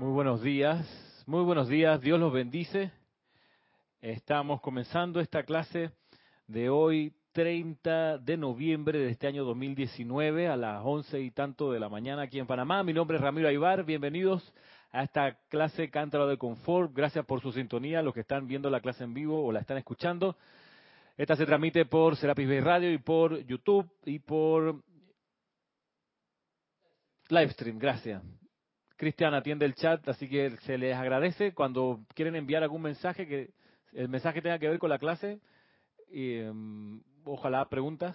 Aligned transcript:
Muy 0.00 0.12
buenos 0.12 0.40
días, 0.40 1.22
muy 1.26 1.44
buenos 1.44 1.68
días, 1.68 2.00
Dios 2.00 2.18
los 2.18 2.32
bendice. 2.32 2.90
Estamos 4.00 4.62
comenzando 4.62 5.20
esta 5.20 5.42
clase 5.42 5.90
de 6.46 6.70
hoy, 6.70 7.12
30 7.32 8.16
de 8.16 8.38
noviembre 8.38 8.98
de 8.98 9.10
este 9.10 9.26
año 9.26 9.44
2019, 9.44 10.48
a 10.48 10.56
las 10.56 10.80
11 10.82 11.20
y 11.20 11.30
tanto 11.32 11.70
de 11.70 11.80
la 11.80 11.90
mañana 11.90 12.22
aquí 12.22 12.38
en 12.38 12.46
Panamá. 12.46 12.82
Mi 12.82 12.94
nombre 12.94 13.18
es 13.18 13.22
Ramiro 13.22 13.46
Aybar, 13.46 13.84
bienvenidos 13.84 14.54
a 14.90 15.02
esta 15.02 15.34
clase 15.50 15.90
Cántaro 15.90 16.26
de 16.26 16.38
Confort. 16.38 16.94
Gracias 16.94 17.26
por 17.26 17.42
su 17.42 17.52
sintonía, 17.52 18.00
los 18.00 18.14
que 18.14 18.20
están 18.20 18.46
viendo 18.46 18.70
la 18.70 18.80
clase 18.80 19.04
en 19.04 19.12
vivo 19.12 19.44
o 19.44 19.52
la 19.52 19.60
están 19.60 19.76
escuchando. 19.76 20.34
Esta 21.18 21.36
se 21.36 21.44
transmite 21.44 21.84
por 21.84 22.16
Serapis 22.16 22.48
Bay 22.48 22.60
Radio 22.60 22.90
y 22.90 22.96
por 22.96 23.38
YouTube 23.44 23.86
y 24.06 24.18
por 24.18 24.82
Livestream, 27.28 27.78
gracias. 27.78 28.39
Cristian 29.00 29.32
atiende 29.32 29.64
el 29.64 29.74
chat, 29.74 30.06
así 30.10 30.28
que 30.28 30.58
se 30.58 30.76
les 30.76 30.94
agradece 30.94 31.54
cuando 31.54 32.04
quieren 32.14 32.36
enviar 32.36 32.62
algún 32.62 32.82
mensaje 32.82 33.26
que 33.26 33.48
el 33.94 34.10
mensaje 34.10 34.42
tenga 34.42 34.58
que 34.58 34.68
ver 34.68 34.78
con 34.78 34.90
la 34.90 34.98
clase, 34.98 35.40
um, 36.12 37.00
ojalá 37.24 37.66
preguntas, 37.70 38.14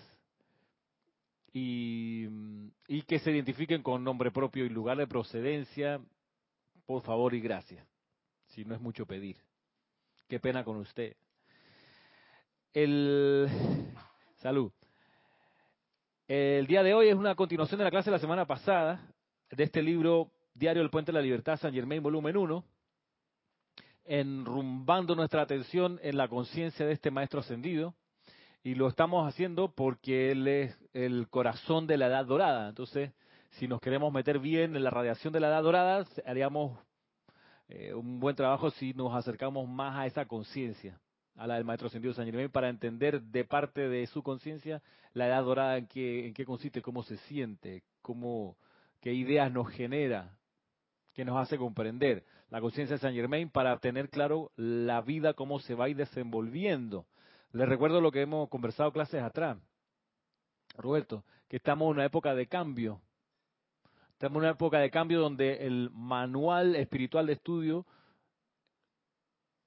y, 1.52 2.28
y 2.88 3.02
que 3.02 3.18
se 3.18 3.32
identifiquen 3.32 3.82
con 3.82 4.04
nombre 4.04 4.30
propio 4.30 4.64
y 4.64 4.70
lugar 4.70 4.98
de 4.98 5.08
procedencia, 5.08 6.00
por 6.86 7.02
favor 7.02 7.34
y 7.34 7.40
gracias, 7.42 7.84
si 8.50 8.64
no 8.64 8.76
es 8.76 8.80
mucho 8.80 9.08
pedir. 9.08 9.38
Qué 10.28 10.40
pena 10.40 10.64
con 10.64 10.78
usted. 10.78 11.16
El 12.72 13.50
salud. 14.36 14.72
El 16.28 16.68
día 16.68 16.84
de 16.84 16.94
hoy 16.94 17.08
es 17.08 17.16
una 17.16 17.34
continuación 17.34 17.80
de 17.80 17.86
la 17.86 17.92
clase 17.92 18.12
de 18.12 18.18
la 18.18 18.22
semana 18.22 18.46
pasada, 18.46 19.02
de 19.50 19.64
este 19.64 19.82
libro 19.82 20.30
Diario 20.56 20.82
El 20.82 20.90
Puente 20.90 21.12
de 21.12 21.18
la 21.18 21.22
Libertad, 21.22 21.60
San 21.60 21.74
Germain, 21.74 22.02
volumen 22.02 22.38
1, 22.38 22.64
enrumbando 24.06 25.14
nuestra 25.14 25.42
atención 25.42 26.00
en 26.02 26.16
la 26.16 26.30
conciencia 26.30 26.86
de 26.86 26.94
este 26.94 27.12
maestro 27.12 27.42
ascendido. 27.42 27.94
Y 28.64 28.76
lo 28.76 28.88
estamos 28.88 29.28
haciendo 29.28 29.74
porque 29.76 30.32
él 30.32 30.48
es 30.48 30.74
el 30.94 31.28
corazón 31.28 31.88
de 31.88 31.98
la 31.98 32.08
edad 32.08 32.26
dorada. 32.26 32.70
Entonces, 32.70 33.12
si 33.52 33.68
nos 33.68 33.82
queremos 33.82 34.14
meter 34.14 34.40
bien 34.40 34.78
en 34.78 34.86
la 34.86 34.92
radiación 34.92 35.34
de 35.34 35.42
la 35.42 35.50
edad 35.50 35.62
dorada, 35.62 36.06
haríamos 36.26 36.80
eh, 37.68 37.94
un 37.94 38.22
buen 38.22 38.38
trabajo 38.38 38.72
si 38.72 38.94
nos 38.94 39.14
acercamos 39.14 39.68
más 39.68 39.98
a 39.98 40.06
esa 40.06 40.26
conciencia, 40.26 41.02
a 41.36 41.48
la 41.48 41.56
del 41.56 41.66
maestro 41.66 41.90
ascendido 41.90 42.14
San 42.14 42.28
Germain, 42.28 42.50
para 42.50 42.70
entender 42.70 43.22
de 43.22 43.44
parte 43.44 43.90
de 43.90 44.08
su 44.08 44.24
conciencia 44.24 44.82
la 45.12 45.28
edad 45.28 45.44
dorada 45.44 45.78
en 45.78 45.88
qué, 45.88 46.28
en 46.28 46.34
qué 46.34 46.46
consiste, 46.46 46.82
cómo 46.82 47.04
se 47.04 47.18
siente, 47.18 47.84
cómo, 48.02 48.56
qué 49.02 49.14
ideas 49.14 49.52
nos 49.52 49.68
genera, 49.68 50.38
que 51.16 51.26
nos 51.26 51.38
hace 51.38 51.58
comprender 51.58 52.24
la 52.50 52.62
conciencia 52.62 52.98
de 52.98 53.00
Saint 53.00 53.16
Germain 53.16 53.50
para 53.50 53.78
tener 53.80 54.10
claro 54.10 54.52
la 54.58 55.02
vida, 55.02 55.34
cómo 55.34 55.60
se 55.60 55.74
va 55.74 55.86
a 55.86 55.90
ir 55.90 55.96
desenvolviendo. 55.96 57.06
Les 57.54 57.68
recuerdo 57.68 58.02
lo 58.02 58.12
que 58.12 58.22
hemos 58.22 58.50
conversado 58.50 58.92
clases 58.92 59.24
atrás, 59.24 59.58
Roberto, 60.78 61.24
que 61.48 61.56
estamos 61.56 61.86
en 61.86 61.92
una 61.96 62.06
época 62.06 62.36
de 62.36 62.48
cambio. 62.48 63.02
Estamos 64.12 64.36
en 64.36 64.42
una 64.42 64.52
época 64.52 64.80
de 64.80 64.92
cambio 64.92 65.22
donde 65.22 65.66
el 65.66 65.90
manual 65.92 66.76
espiritual 66.76 67.28
de 67.28 67.34
estudio 67.34 67.86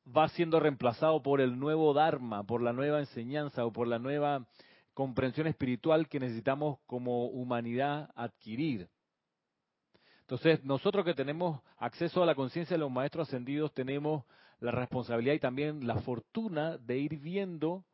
va 0.06 0.28
siendo 0.28 0.60
reemplazado 0.60 1.22
por 1.22 1.40
el 1.40 1.58
nuevo 1.58 1.94
Dharma, 1.94 2.44
por 2.44 2.62
la 2.62 2.74
nueva 2.74 2.98
enseñanza 3.00 3.64
o 3.64 3.72
por 3.72 3.88
la 3.88 3.98
nueva 3.98 4.46
comprensión 4.92 5.46
espiritual 5.46 6.08
que 6.08 6.20
necesitamos 6.20 6.78
como 6.86 7.26
humanidad 7.26 8.10
adquirir. 8.14 8.88
Entonces, 10.28 10.62
nosotros 10.62 11.06
que 11.06 11.14
tenemos 11.14 11.58
acceso 11.78 12.22
a 12.22 12.26
la 12.26 12.34
conciencia 12.34 12.76
de 12.76 12.80
los 12.80 12.90
maestros 12.90 13.28
ascendidos, 13.28 13.72
tenemos 13.72 14.26
la 14.60 14.72
responsabilidad 14.72 15.32
y 15.32 15.38
también 15.38 15.86
la 15.86 16.02
fortuna 16.02 16.76
de 16.76 16.98
ir 16.98 17.18
viendo 17.18 17.86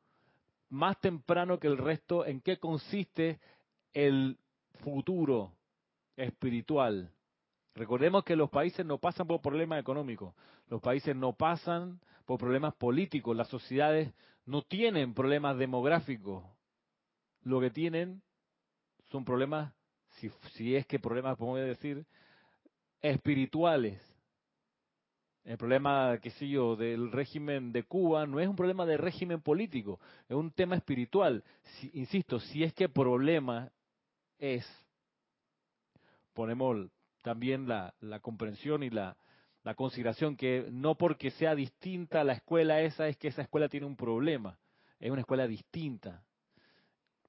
más 0.68 1.00
temprano 1.00 1.60
que 1.60 1.68
el 1.68 1.78
resto 1.78 2.26
en 2.26 2.40
qué 2.40 2.56
consiste 2.56 3.38
el 3.92 4.36
futuro 4.82 5.52
espiritual. 6.16 7.12
Recordemos 7.76 8.24
que 8.24 8.34
los 8.34 8.50
países 8.50 8.84
no 8.84 8.98
pasan 8.98 9.28
por 9.28 9.40
problemas 9.40 9.80
económicos, 9.80 10.34
los 10.66 10.80
países 10.80 11.14
no 11.14 11.34
pasan 11.34 12.00
por 12.26 12.40
problemas 12.40 12.74
políticos, 12.74 13.36
las 13.36 13.46
sociedades 13.46 14.12
no 14.44 14.62
tienen 14.62 15.14
problemas 15.14 15.56
demográficos, 15.56 16.42
lo 17.42 17.60
que 17.60 17.70
tienen 17.70 18.22
son 19.12 19.24
problemas, 19.24 19.72
si, 20.18 20.30
si 20.54 20.74
es 20.74 20.84
que 20.84 20.98
problemas 20.98 21.38
podemos 21.38 21.60
decir, 21.60 22.04
espirituales. 23.04 24.00
El 25.44 25.58
problema, 25.58 26.18
qué 26.22 26.30
sé 26.30 26.48
yo, 26.48 26.74
del 26.74 27.12
régimen 27.12 27.70
de 27.70 27.82
Cuba 27.82 28.26
no 28.26 28.40
es 28.40 28.48
un 28.48 28.56
problema 28.56 28.86
de 28.86 28.96
régimen 28.96 29.42
político, 29.42 30.00
es 30.26 30.34
un 30.34 30.50
tema 30.50 30.76
espiritual. 30.76 31.44
insisto, 31.92 32.40
si 32.40 32.64
es 32.64 32.72
que 32.72 32.88
problema 32.88 33.70
es, 34.38 34.66
ponemos 36.32 36.88
también 37.20 37.68
la, 37.68 37.94
la 38.00 38.20
comprensión 38.20 38.82
y 38.82 38.88
la, 38.88 39.18
la 39.64 39.74
consideración 39.74 40.34
que 40.34 40.66
no 40.72 40.94
porque 40.94 41.30
sea 41.32 41.54
distinta 41.54 42.24
la 42.24 42.32
escuela 42.32 42.80
esa 42.80 43.06
es 43.08 43.18
que 43.18 43.28
esa 43.28 43.42
escuela 43.42 43.68
tiene 43.68 43.84
un 43.84 43.96
problema, 43.96 44.58
es 44.98 45.10
una 45.10 45.20
escuela 45.20 45.46
distinta. 45.46 46.23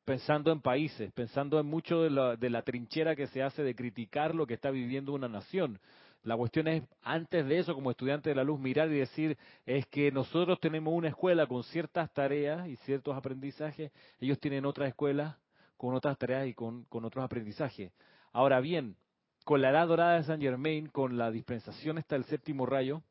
Pensando 0.06 0.52
en 0.52 0.62
países, 0.62 1.12
pensando 1.14 1.60
en 1.60 1.66
mucho 1.66 2.04
de 2.04 2.12
la, 2.12 2.36
de 2.36 2.50
la 2.50 2.62
trinchera 2.62 3.16
que 3.16 3.28
se 3.28 3.42
hace 3.42 3.64
de 3.64 3.76
criticar 3.76 4.36
lo 4.36 4.46
que 4.46 4.54
está 4.54 4.70
viviendo 4.70 5.14
una 5.14 5.28
nación. 5.28 5.80
La 6.24 6.38
cuestión 6.38 6.68
es, 6.68 6.84
antes 7.04 7.46
de 7.46 7.60
eso, 7.60 7.76
como 7.76 7.92
estudiante 7.92 8.30
de 8.30 8.36
la 8.36 8.44
luz, 8.44 8.60
mirar 8.60 8.90
y 8.90 8.98
decir, 8.98 9.38
es 9.66 9.86
que 9.88 10.12
nosotros 10.12 10.60
tenemos 10.60 10.94
una 10.94 11.10
escuela 11.10 11.46
con 11.46 11.64
ciertas 11.64 12.12
tareas 12.14 12.68
y 12.68 12.76
ciertos 12.78 13.16
aprendizajes, 13.16 13.92
ellos 14.20 14.40
tienen 14.40 14.66
otras 14.66 14.90
escuelas 14.90 15.36
con 15.78 15.94
otras 15.94 16.18
tareas 16.18 16.48
y 16.48 16.54
con, 16.54 16.86
con 16.86 17.06
otros 17.06 17.24
aprendizajes. 17.24 17.92
Ahora 18.32 18.60
bien, 18.60 18.96
con 19.44 19.62
la 19.62 19.70
edad 19.70 19.88
dorada 19.88 20.16
de 20.16 20.24
San 20.24 20.42
Germain, 20.42 20.88
con 20.88 21.18
la 21.18 21.30
dispensación 21.30 22.00
hasta 22.00 22.16
el 22.16 22.24
séptimo 22.26 22.66
rayo, 22.66 23.04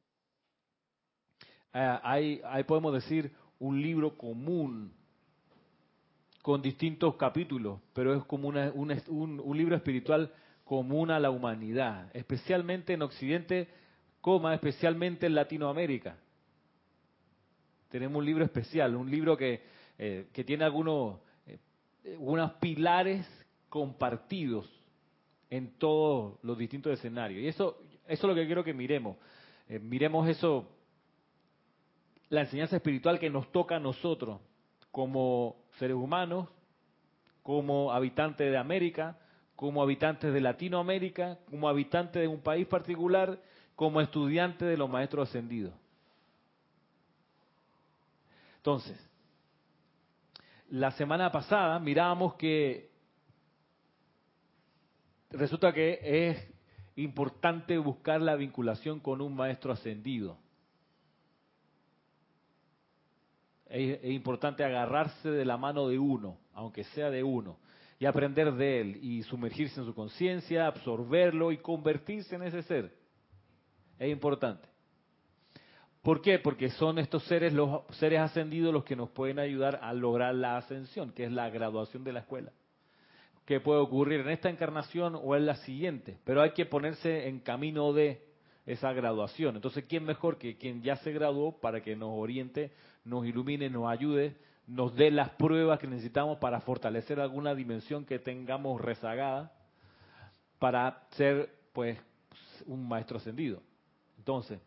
eh, 1.73 1.99
hay, 2.03 2.41
ahí 2.45 2.65
podemos 2.65 2.93
decir 2.95 3.33
un 3.61 3.81
libro 3.81 4.17
común 4.17 4.93
con 6.45 6.61
distintos 6.61 7.17
capítulos, 7.17 7.81
pero 7.95 8.15
es 8.15 8.23
como 8.25 8.49
una, 8.49 8.71
un, 8.75 9.41
un, 9.41 9.57
libro 9.57 9.75
espiritual 9.75 10.31
común 10.63 11.11
a 11.11 11.19
la 11.19 11.31
humanidad, 11.31 12.15
especialmente 12.15 12.93
en 12.93 13.01
Occidente, 13.01 13.67
coma, 14.21 14.53
especialmente 14.53 15.25
en 15.25 15.37
Latinoamérica. 15.37 16.19
Tenemos 17.89 18.19
un 18.19 18.27
libro 18.27 18.45
especial, 18.45 18.95
un 18.95 19.11
libro 19.11 19.39
que, 19.39 19.63
eh, 19.97 20.27
tiene 20.45 20.65
algunos 20.65 21.17
eh, 21.47 21.59
pilares 22.61 23.27
compartidos 23.71 24.69
en 25.49 25.79
todos 25.79 26.35
los 26.43 26.59
distintos 26.59 26.93
escenarios. 26.93 27.41
Y 27.41 27.49
eso, 27.49 27.79
eso 28.07 28.27
es 28.27 28.29
lo 28.29 28.35
que 28.35 28.45
quiero 28.45 28.63
que 28.63 28.75
miremos. 28.75 29.17
Eh, 29.67 29.79
miremos 29.79 30.29
eso, 30.29 30.69
la 32.29 32.43
enseñanza 32.43 32.77
espiritual 32.77 33.19
que 33.19 33.31
nos 33.31 33.51
toca 33.51 33.77
a 33.77 33.81
nosotros 33.81 34.43
como 34.91 35.64
seres 35.79 35.97
humanos, 35.97 36.49
como 37.43 37.93
habitantes 37.93 38.51
de 38.51 38.57
América, 38.57 39.19
como 39.57 39.83
habitantes 39.83 40.33
de 40.33 40.41
Latinoamérica, 40.41 41.39
como 41.51 41.69
habitantes 41.69 42.23
de 42.23 42.29
un 42.29 42.41
país 42.41 42.67
particular, 42.67 43.39
como 43.77 44.01
estudiantes 44.01 44.69
de 44.69 44.77
los 44.77 44.89
maestros 44.89 45.29
ascendidos. 45.29 45.75
Entonces, 48.57 48.99
la 50.71 50.91
semana 50.93 51.31
pasada 51.31 51.79
mirábamos 51.79 52.35
que 52.35 52.91
resulta 55.31 55.73
que 55.73 56.01
es 56.03 56.55
importante 56.97 57.77
buscar 57.79 58.21
la 58.21 58.37
vinculación 58.37 59.01
con 59.01 59.21
un 59.21 59.35
maestro 59.35 59.73
ascendido. 59.73 60.39
Es, 63.75 64.05
importante 64.05 64.65
agarrarse 64.65 65.31
de 65.31 65.45
la 65.45 65.57
mano 65.57 65.89
de 65.89 65.99
uno, 65.99 66.39
aunque 66.55 66.85
sea 66.85 67.11
de 67.11 67.25
uno, 67.25 67.59
y 67.99 68.07
aprender 68.07 68.53
de 68.53 68.81
él 68.81 68.99
y 69.03 69.23
sumergirse 69.25 69.81
en 69.81 69.87
su 69.87 69.95
conciencia, 69.95 70.67
absorberlo 70.67 71.53
y 71.53 71.59
convertirse 71.59 72.37
en 72.37 72.43
ese 72.45 72.63
ser. 72.63 72.93
Es 73.99 74.11
importante. 74.11 74.69
¿Por 76.03 76.21
qué? 76.21 76.39
Porque 76.39 76.71
son 76.71 76.99
estos 76.99 77.25
seres, 77.25 77.53
los 77.53 77.83
seres 77.97 78.21
ascendidos, 78.21 78.73
los 78.73 78.85
que 78.85 78.97
nos 78.97 79.11
pueden 79.11 79.39
ayudar 79.39 79.81
a 79.83 79.93
lograr 79.93 80.35
la 80.35 80.57
ascensión, 80.59 81.13
que 81.13 81.25
es 81.25 81.33
la 81.33 81.49
graduación 81.51 82.05
de 82.05 82.13
la 82.13 82.21
escuela. 82.21 82.53
Que 83.47 83.61
puede 83.61 83.81
ocurrir 83.81 84.21
en 84.21 84.31
esta 84.31 84.51
encarnación 84.51 85.19
o 85.21 85.35
en 85.35 85.47
la 85.47 85.57
siguiente, 85.57 86.19
pero 86.25 86.43
hay 86.43 86.51
que 86.51 86.67
ponerse 86.67 87.29
en 87.29 87.41
camino 87.41 87.93
de 87.93 88.23
esa 88.67 88.93
graduación. 88.93 89.57
Entonces, 89.57 89.85
¿quién 89.89 90.05
mejor 90.05 90.39
que 90.39 90.57
quien 90.57 90.83
ya 90.83 90.97
se 90.97 91.13
graduó 91.13 91.61
para 91.61 91.83
que 91.83 91.97
nos 91.97 92.11
oriente 92.13 92.73
nos 93.05 93.27
ilumine, 93.27 93.69
nos 93.71 93.89
ayude, 93.89 94.37
nos 94.67 94.95
dé 94.95 95.11
las 95.11 95.31
pruebas 95.31 95.79
que 95.79 95.87
necesitamos 95.87 96.39
para 96.39 96.61
fortalecer 96.61 97.21
alguna 97.21 97.55
dimensión 97.55 98.05
que 98.05 98.19
tengamos 98.19 98.81
rezagada 98.81 99.53
para 100.59 101.07
ser 101.11 101.51
pues 101.73 101.99
un 102.67 102.89
maestro 102.89 103.19
ascendido. 103.19 103.61
Entonces, 104.17 104.59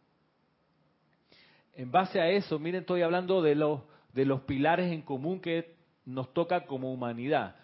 en 1.74 1.92
base 1.92 2.20
a 2.20 2.30
eso, 2.30 2.60
miren, 2.60 2.82
estoy 2.82 3.02
hablando 3.02 3.42
de 3.42 3.56
los, 3.56 3.82
de 4.14 4.26
los 4.26 4.42
pilares 4.42 4.92
en 4.92 5.02
común 5.02 5.40
que 5.40 5.76
nos 6.06 6.34
toca 6.34 6.66
como 6.66 6.92
humanidad. 6.92 7.56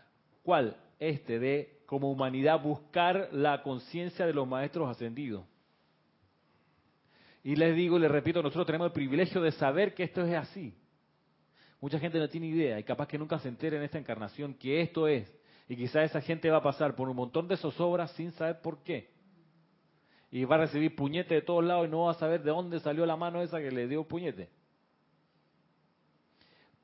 ¿Cuál? 0.44 0.76
Este 1.00 1.40
de 1.40 1.82
como 1.86 2.12
humanidad 2.12 2.62
buscar 2.62 3.30
la 3.32 3.62
conciencia 3.62 4.26
de 4.26 4.34
los 4.34 4.48
maestros 4.48 4.90
ascendidos. 4.90 5.46
Y 7.44 7.56
les 7.56 7.76
digo 7.76 7.98
y 7.98 8.02
les 8.02 8.12
repito, 8.12 8.42
nosotros 8.42 8.66
tenemos 8.66 8.88
el 8.88 8.94
privilegio 8.94 9.42
de 9.42 9.52
saber 9.52 9.94
que 9.94 10.04
esto 10.04 10.22
es 10.22 10.34
así. 10.34 10.74
Mucha 11.82 12.00
gente 12.00 12.18
no 12.18 12.30
tiene 12.30 12.48
idea 12.48 12.80
y 12.80 12.84
capaz 12.84 13.08
que 13.08 13.18
nunca 13.18 13.38
se 13.40 13.50
entere 13.50 13.76
en 13.76 13.84
esta 13.84 13.98
encarnación 13.98 14.54
que 14.54 14.82
esto 14.82 15.08
es. 15.08 15.30
Y 15.68 15.76
quizás 15.76 16.10
esa 16.10 16.22
gente 16.22 16.50
va 16.50 16.58
a 16.58 16.64
pasar 16.64 16.96
por 16.96 17.10
un 17.10 17.16
montón 17.18 17.48
de 17.50 17.58
zozobras 17.58 18.12
sin 18.12 18.32
saber 18.32 18.62
por 18.62 18.82
qué. 18.84 19.12
Y 20.32 20.46
va 20.46 20.56
a 20.56 20.60
recibir 20.60 20.96
puñete 20.96 21.36
de 21.36 21.42
todos 21.42 21.64
lados 21.64 21.88
y 21.88 21.92
no 21.92 22.06
va 22.06 22.12
a 22.12 22.16
saber 22.16 22.42
de 22.42 22.52
dónde 22.52 22.80
salió 22.80 23.06
la 23.06 23.18
mano 23.18 23.42
esa 23.42 23.60
que 23.60 23.72
le 23.72 23.88
dio 23.88 24.08
puñete. 24.08 24.50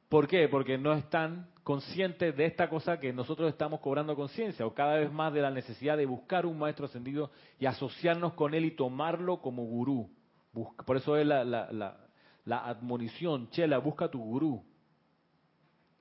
¿Por 0.09 0.27
qué? 0.27 0.50
Porque 0.50 0.77
no 0.77 0.94
están 0.94 1.50
conscientes 1.63 2.35
de 2.35 2.45
esta 2.45 2.67
cosa 2.67 3.00
que 3.00 3.13
nosotros 3.13 3.50
estamos 3.50 3.79
cobrando 3.79 4.15
conciencia, 4.15 4.65
o 4.65 4.73
cada 4.73 4.95
vez 4.95 5.12
más 5.12 5.31
de 5.31 5.41
la 5.41 5.51
necesidad 5.51 5.97
de 5.97 6.07
buscar 6.07 6.47
un 6.47 6.57
maestro 6.57 6.88
ascendido 6.88 7.31
y 7.59 7.67
asociarnos 7.67 8.33
con 8.33 8.55
él 8.55 8.65
y 8.65 8.71
tomarlo 8.71 9.39
como 9.39 9.63
gurú. 9.65 10.09
Por 10.54 10.98
eso 10.98 11.16
es 11.18 11.25
la, 11.25 11.44
la, 11.44 11.98
la, 12.46 12.66
admonición, 12.66 13.50
Chela, 13.51 13.78
busca 13.78 14.10
tu 14.10 14.19
gurú. 14.19 14.63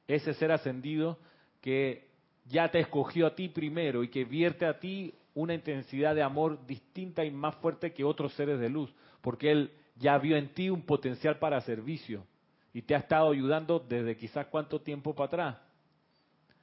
Ese 0.07 0.33
ser 0.35 0.53
ascendido 0.53 1.19
que 1.61 2.09
ya 2.47 2.71
te 2.71 2.81
escogió 2.81 3.27
a 3.27 3.35
ti 3.35 3.49
primero 3.49 4.03
y 4.03 4.09
que 4.09 4.25
vierte 4.25 4.65
a 4.65 4.79
ti 4.79 5.15
una 5.35 5.55
intensidad 5.55 6.15
de 6.15 6.23
amor 6.23 6.67
distinta 6.67 7.25
y 7.25 7.31
más 7.31 7.55
fuerte 7.57 7.93
que 7.93 8.05
otros 8.05 8.33
seres 8.35 8.59
de 8.59 8.71
luz, 8.71 8.93
porque 9.21 9.51
él 9.51 9.73
ya 9.97 10.17
vio 10.19 10.37
en 10.37 10.55
ti 10.55 10.71
un 10.71 10.83
potencial 10.83 11.39
para 11.39 11.61
servicio 11.61 12.25
y 12.73 12.83
te 12.83 12.95
ha 12.95 12.99
estado 12.99 13.31
ayudando 13.31 13.79
desde 13.79 14.17
quizás 14.17 14.47
cuánto 14.47 14.81
tiempo 14.81 15.15
para 15.15 15.27
atrás. 15.27 15.57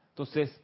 Entonces, 0.09 0.61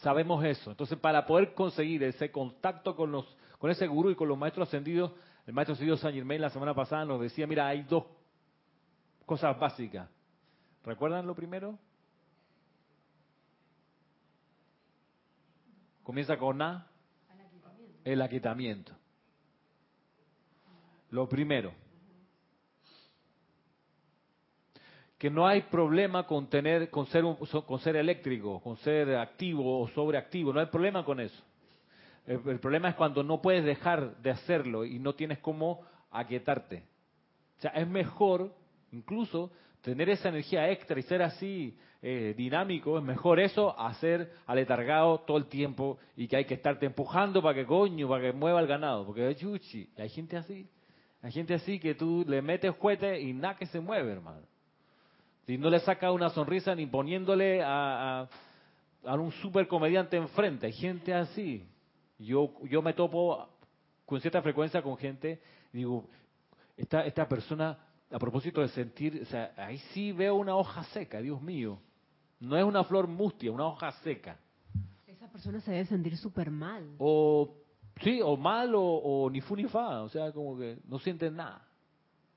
sabemos 0.00 0.44
eso. 0.44 0.70
Entonces, 0.70 0.98
para 0.98 1.26
poder 1.26 1.52
conseguir 1.52 2.02
ese 2.04 2.30
contacto 2.30 2.96
con 2.96 3.12
los 3.12 3.36
con 3.58 3.70
ese 3.70 3.86
gurú 3.86 4.10
y 4.10 4.14
con 4.14 4.26
los 4.26 4.38
maestros 4.38 4.68
ascendidos, 4.68 5.12
el 5.50 5.54
maestro 5.54 5.72
ascendido 5.72 5.96
San 5.96 6.14
Germain 6.14 6.40
la 6.40 6.50
semana 6.50 6.72
pasada 6.72 7.04
nos 7.04 7.20
decía, 7.20 7.44
mira, 7.44 7.66
hay 7.66 7.82
dos 7.82 8.04
cosas 9.26 9.58
básicas. 9.58 10.08
¿Recuerdan 10.84 11.26
lo 11.26 11.34
primero? 11.34 11.76
Comienza 16.04 16.38
con 16.38 16.62
A, 16.62 16.86
el 18.04 18.22
aquitamiento. 18.22 18.92
Lo 21.10 21.28
primero, 21.28 21.72
que 25.18 25.30
no 25.30 25.48
hay 25.48 25.62
problema 25.62 26.28
con 26.28 26.48
tener, 26.48 26.90
con 26.90 27.06
ser, 27.06 27.24
con 27.66 27.80
ser 27.80 27.96
eléctrico, 27.96 28.60
con 28.60 28.76
ser 28.76 29.16
activo 29.16 29.80
o 29.80 29.88
sobreactivo, 29.88 30.52
no 30.52 30.60
hay 30.60 30.66
problema 30.66 31.04
con 31.04 31.18
eso. 31.18 31.42
El, 32.26 32.60
problema 32.60 32.90
es 32.90 32.94
cuando 32.94 33.22
no 33.22 33.40
puedes 33.40 33.64
dejar 33.64 34.16
de 34.18 34.30
hacerlo 34.30 34.84
y 34.84 34.98
no 34.98 35.14
tienes 35.14 35.38
cómo 35.38 35.82
aquietarte. 36.10 36.84
O 37.58 37.60
sea, 37.60 37.70
es 37.72 37.88
mejor 37.88 38.54
incluso 38.92 39.50
tener 39.82 40.08
esa 40.10 40.28
energía 40.28 40.70
extra 40.70 40.98
y 40.98 41.02
ser 41.02 41.22
así 41.22 41.76
eh, 42.02 42.34
dinámico, 42.36 42.98
es 42.98 43.04
mejor 43.04 43.40
eso 43.40 43.78
a 43.78 43.92
ser 43.94 44.32
aletargado 44.46 45.20
todo 45.20 45.36
el 45.36 45.46
tiempo 45.46 45.98
y 46.16 46.28
que 46.28 46.36
hay 46.36 46.44
que 46.44 46.54
estarte 46.54 46.86
empujando 46.86 47.42
para 47.42 47.54
que 47.54 47.66
coño, 47.66 48.08
para 48.08 48.22
que 48.22 48.32
mueva 48.32 48.60
el 48.60 48.66
ganado, 48.66 49.06
porque 49.06 49.26
hay 49.26 50.08
gente 50.08 50.36
así, 50.36 50.68
hay 51.22 51.32
gente 51.32 51.54
así 51.54 51.78
que 51.78 51.94
tú 51.94 52.24
le 52.26 52.40
metes 52.40 52.74
juguete 52.76 53.20
y 53.20 53.32
nada 53.32 53.56
que 53.56 53.66
se 53.66 53.80
mueve, 53.80 54.12
hermano. 54.12 54.42
Si 55.46 55.58
no 55.58 55.68
le 55.68 55.80
saca 55.80 56.12
una 56.12 56.30
sonrisa 56.30 56.74
ni 56.74 56.86
poniéndole 56.86 57.62
a, 57.62 58.28
a, 59.04 59.14
un 59.16 59.32
super 59.32 59.66
comediante 59.66 60.16
enfrente. 60.16 60.66
Hay 60.66 60.72
gente 60.72 61.12
así. 61.12 61.66
Yo, 62.20 62.52
yo 62.64 62.82
me 62.82 62.92
topo 62.92 63.48
con 64.06 64.20
cierta 64.20 64.42
frecuencia 64.42 64.82
con 64.82 64.96
gente 64.96 65.40
digo, 65.72 66.08
esta, 66.76 67.04
esta 67.04 67.28
persona, 67.28 67.78
a 68.10 68.18
propósito 68.18 68.60
de 68.60 68.68
sentir, 68.68 69.20
o 69.22 69.26
sea, 69.26 69.52
ahí 69.56 69.78
sí 69.92 70.12
veo 70.12 70.36
una 70.36 70.56
hoja 70.56 70.84
seca, 70.84 71.20
Dios 71.20 71.40
mío. 71.42 71.78
No 72.40 72.56
es 72.56 72.64
una 72.64 72.84
flor 72.84 73.06
mustia, 73.06 73.52
una 73.52 73.66
hoja 73.66 73.92
seca. 74.02 74.38
Esa 75.06 75.28
persona 75.28 75.60
se 75.60 75.72
debe 75.72 75.84
sentir 75.84 76.16
súper 76.16 76.50
mal. 76.50 76.94
O, 76.98 77.54
sí, 78.02 78.20
o 78.22 78.36
mal 78.36 78.74
o, 78.74 78.82
o, 78.82 79.30
ni 79.30 79.40
fu 79.40 79.54
ni 79.54 79.64
fa, 79.64 80.02
o 80.02 80.08
sea, 80.08 80.32
como 80.32 80.58
que 80.58 80.78
no 80.86 80.98
sienten 80.98 81.36
nada. 81.36 81.66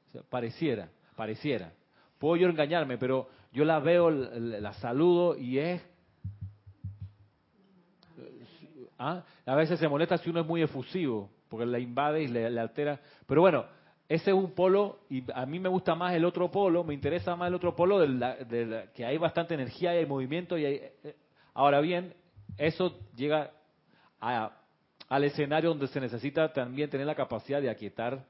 O 0.10 0.12
sea, 0.12 0.22
pareciera, 0.24 0.90
pareciera. 1.16 1.74
Puedo 2.20 2.36
yo 2.36 2.50
engañarme, 2.50 2.98
pero 2.98 3.30
yo 3.52 3.64
la 3.66 3.80
veo, 3.80 4.10
la 4.10 4.74
saludo 4.74 5.38
y 5.38 5.60
es... 5.60 5.82
¿ah? 8.98 9.24
A 9.46 9.56
veces 9.56 9.80
se 9.80 9.88
molesta 9.88 10.18
si 10.18 10.30
uno 10.30 10.42
es 10.42 10.46
muy 10.46 10.62
efusivo, 10.62 11.30
porque 11.50 11.66
la 11.66 11.80
invade 11.80 12.24
y 12.24 12.28
le, 12.28 12.60
altera. 12.60 13.00
Pero 13.26 13.42
bueno, 13.42 13.66
ese 14.08 14.32
es 14.32 14.36
un 14.36 14.52
polo 14.52 15.00
y 15.10 15.24
a 15.34 15.46
mí 15.46 15.60
me 15.60 15.70
gusta 15.70 15.96
más 15.96 16.14
el 16.14 16.26
otro 16.26 16.52
polo, 16.52 16.84
me 16.84 16.94
interesa 16.94 17.36
más 17.36 17.48
el 17.48 17.56
otro 17.56 17.76
polo 17.76 18.00
de 18.00 18.90
que 18.94 19.06
hay 19.06 19.18
bastante 19.18 19.54
energía 19.54 19.94
y 19.96 20.00
hay 20.00 20.06
movimiento. 20.06 20.58
y 20.58 20.66
hay, 20.66 20.76
eh, 21.04 21.16
Ahora 21.54 21.82
bien, 21.82 22.16
eso 22.58 23.00
llega 23.16 23.52
al 24.20 25.24
escenario 25.24 25.70
donde 25.70 25.88
se 25.88 26.00
necesita 26.00 26.52
también 26.52 26.90
tener 26.90 27.06
la 27.06 27.16
capacidad 27.16 27.62
de 27.62 27.70
aquietarse 27.70 28.26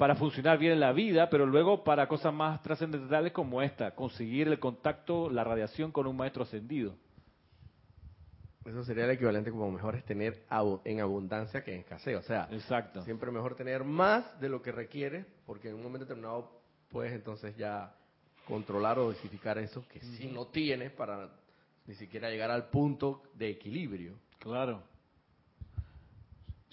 para 0.00 0.14
funcionar 0.14 0.56
bien 0.58 0.72
en 0.72 0.80
la 0.80 0.92
vida, 0.92 1.28
pero 1.28 1.44
luego 1.44 1.84
para 1.84 2.08
cosas 2.08 2.32
más 2.32 2.62
trascendentales 2.62 3.32
como 3.32 3.60
esta, 3.60 3.94
conseguir 3.94 4.48
el 4.48 4.58
contacto, 4.58 5.28
la 5.28 5.44
radiación 5.44 5.92
con 5.92 6.06
un 6.06 6.16
maestro 6.16 6.44
ascendido. 6.44 6.94
Eso 8.64 8.84
sería 8.84 9.04
el 9.04 9.12
equivalente 9.12 9.50
como 9.50 9.70
mejor 9.70 9.96
es 9.96 10.04
tener 10.04 10.44
en 10.84 11.00
abundancia 11.00 11.64
que 11.64 11.72
en 11.72 11.80
escasez. 11.80 12.16
O 12.16 12.22
sea, 12.22 12.46
Exacto. 12.50 13.02
siempre 13.02 13.30
mejor 13.30 13.54
tener 13.54 13.84
más 13.84 14.38
de 14.38 14.50
lo 14.50 14.60
que 14.60 14.70
requiere, 14.70 15.24
porque 15.46 15.70
en 15.70 15.76
un 15.76 15.82
momento 15.82 16.04
determinado 16.04 16.60
puedes 16.90 17.12
entonces 17.12 17.56
ya 17.56 17.94
controlar 18.46 18.98
o 18.98 19.04
dosificar 19.04 19.58
eso 19.58 19.86
que 19.88 20.00
si 20.00 20.26
no 20.26 20.46
tienes 20.48 20.92
para 20.92 21.30
ni 21.86 21.94
siquiera 21.94 22.28
llegar 22.28 22.50
al 22.50 22.68
punto 22.68 23.22
de 23.34 23.50
equilibrio. 23.50 24.14
Claro. 24.38 24.82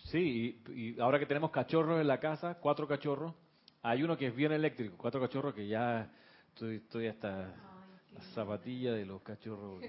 Sí, 0.06 0.62
y, 0.69 1.00
ahora 1.00 1.19
que 1.19 1.26
tenemos 1.26 1.52
cachorros 1.52 2.00
en 2.00 2.07
la 2.07 2.19
casa, 2.19 2.56
cuatro 2.59 2.88
cachorros, 2.88 3.33
hay 3.81 4.04
uno 4.04 4.18
que 4.18 4.28
es 4.28 4.35
bien 4.35 4.52
eléctrico, 4.52 4.95
cuatro 4.97 5.19
cachorros 5.19 5.54
que 5.54 5.68
ya 5.68 6.11
estoy, 6.54 7.07
hasta 7.07 7.54
la 8.14 8.21
zapatilla 8.33 8.94
de 8.94 9.06
los 9.06 9.21
cachorros. 9.21 9.83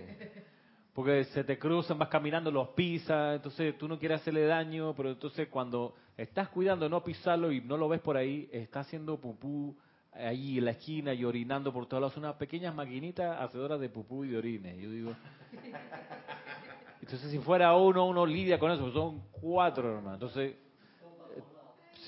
Porque, 0.99 1.23
se 1.27 1.45
te 1.45 1.57
cruzan, 1.61 1.97
vas 1.97 2.09
caminando, 2.09 2.51
los 2.51 2.71
pisas, 2.71 3.37
entonces 3.37 3.79
tú 3.79 3.87
no 3.87 4.01
quieres 4.01 4.21
hacerle 4.21 4.47
daño, 4.47 4.97
pero 4.97 5.11
entonces 5.11 5.47
cuando 5.47 5.95
estás 6.17 6.49
cuidando 6.49 6.87
de 6.87 6.91
no 6.91 7.05
pisarlo 7.05 7.53
y 7.53 7.61
no 7.61 7.77
lo 7.77 7.89
ves 7.89 8.01
por 8.01 8.17
ahí, 8.17 8.49
está 8.51 8.81
haciendo 8.81 9.17
pupú 9.17 9.77
ahí 10.13 10.59
en 10.59 10.65
la 10.65 10.73
esquina 10.73 11.15
y 11.15 11.25
orinando 11.25 11.73
por 11.73 11.87
todos 11.87 12.01
lados, 12.01 12.17
unas 12.17 12.35
pequeñas 12.35 12.75
maquinitas 12.75 13.41
hacedoras 13.41 13.79
de 13.79 13.89
pupú 13.89 14.25
y 14.25 14.31
de 14.31 14.39
orines. 14.39 14.77
Yo 14.77 14.91
digo, 14.91 15.13
entonces, 17.01 17.31
si 17.31 17.39
fuera 17.39 17.77
uno, 17.77 18.05
uno 18.05 18.27
lidia 18.27 18.59
con 18.59 18.73
eso, 18.73 18.91
son 18.91 19.23
cuatro, 19.31 19.99
hermano. 19.99 20.15
Entonces, 20.15 20.57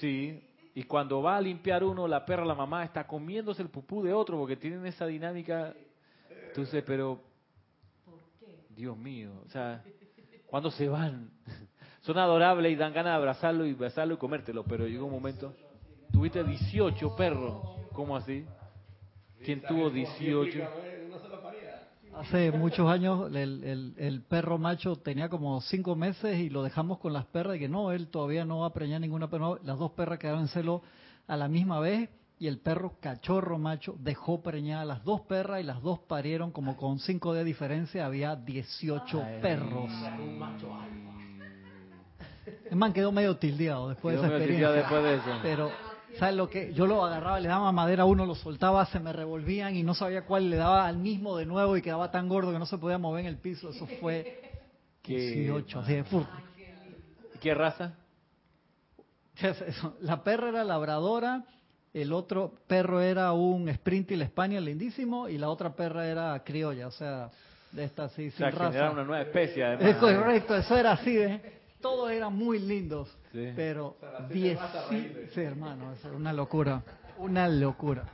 sí, 0.01 0.43
y 0.75 0.83
cuando 0.83 1.23
va 1.23 1.37
a 1.37 1.41
limpiar 1.41 1.85
uno, 1.85 2.09
la 2.09 2.27
perra, 2.27 2.45
la 2.45 2.57
mamá, 2.57 2.83
está 2.83 3.07
comiéndose 3.07 3.63
el 3.63 3.69
pupú 3.69 4.03
de 4.03 4.13
otro, 4.13 4.37
porque 4.37 4.57
tienen 4.57 4.85
esa 4.85 5.07
dinámica. 5.07 5.75
Entonces, 6.49 6.83
pero, 6.85 7.30
Dios 8.71 8.97
mío, 8.97 9.31
o 9.47 9.51
sea, 9.51 9.83
cuando 10.47 10.71
se 10.71 10.89
van? 10.89 11.31
Son 12.01 12.17
adorables 12.17 12.73
y 12.73 12.77
dan 12.77 12.95
ganas 12.95 13.13
de 13.13 13.17
abrazarlo 13.17 13.67
y 13.67 13.75
besarlo 13.75 14.15
y 14.15 14.17
comértelo, 14.17 14.65
pero 14.65 14.87
llegó 14.87 15.07
un 15.07 15.13
momento. 15.13 15.55
Tuviste 16.13 16.43
18 16.43 17.15
perros, 17.15 17.63
¿cómo 17.93 18.17
así? 18.17 18.45
¿Quién 19.45 19.63
tuvo 19.63 19.91
18? 19.91 20.59
Hace 22.17 22.51
muchos 22.51 22.91
años 22.91 23.35
el, 23.35 23.95
el, 23.97 24.23
perro 24.23 24.59
macho 24.59 24.97
tenía 24.97 25.29
como 25.29 25.61
cinco 25.61 25.95
meses 25.95 26.39
y 26.39 26.51
lo 26.51 26.63
dejamos 26.63 26.99
con 26.99 27.13
las 27.13 27.25
perras 27.27 27.57
y 27.57 27.61
que 27.61 27.69
no, 27.69 27.93
él 27.93 28.09
todavía 28.09 28.45
no 28.45 28.61
va 28.61 28.67
a 28.67 28.73
preñar 28.73 29.01
ninguna 29.01 29.31
perra. 29.31 29.55
las 29.63 29.79
dos 29.79 29.93
perras 29.93 30.19
quedaron 30.19 30.43
en 30.43 30.49
celo 30.49 30.83
a 31.29 31.37
la 31.37 31.49
misma 31.49 31.79
vez 31.79 32.11
y 32.41 32.49
el 32.49 32.59
perro 32.59 32.95
cachorro 33.01 33.59
macho 33.59 33.95
dejó 33.99 34.43
preñar 34.43 34.81
a 34.81 34.85
las 34.87 35.05
dos 35.05 35.21
perras 35.21 35.61
y 35.61 35.63
las 35.63 35.83
dos 35.83 36.01
parieron 36.01 36.53
como 36.53 36.75
con 36.75 36.99
cinco 36.99 37.35
de 37.35 37.45
diferencia. 37.45 38.07
Había 38.07 38.35
18 38.35 39.23
perros. 39.43 39.91
El 42.71 42.77
man 42.77 42.95
quedó 42.95 43.13
medio 43.13 43.37
tildeado 43.37 43.91
después 43.91 44.19
de 44.19 44.27
esa 44.27 44.35
experiencia. 44.35 44.73
Después 44.73 45.05
de 45.05 45.15
eso. 45.17 45.39
Pero 45.43 45.71
¿Sabes 46.19 46.35
lo 46.35 46.49
que? 46.49 46.73
Yo 46.73 46.87
lo 46.87 47.05
agarraba, 47.05 47.39
le 47.39 47.49
daba 47.49 47.71
madera 47.73 48.05
a 48.05 48.07
uno, 48.07 48.25
lo 48.25 48.35
soltaba, 48.35 48.87
se 48.87 48.99
me 48.99 49.13
revolvían 49.13 49.77
y 49.77 49.83
no 49.83 49.95
sabía 49.95 50.25
cuál, 50.25 50.49
le 50.49 50.57
daba 50.57 50.87
al 50.87 50.97
mismo 50.97 51.37
de 51.37 51.45
nuevo 51.45 51.77
y 51.77 51.83
quedaba 51.83 52.11
tan 52.11 52.27
gordo 52.27 52.53
que 52.53 52.59
no 52.59 52.67
se 52.67 52.79
podía 52.79 52.97
mover 52.97 53.21
en 53.21 53.27
el 53.27 53.37
piso. 53.37 53.69
Eso 53.69 53.87
fue 54.01 54.51
18, 55.05 55.79
así 55.79 55.93
de 55.93 56.05
¿Qué 57.39 57.55
raza? 57.55 57.95
La 60.01 60.25
perra 60.25 60.49
era 60.49 60.65
labradora, 60.65 61.45
el 61.93 62.13
otro 62.13 62.53
perro 62.67 63.01
era 63.01 63.33
un 63.33 63.73
Sprintil 63.73 64.25
Spaniel 64.27 64.65
lindísimo 64.65 65.29
y 65.29 65.39
la 65.39 65.49
otra 65.49 65.75
perra 65.75 66.07
era 66.07 66.43
criolla, 66.45 66.87
o 66.87 66.91
sea, 66.93 67.31
de 67.73 67.85
esta 67.85 68.05
así, 68.05 68.29
O 68.29 68.31
sin 68.31 68.39
sea, 68.39 68.51
raza. 68.51 68.91
una 68.91 69.05
nueva 69.05 69.23
especie, 69.23 69.65
además. 69.65 69.87
Es 69.87 69.97
correcto, 69.97 70.57
eso 70.57 70.77
era 70.77 70.93
así, 70.93 71.17
¿eh? 71.19 71.41
Todos 71.81 72.11
eran 72.11 72.35
muy 72.37 72.59
lindos, 72.59 73.09
Sí. 73.33 73.53
pero 73.57 73.97
diez, 74.31 74.59
sí, 75.33 75.41
hermano, 75.41 75.93
es 75.93 76.05
una 76.05 76.33
locura, 76.33 76.83
una 77.19 77.49
locura. 77.49 78.05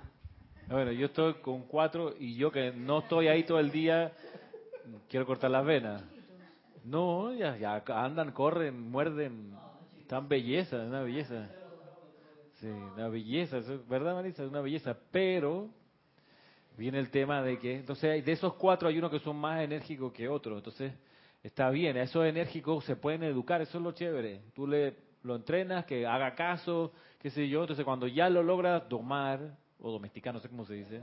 Bueno, 0.68 0.92
yo 0.92 1.06
estoy 1.06 1.35
con 1.35 1.62
cuatro 1.62 2.14
y 2.18 2.35
yo 2.37 2.50
que 2.50 2.73
no 2.73 3.00
estoy 3.00 3.28
ahí 3.28 3.45
todo 3.45 3.59
el 3.61 3.71
día, 3.71 4.12
quiero 5.09 5.26
cortar 5.26 5.50
las 5.50 5.64
venas. 5.64 6.02
No, 6.85 7.33
ya, 7.35 7.56
ya 7.56 7.83
andan, 7.88 8.30
corren, 8.33 8.80
muerden, 8.90 9.52
están 9.99 10.28
belleza, 10.28 10.76
es 10.83 10.88
una 10.88 11.02
belleza. 11.02 11.49
Sí, 12.61 12.69
una 12.69 13.09
belleza, 13.09 13.61
¿verdad 13.89 14.15
Marisa? 14.15 14.43
Es 14.43 14.49
una 14.49 14.61
belleza, 14.61 14.97
pero 15.11 15.69
viene 16.77 16.99
el 16.99 17.11
tema 17.11 17.43
de 17.43 17.59
que, 17.59 17.77
entonces 17.77 18.25
de 18.25 18.33
esos 18.33 18.55
cuatro 18.55 18.89
hay 18.89 18.99
unos 18.99 19.11
que 19.11 19.19
son 19.19 19.37
más 19.37 19.61
enérgicos 19.61 20.13
que 20.13 20.29
otros, 20.29 20.59
entonces 20.59 20.93
está 21.43 21.69
bien, 21.71 21.97
esos 21.97 22.25
enérgicos 22.25 22.85
se 22.85 22.97
pueden 22.97 23.23
educar, 23.25 23.61
eso 23.61 23.79
es 23.79 23.85
lo 23.85 23.93
chévere. 23.93 24.41
Tú 24.55 24.67
le 24.67 25.07
lo 25.23 25.35
entrenas, 25.35 25.85
que 25.85 26.07
haga 26.07 26.35
caso, 26.35 26.93
qué 27.19 27.31
sé 27.31 27.49
yo, 27.49 27.63
entonces 27.63 27.85
cuando 27.85 28.07
ya 28.07 28.31
lo 28.31 28.43
logras 28.43 28.89
domar 28.89 29.57
o 29.81 29.91
domesticar, 29.91 30.33
no 30.33 30.41
sé 30.41 30.49
cómo 30.49 30.65
se 30.65 30.75
dice. 30.75 31.03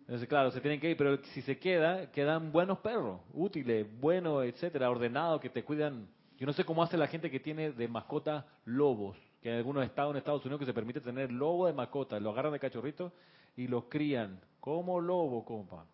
Entonces, 0.00 0.28
claro, 0.28 0.50
se 0.50 0.60
tienen 0.60 0.80
que 0.80 0.90
ir, 0.90 0.96
pero 0.96 1.22
si 1.24 1.42
se 1.42 1.58
queda, 1.58 2.10
quedan 2.10 2.50
buenos 2.50 2.78
perros, 2.78 3.20
útiles, 3.32 3.86
buenos, 4.00 4.44
etcétera, 4.44 4.90
ordenados, 4.90 5.40
que 5.40 5.48
te 5.48 5.62
cuidan. 5.62 6.08
Yo 6.38 6.46
no 6.46 6.52
sé 6.52 6.64
cómo 6.64 6.82
hace 6.82 6.96
la 6.96 7.06
gente 7.06 7.30
que 7.30 7.38
tiene 7.38 7.70
de 7.70 7.86
mascota 7.86 8.46
lobos, 8.64 9.16
que 9.42 9.50
en 9.50 9.56
algunos 9.56 9.84
estados 9.84 10.12
en 10.12 10.18
Estados 10.18 10.44
Unidos 10.44 10.60
que 10.60 10.66
se 10.66 10.72
permite 10.72 11.00
tener 11.00 11.32
lobo 11.32 11.66
de 11.66 11.72
mascota, 11.72 12.18
lo 12.20 12.30
agarran 12.30 12.52
de 12.52 12.60
cachorrito 12.60 13.12
y 13.56 13.66
los 13.66 13.84
crían 13.84 14.40
como 14.60 15.00
lobo, 15.00 15.44
compa. 15.44 15.84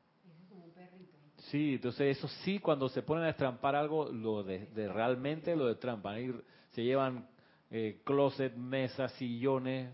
Sí, 1.51 1.75
entonces 1.75 2.19
eso 2.19 2.29
sí, 2.45 2.59
cuando 2.59 2.89
se 2.91 3.03
ponen 3.03 3.25
a 3.25 3.29
destrampar 3.29 3.75
algo, 3.75 4.11
lo 4.11 4.43
de, 4.43 4.67
de 4.67 4.93
realmente 4.93 5.57
lo 5.57 5.67
destrampan. 5.67 6.15
Ahí 6.15 6.35
se 6.71 6.85
llevan 6.85 7.27
eh, 7.71 8.03
closet, 8.05 8.55
mesas, 8.55 9.13
sillones. 9.13 9.91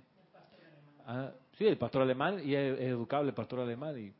Ah, 1.06 1.30
sí, 1.56 1.66
el 1.66 1.76
pastor 1.76 2.02
alemán, 2.02 2.40
y 2.42 2.54
es, 2.54 2.78
es 2.80 2.86
educable 2.88 3.28
el 3.28 3.34
pastor 3.34 3.60
alemán. 3.60 3.96
Y, 3.98 4.12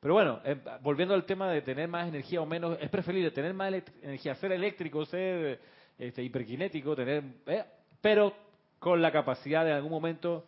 pero 0.00 0.14
bueno, 0.14 0.40
eh, 0.44 0.56
volviendo 0.80 1.14
al 1.14 1.24
tema 1.24 1.50
de 1.50 1.60
tener 1.60 1.88
más 1.88 2.08
energía 2.08 2.40
o 2.40 2.46
menos, 2.46 2.78
es 2.80 2.88
preferible 2.88 3.32
tener 3.32 3.52
más 3.52 3.74
energía, 4.00 4.34
ser 4.36 4.52
eléctrico, 4.52 5.04
ser 5.04 5.60
este, 5.98 6.22
hiperkinético, 6.22 6.94
tener, 6.96 7.24
eh, 7.46 7.64
pero 8.00 8.47
con 8.78 9.02
la 9.02 9.12
capacidad 9.12 9.64
de 9.64 9.70
en 9.70 9.76
algún 9.76 9.90
momento 9.90 10.46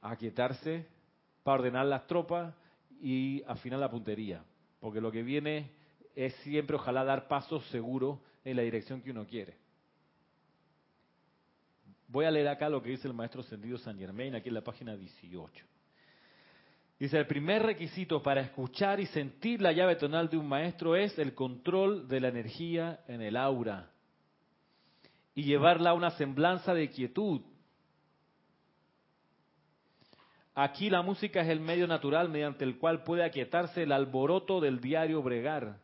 aquietarse 0.00 0.86
para 1.42 1.60
ordenar 1.60 1.86
las 1.86 2.06
tropas 2.06 2.54
y 3.00 3.42
afinar 3.46 3.78
la 3.78 3.90
puntería. 3.90 4.44
Porque 4.80 5.00
lo 5.00 5.12
que 5.12 5.22
viene 5.22 5.70
es 6.14 6.34
siempre, 6.36 6.76
ojalá, 6.76 7.04
dar 7.04 7.28
pasos 7.28 7.64
seguros 7.66 8.18
en 8.44 8.56
la 8.56 8.62
dirección 8.62 9.02
que 9.02 9.10
uno 9.10 9.26
quiere. 9.26 9.56
Voy 12.08 12.24
a 12.24 12.30
leer 12.30 12.48
acá 12.48 12.68
lo 12.68 12.82
que 12.82 12.90
dice 12.90 13.08
el 13.08 13.14
maestro 13.14 13.40
Ascendido 13.40 13.78
San 13.78 13.98
Germain, 13.98 14.34
aquí 14.34 14.48
en 14.48 14.54
la 14.54 14.62
página 14.62 14.96
18. 14.96 15.66
Dice, 16.98 17.18
el 17.18 17.26
primer 17.26 17.62
requisito 17.62 18.22
para 18.22 18.40
escuchar 18.40 19.00
y 19.00 19.06
sentir 19.06 19.60
la 19.60 19.72
llave 19.72 19.96
tonal 19.96 20.30
de 20.30 20.38
un 20.38 20.48
maestro 20.48 20.96
es 20.96 21.18
el 21.18 21.34
control 21.34 22.08
de 22.08 22.20
la 22.20 22.28
energía 22.28 23.00
en 23.06 23.20
el 23.20 23.36
aura 23.36 23.90
y 25.34 25.42
llevarla 25.42 25.90
a 25.90 25.94
una 25.94 26.12
semblanza 26.12 26.72
de 26.72 26.88
quietud. 26.88 27.42
Aquí 30.58 30.88
la 30.88 31.02
música 31.02 31.42
es 31.42 31.48
el 31.48 31.60
medio 31.60 31.86
natural 31.86 32.30
mediante 32.30 32.64
el 32.64 32.78
cual 32.78 33.04
puede 33.04 33.22
aquietarse 33.22 33.82
el 33.82 33.92
alboroto 33.92 34.58
del 34.58 34.80
diario 34.80 35.22
bregar. 35.22 35.76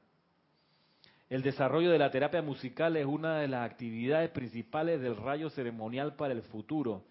El 1.28 1.42
desarrollo 1.42 1.90
de 1.90 1.98
la 1.98 2.10
terapia 2.10 2.40
musical 2.40 2.96
es 2.96 3.04
una 3.04 3.40
de 3.40 3.48
las 3.48 3.70
actividades 3.70 4.30
principales 4.30 4.98
del 5.02 5.18
rayo 5.18 5.50
ceremonial 5.50 6.16
para 6.16 6.32
el 6.32 6.40
futuro. 6.40 7.04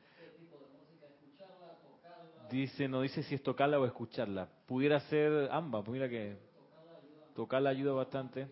Dice, 2.50 2.88
no 2.88 3.02
dice 3.02 3.22
si 3.22 3.36
es 3.36 3.44
tocarla 3.44 3.80
o 3.80 3.86
escucharla. 3.86 4.50
Pudiera 4.66 5.00
ser 5.02 5.48
ambas, 5.52 5.86
pudiera 5.86 6.10
que 6.10 6.40
tocarla 7.36 7.70
ayuda 7.70 7.94
bastante. 7.94 8.48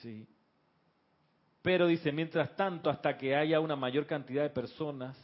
Sí. 0.00 0.26
Pero 1.60 1.86
dice, 1.86 2.12
mientras 2.12 2.56
tanto, 2.56 2.88
hasta 2.88 3.18
que 3.18 3.36
haya 3.36 3.60
una 3.60 3.76
mayor 3.76 4.06
cantidad 4.06 4.42
de 4.42 4.50
personas, 4.50 5.18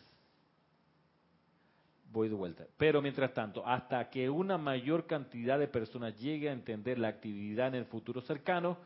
voy 2.11 2.29
de 2.29 2.35
vuelta, 2.35 2.67
pero 2.77 3.01
mientras 3.01 3.33
tanto, 3.33 3.67
hasta 3.67 4.11
que 4.11 4.29
una 4.29 4.59
mayor 4.59 5.07
cantidad 5.07 5.59
de 5.59 5.69
personas 5.69 6.19
llegue 6.19 6.49
a 6.49 6.53
entender 6.53 6.99
la 6.99 7.09
actividad 7.09 7.69
en 7.69 7.77
el 7.77 7.85
futuro 7.85 8.21
cercano, 8.21 8.79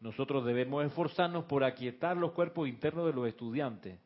nosotros 0.00 0.44
debemos 0.44 0.84
esforzarnos 0.84 1.44
por 1.44 1.62
aquietar 1.62 2.16
los 2.16 2.32
cuerpos 2.32 2.68
internos 2.68 3.06
de 3.06 3.12
los 3.12 3.28
estudiantes, 3.28 4.00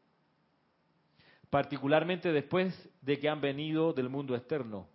particularmente 1.49 2.33
después 2.33 2.91
de 3.01 3.19
que 3.19 3.31
han 3.31 3.41
venido 3.41 3.95
del 3.95 4.11
mundo 4.11 4.37
externo, 4.37 4.87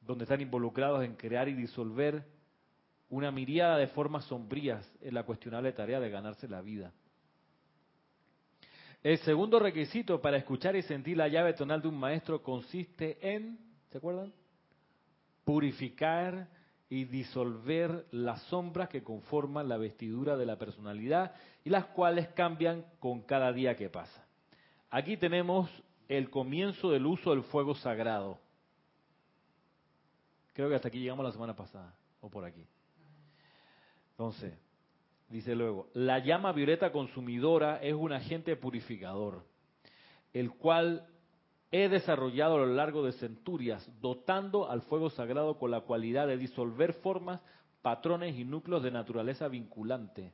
donde 0.00 0.24
están 0.24 0.40
involucrados 0.40 1.04
en 1.04 1.16
crear 1.16 1.48
y 1.48 1.54
disolver 1.54 2.24
una 3.10 3.30
miriada 3.30 3.76
de 3.76 3.88
formas 3.88 4.24
sombrías 4.24 4.90
en 5.02 5.14
la 5.14 5.24
cuestionable 5.24 5.72
tarea 5.72 6.00
de 6.00 6.10
ganarse 6.10 6.48
la 6.48 6.62
vida. 6.62 6.92
El 9.04 9.18
segundo 9.18 9.58
requisito 9.58 10.22
para 10.22 10.38
escuchar 10.38 10.76
y 10.76 10.82
sentir 10.82 11.18
la 11.18 11.28
llave 11.28 11.52
tonal 11.52 11.82
de 11.82 11.88
un 11.88 12.00
maestro 12.00 12.42
consiste 12.42 13.18
en, 13.20 13.58
¿se 13.92 13.98
acuerdan? 13.98 14.32
Purificar 15.44 16.48
y 16.88 17.04
disolver 17.04 18.06
las 18.12 18.40
sombras 18.44 18.88
que 18.88 19.02
conforman 19.02 19.68
la 19.68 19.76
vestidura 19.76 20.38
de 20.38 20.46
la 20.46 20.56
personalidad 20.56 21.34
y 21.64 21.68
las 21.68 21.84
cuales 21.84 22.28
cambian 22.28 22.86
con 22.98 23.20
cada 23.20 23.52
día 23.52 23.76
que 23.76 23.90
pasa. 23.90 24.24
Aquí 24.88 25.18
tenemos 25.18 25.68
el 26.08 26.30
comienzo 26.30 26.90
del 26.90 27.04
uso 27.04 27.32
del 27.32 27.42
fuego 27.42 27.74
sagrado. 27.74 28.38
Creo 30.54 30.70
que 30.70 30.76
hasta 30.76 30.88
aquí 30.88 31.00
llegamos 31.00 31.26
la 31.26 31.32
semana 31.32 31.54
pasada, 31.54 31.94
o 32.22 32.30
por 32.30 32.46
aquí. 32.46 32.64
Entonces, 34.12 34.54
dice 35.28 35.54
luego, 35.54 35.88
la 35.94 36.18
llama 36.18 36.52
violeta 36.52 36.92
consumidora 36.92 37.78
es 37.82 37.94
un 37.94 38.12
agente 38.12 38.56
purificador, 38.56 39.44
el 40.32 40.50
cual 40.52 41.06
he 41.70 41.88
desarrollado 41.88 42.54
a 42.54 42.66
lo 42.66 42.74
largo 42.74 43.04
de 43.04 43.12
centurias, 43.12 43.90
dotando 44.00 44.70
al 44.70 44.82
fuego 44.82 45.10
sagrado 45.10 45.58
con 45.58 45.70
la 45.70 45.80
cualidad 45.80 46.28
de 46.28 46.36
disolver 46.36 46.92
formas, 46.94 47.40
patrones 47.82 48.36
y 48.36 48.44
núcleos 48.44 48.82
de 48.82 48.90
naturaleza 48.90 49.48
vinculante. 49.48 50.32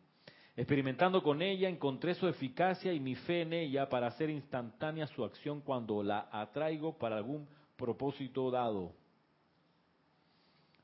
Experimentando 0.56 1.22
con 1.22 1.40
ella, 1.40 1.68
encontré 1.68 2.14
su 2.14 2.28
eficacia 2.28 2.92
y 2.92 3.00
mi 3.00 3.14
fe 3.14 3.42
en 3.42 3.54
ella 3.54 3.88
para 3.88 4.08
hacer 4.08 4.28
instantánea 4.28 5.06
su 5.06 5.24
acción 5.24 5.62
cuando 5.62 6.02
la 6.02 6.28
atraigo 6.30 6.98
para 6.98 7.16
algún 7.16 7.48
propósito 7.76 8.50
dado. 8.50 8.92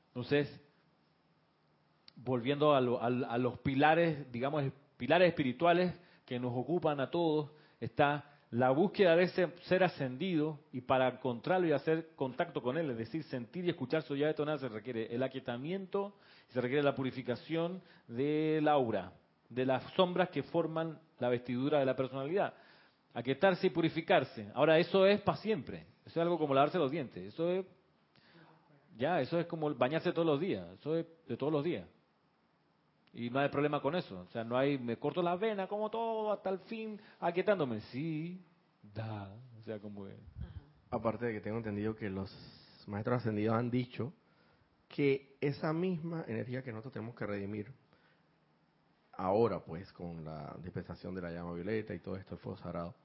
Entonces, 0.07 0.49
volviendo 2.17 2.73
a, 2.75 2.81
lo- 2.81 3.01
a- 3.01 3.05
a 3.07 3.37
los 3.37 3.59
pilares, 3.59 4.31
digamos, 4.31 4.63
pilares 4.97 5.29
espirituales 5.29 5.93
que 6.25 6.39
nos 6.39 6.51
ocupan 6.55 6.99
a 6.99 7.09
todos, 7.09 7.49
está 7.79 8.25
la 8.51 8.69
búsqueda 8.71 9.15
de 9.15 9.23
ese 9.23 9.47
ser 9.63 9.83
ascendido 9.83 10.59
y 10.71 10.81
para 10.81 11.09
encontrarlo 11.09 11.67
y 11.67 11.73
hacer 11.73 12.09
contacto 12.15 12.61
con 12.61 12.77
él, 12.77 12.89
es 12.91 12.97
decir, 12.97 13.23
sentir 13.23 13.65
y 13.65 13.69
escuchar 13.69 14.03
su 14.03 14.15
llave 14.15 14.33
tonal, 14.33 14.59
se 14.59 14.69
requiere 14.69 15.13
el 15.13 15.21
aquietamiento, 15.21 16.15
se 16.49 16.61
requiere 16.61 16.81
la 16.83 16.95
purificación 16.95 17.81
del 18.07 18.67
aura, 18.67 19.11
de 19.49 19.65
las 19.65 19.83
sombras 19.93 20.29
que 20.29 20.43
forman 20.43 20.97
la 21.19 21.29
vestidura 21.29 21.79
de 21.79 21.85
la 21.85 21.95
personalidad. 21.95 22.53
Aquietarse 23.13 23.67
y 23.67 23.69
purificarse. 23.71 24.49
Ahora, 24.53 24.77
eso 24.79 25.05
es 25.05 25.19
para 25.21 25.37
siempre. 25.39 25.79
Eso 26.05 26.11
es 26.11 26.23
algo 26.23 26.37
como 26.37 26.53
lavarse 26.53 26.77
los 26.77 26.91
dientes. 26.91 27.33
Eso 27.33 27.49
es, 27.51 27.65
ya, 28.97 29.19
eso 29.21 29.39
es 29.39 29.45
como 29.47 29.73
bañarse 29.75 30.11
todos 30.13 30.25
los 30.27 30.39
días. 30.39 30.65
Eso 30.79 30.95
es 30.95 31.05
de 31.27 31.35
todos 31.35 31.51
los 31.51 31.63
días. 31.63 31.85
Y 33.13 33.29
no 33.29 33.39
hay 33.39 33.49
problema 33.49 33.81
con 33.81 33.95
eso. 33.95 34.19
O 34.19 34.31
sea, 34.31 34.43
no 34.43 34.57
hay, 34.57 34.77
me 34.77 34.97
corto 34.97 35.21
la 35.21 35.35
vena 35.35 35.67
como 35.67 35.89
todo 35.89 36.31
hasta 36.31 36.49
el 36.49 36.59
fin, 36.59 36.99
aquietándome. 37.19 37.81
Sí, 37.91 38.43
da. 38.93 39.33
O 39.59 39.63
sea, 39.63 39.79
como... 39.79 40.07
es. 40.07 40.15
Aparte 40.89 41.25
de 41.25 41.33
que 41.33 41.41
tengo 41.41 41.57
entendido 41.57 41.95
que 41.95 42.09
los 42.09 42.31
maestros 42.87 43.17
ascendidos 43.17 43.55
han 43.55 43.69
dicho 43.69 44.13
que 44.87 45.35
esa 45.41 45.73
misma 45.73 46.23
energía 46.27 46.63
que 46.63 46.71
nosotros 46.71 46.93
tenemos 46.93 47.15
que 47.15 47.25
redimir 47.25 47.73
ahora, 49.13 49.59
pues, 49.59 49.91
con 49.91 50.23
la 50.23 50.55
dispensación 50.63 51.13
de 51.13 51.21
la 51.21 51.31
llama 51.31 51.53
violeta 51.53 51.93
y 51.93 51.99
todo 51.99 52.15
esto, 52.15 52.35
el 52.35 52.39
fuego 52.39 52.57
sagrado, 52.57 52.95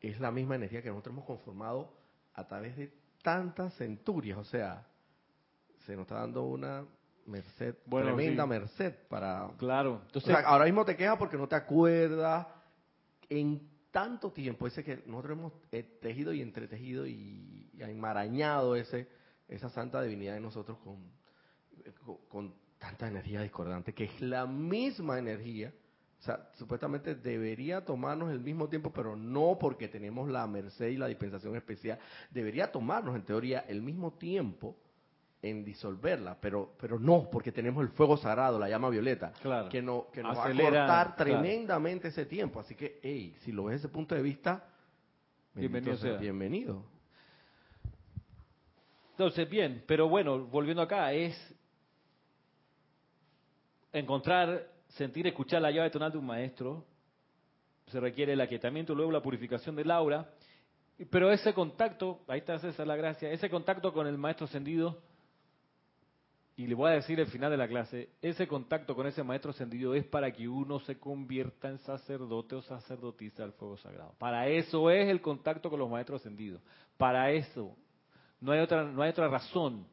es 0.00 0.20
la 0.20 0.30
misma 0.30 0.54
energía 0.54 0.82
que 0.82 0.88
nosotros 0.88 1.14
hemos 1.14 1.24
conformado 1.24 1.92
a 2.34 2.46
través 2.46 2.76
de 2.76 2.92
tantas 3.22 3.74
centurias. 3.74 4.38
O 4.38 4.44
sea, 4.44 4.86
se 5.86 5.96
nos 5.96 6.02
está 6.02 6.16
dando 6.16 6.44
una 6.44 6.84
merced, 7.30 7.74
Bueno, 7.86 8.14
tremenda 8.14 8.42
sí. 8.44 8.48
merced 8.48 8.94
para... 9.08 9.48
Claro. 9.58 9.94
O 9.94 10.02
Entonces, 10.06 10.34
sea, 10.36 10.46
ahora 10.46 10.64
mismo 10.64 10.84
te 10.84 10.96
quejas 10.96 11.16
porque 11.18 11.36
no 11.36 11.48
te 11.48 11.56
acuerdas 11.56 12.46
en 13.28 13.68
tanto 13.90 14.30
tiempo, 14.32 14.66
ese 14.66 14.84
que 14.84 15.02
nosotros 15.06 15.38
hemos 15.38 15.52
eh, 15.72 15.98
tejido 16.00 16.32
y 16.32 16.42
entretejido 16.42 17.06
y, 17.06 17.70
y 17.72 17.82
enmarañado 17.82 18.76
ese, 18.76 19.08
esa 19.48 19.68
santa 19.68 20.02
divinidad 20.02 20.34
de 20.34 20.40
nosotros 20.40 20.78
con, 20.78 20.98
con, 22.04 22.16
con 22.28 22.54
tanta 22.78 23.08
energía 23.08 23.42
discordante, 23.42 23.92
que 23.92 24.04
es 24.04 24.20
la 24.20 24.46
misma 24.46 25.18
energía, 25.18 25.72
o 26.18 26.22
sea, 26.22 26.50
supuestamente 26.54 27.14
debería 27.14 27.84
tomarnos 27.84 28.30
el 28.30 28.40
mismo 28.40 28.68
tiempo, 28.68 28.92
pero 28.92 29.16
no 29.16 29.56
porque 29.58 29.88
tenemos 29.88 30.28
la 30.28 30.46
merced 30.46 30.88
y 30.88 30.96
la 30.96 31.06
dispensación 31.06 31.56
especial, 31.56 31.98
debería 32.30 32.70
tomarnos 32.70 33.16
en 33.16 33.22
teoría 33.24 33.60
el 33.60 33.80
mismo 33.82 34.12
tiempo 34.12 34.76
en 35.42 35.64
disolverla, 35.64 36.36
pero 36.40 36.74
pero 36.78 36.98
no, 36.98 37.28
porque 37.30 37.50
tenemos 37.52 37.82
el 37.82 37.90
fuego 37.90 38.16
sagrado, 38.16 38.58
la 38.58 38.68
llama 38.68 38.90
violeta, 38.90 39.32
Claro. 39.40 39.68
que, 39.68 39.80
no, 39.80 40.08
que 40.12 40.22
nos 40.22 40.36
Acelera, 40.38 40.70
va 40.70 40.84
a 40.84 41.04
cortar 41.06 41.16
claro. 41.16 41.40
tremendamente 41.40 42.08
ese 42.08 42.26
tiempo. 42.26 42.60
Así 42.60 42.74
que, 42.74 43.00
hey, 43.02 43.34
si 43.40 43.52
lo 43.52 43.64
ves 43.64 43.76
desde 43.76 43.86
ese 43.86 43.94
punto 43.94 44.14
de 44.14 44.22
vista, 44.22 44.64
Bienvenido 45.54 45.96
sea, 45.96 46.16
bienvenido. 46.16 46.84
Entonces, 49.12 49.48
bien, 49.50 49.82
pero 49.86 50.08
bueno, 50.08 50.46
volviendo 50.46 50.80
acá, 50.82 51.12
es 51.12 51.36
encontrar, 53.92 54.66
sentir, 54.88 55.26
escuchar 55.26 55.60
la 55.60 55.70
llave 55.70 55.90
tonal 55.90 56.12
de 56.12 56.18
un 56.18 56.26
maestro. 56.26 56.84
Se 57.88 57.98
requiere 57.98 58.32
el 58.34 58.40
aquietamiento, 58.40 58.94
luego 58.94 59.10
la 59.10 59.20
purificación 59.22 59.74
del 59.74 59.90
aura. 59.90 60.30
Pero 61.10 61.32
ese 61.32 61.52
contacto, 61.52 62.20
ahí 62.28 62.38
está 62.40 62.58
César 62.58 62.86
la 62.86 62.96
gracia, 62.96 63.30
ese 63.30 63.50
contacto 63.50 63.92
con 63.92 64.06
el 64.06 64.16
maestro 64.16 64.44
ascendido, 64.46 65.02
y 66.56 66.66
le 66.66 66.74
voy 66.74 66.90
a 66.90 66.94
decir 66.94 67.18
al 67.18 67.26
final 67.26 67.50
de 67.50 67.56
la 67.56 67.68
clase, 67.68 68.10
ese 68.20 68.46
contacto 68.46 68.94
con 68.94 69.06
ese 69.06 69.22
maestro 69.22 69.50
ascendido 69.50 69.94
es 69.94 70.04
para 70.04 70.30
que 70.30 70.46
uno 70.48 70.78
se 70.80 70.98
convierta 70.98 71.68
en 71.68 71.78
sacerdote 71.78 72.54
o 72.54 72.62
sacerdotisa 72.62 73.42
del 73.42 73.52
fuego 73.52 73.76
sagrado. 73.78 74.14
Para 74.18 74.46
eso 74.48 74.90
es 74.90 75.08
el 75.08 75.20
contacto 75.20 75.70
con 75.70 75.78
los 75.78 75.88
maestros 75.88 76.20
ascendidos. 76.20 76.60
Para 76.98 77.30
eso. 77.30 77.74
No 78.40 78.52
hay 78.52 78.60
otra, 78.60 78.84
no 78.84 79.02
hay 79.02 79.10
otra 79.10 79.28
razón, 79.28 79.86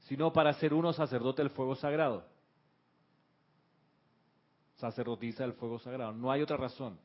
sino 0.00 0.32
para 0.32 0.52
ser 0.54 0.74
uno 0.74 0.92
sacerdote 0.92 1.42
del 1.42 1.50
fuego 1.50 1.76
sagrado. 1.76 2.24
Sacerdotisa 4.76 5.44
del 5.44 5.54
fuego 5.54 5.78
sagrado. 5.78 6.12
No 6.12 6.30
hay 6.30 6.42
otra 6.42 6.56
razón. 6.56 6.98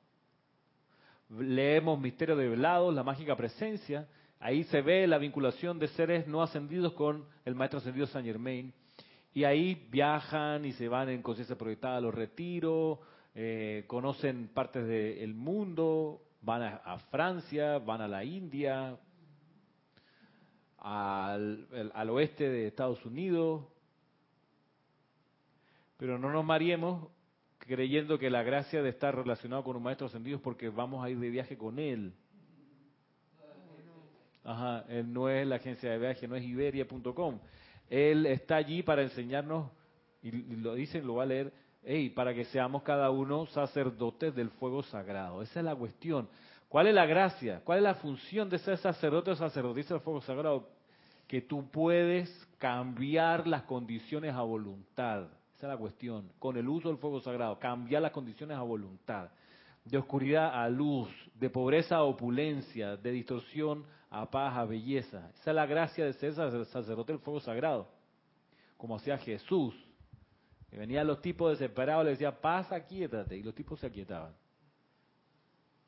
Leemos 1.30 2.00
Misterio 2.00 2.36
de 2.36 2.50
Velados, 2.50 2.94
la 2.94 3.04
mágica 3.04 3.36
presencia. 3.36 4.08
Ahí 4.44 4.64
se 4.66 4.82
ve 4.82 5.06
la 5.06 5.20
vinculación 5.20 5.78
de 5.78 5.88
seres 5.90 6.26
no 6.28 6.42
ascendidos 6.42 6.94
con 6.94 7.26
el 7.46 7.54
maestro 7.54 7.78
ascendido 7.78 8.08
Saint 8.08 8.26
Germain. 8.26 8.74
Y 9.36 9.44
ahí 9.44 9.88
viajan 9.92 10.66
y 10.66 10.74
se 10.74 10.88
van 10.88 11.10
en 11.10 11.22
conciencia 11.22 11.56
proyectada 11.56 11.98
a 11.98 12.02
los 12.02 12.14
retiros, 12.14 12.98
eh, 13.36 13.84
conocen 13.86 14.48
partes 14.48 14.88
del 14.88 15.36
mundo, 15.36 16.24
van 16.42 16.64
a, 16.64 16.98
Francia, 17.12 17.78
van 17.78 18.02
a 18.02 18.08
la 18.08 18.24
India, 18.24 18.98
al, 20.80 22.10
oeste 22.10 22.50
de 22.50 22.66
Estados 22.66 23.06
Unidos. 23.06 23.64
Pero 25.98 26.18
no 26.18 26.32
nos 26.32 26.44
mariemos 26.44 27.10
creyendo 27.60 28.18
que 28.18 28.32
la 28.32 28.42
gracia 28.42 28.82
de 28.82 28.90
estar 28.90 29.16
relacionado 29.16 29.64
con 29.64 29.76
un 29.76 29.84
maestro 29.84 30.08
ascendido 30.08 30.38
es 30.38 30.44
porque 30.44 30.70
vamos 30.70 31.06
a 31.06 31.12
ir 31.12 31.20
de 31.20 31.30
viaje 31.30 31.60
con 31.60 31.78
él. 31.78 32.16
Ajá, 34.44 34.86
él 34.90 35.12
no 35.12 35.30
es 35.30 35.46
la 35.46 35.58
agencia 35.58 35.92
de 35.92 35.98
viaje, 35.98 36.28
no 36.28 36.36
es 36.36 36.44
iberia.com. 36.44 37.40
Él 37.90 38.26
está 38.26 38.56
allí 38.56 38.84
para 38.84 39.04
enseñarnos, 39.04 39.70
y 40.22 40.30
y 40.30 40.56
lo 40.56 40.74
dicen, 40.74 41.06
lo 41.06 41.16
va 41.16 41.24
a 41.24 41.28
leer, 41.28 41.54
hey, 41.84 42.10
para 42.10 42.34
que 42.34 42.46
seamos 42.46 42.84
cada 42.84 43.10
uno 43.12 43.46
sacerdotes 43.48 44.36
del 44.36 44.50
fuego 44.52 44.84
sagrado. 44.84 45.42
Esa 45.42 45.60
es 45.60 45.66
la 45.66 45.76
cuestión. 45.76 46.28
¿Cuál 46.72 46.88
es 46.88 46.94
la 46.94 47.06
gracia? 47.06 47.62
¿Cuál 47.64 47.80
es 47.80 47.84
la 47.84 47.96
función 47.96 48.50
de 48.50 48.58
ser 48.60 48.78
sacerdote 48.78 49.32
o 49.32 49.36
sacerdotisa 49.36 49.96
del 49.96 50.04
fuego 50.04 50.22
sagrado? 50.22 50.70
Que 51.28 51.42
tú 51.42 51.70
puedes 51.70 52.30
cambiar 52.58 53.46
las 53.48 53.64
condiciones 53.64 54.34
a 54.34 54.42
voluntad. 54.42 55.24
Esa 55.58 55.68
es 55.68 55.74
la 55.74 55.78
cuestión. 55.78 56.32
Con 56.40 56.56
el 56.58 56.68
uso 56.70 56.88
del 56.88 56.98
fuego 56.98 57.20
sagrado, 57.20 57.60
cambiar 57.60 58.02
las 58.02 58.12
condiciones 58.12 58.58
a 58.58 58.62
voluntad. 58.62 59.30
De 59.84 59.98
oscuridad 59.98 60.54
a 60.54 60.70
luz, 60.70 61.10
de 61.36 61.50
pobreza 61.50 61.98
a 61.98 62.04
opulencia, 62.04 62.96
de 62.96 63.12
distorsión 63.12 63.84
a 64.12 64.30
paz, 64.30 64.56
a 64.58 64.66
belleza. 64.66 65.32
Esa 65.40 65.52
es 65.52 65.56
la 65.56 65.66
gracia 65.66 66.06
de 66.06 66.14
ser 66.14 66.34
sacer- 66.34 66.66
sacerdote 66.66 67.14
del 67.14 67.22
fuego 67.22 67.40
sagrado. 67.40 67.88
Como 68.78 68.96
hacía 68.98 69.18
Jesús. 69.18 69.74
Que 70.70 70.78
venían 70.78 71.08
los 71.08 71.22
tipos 71.22 71.52
desesperados, 71.58 72.06
le 72.06 72.12
decía, 72.12 72.40
paz, 72.40 72.72
aquietate. 72.72 73.38
Y 73.38 73.44
los 73.44 73.56
tipos 73.56 73.80
se 73.80 73.88
aquietaban. 73.88 74.34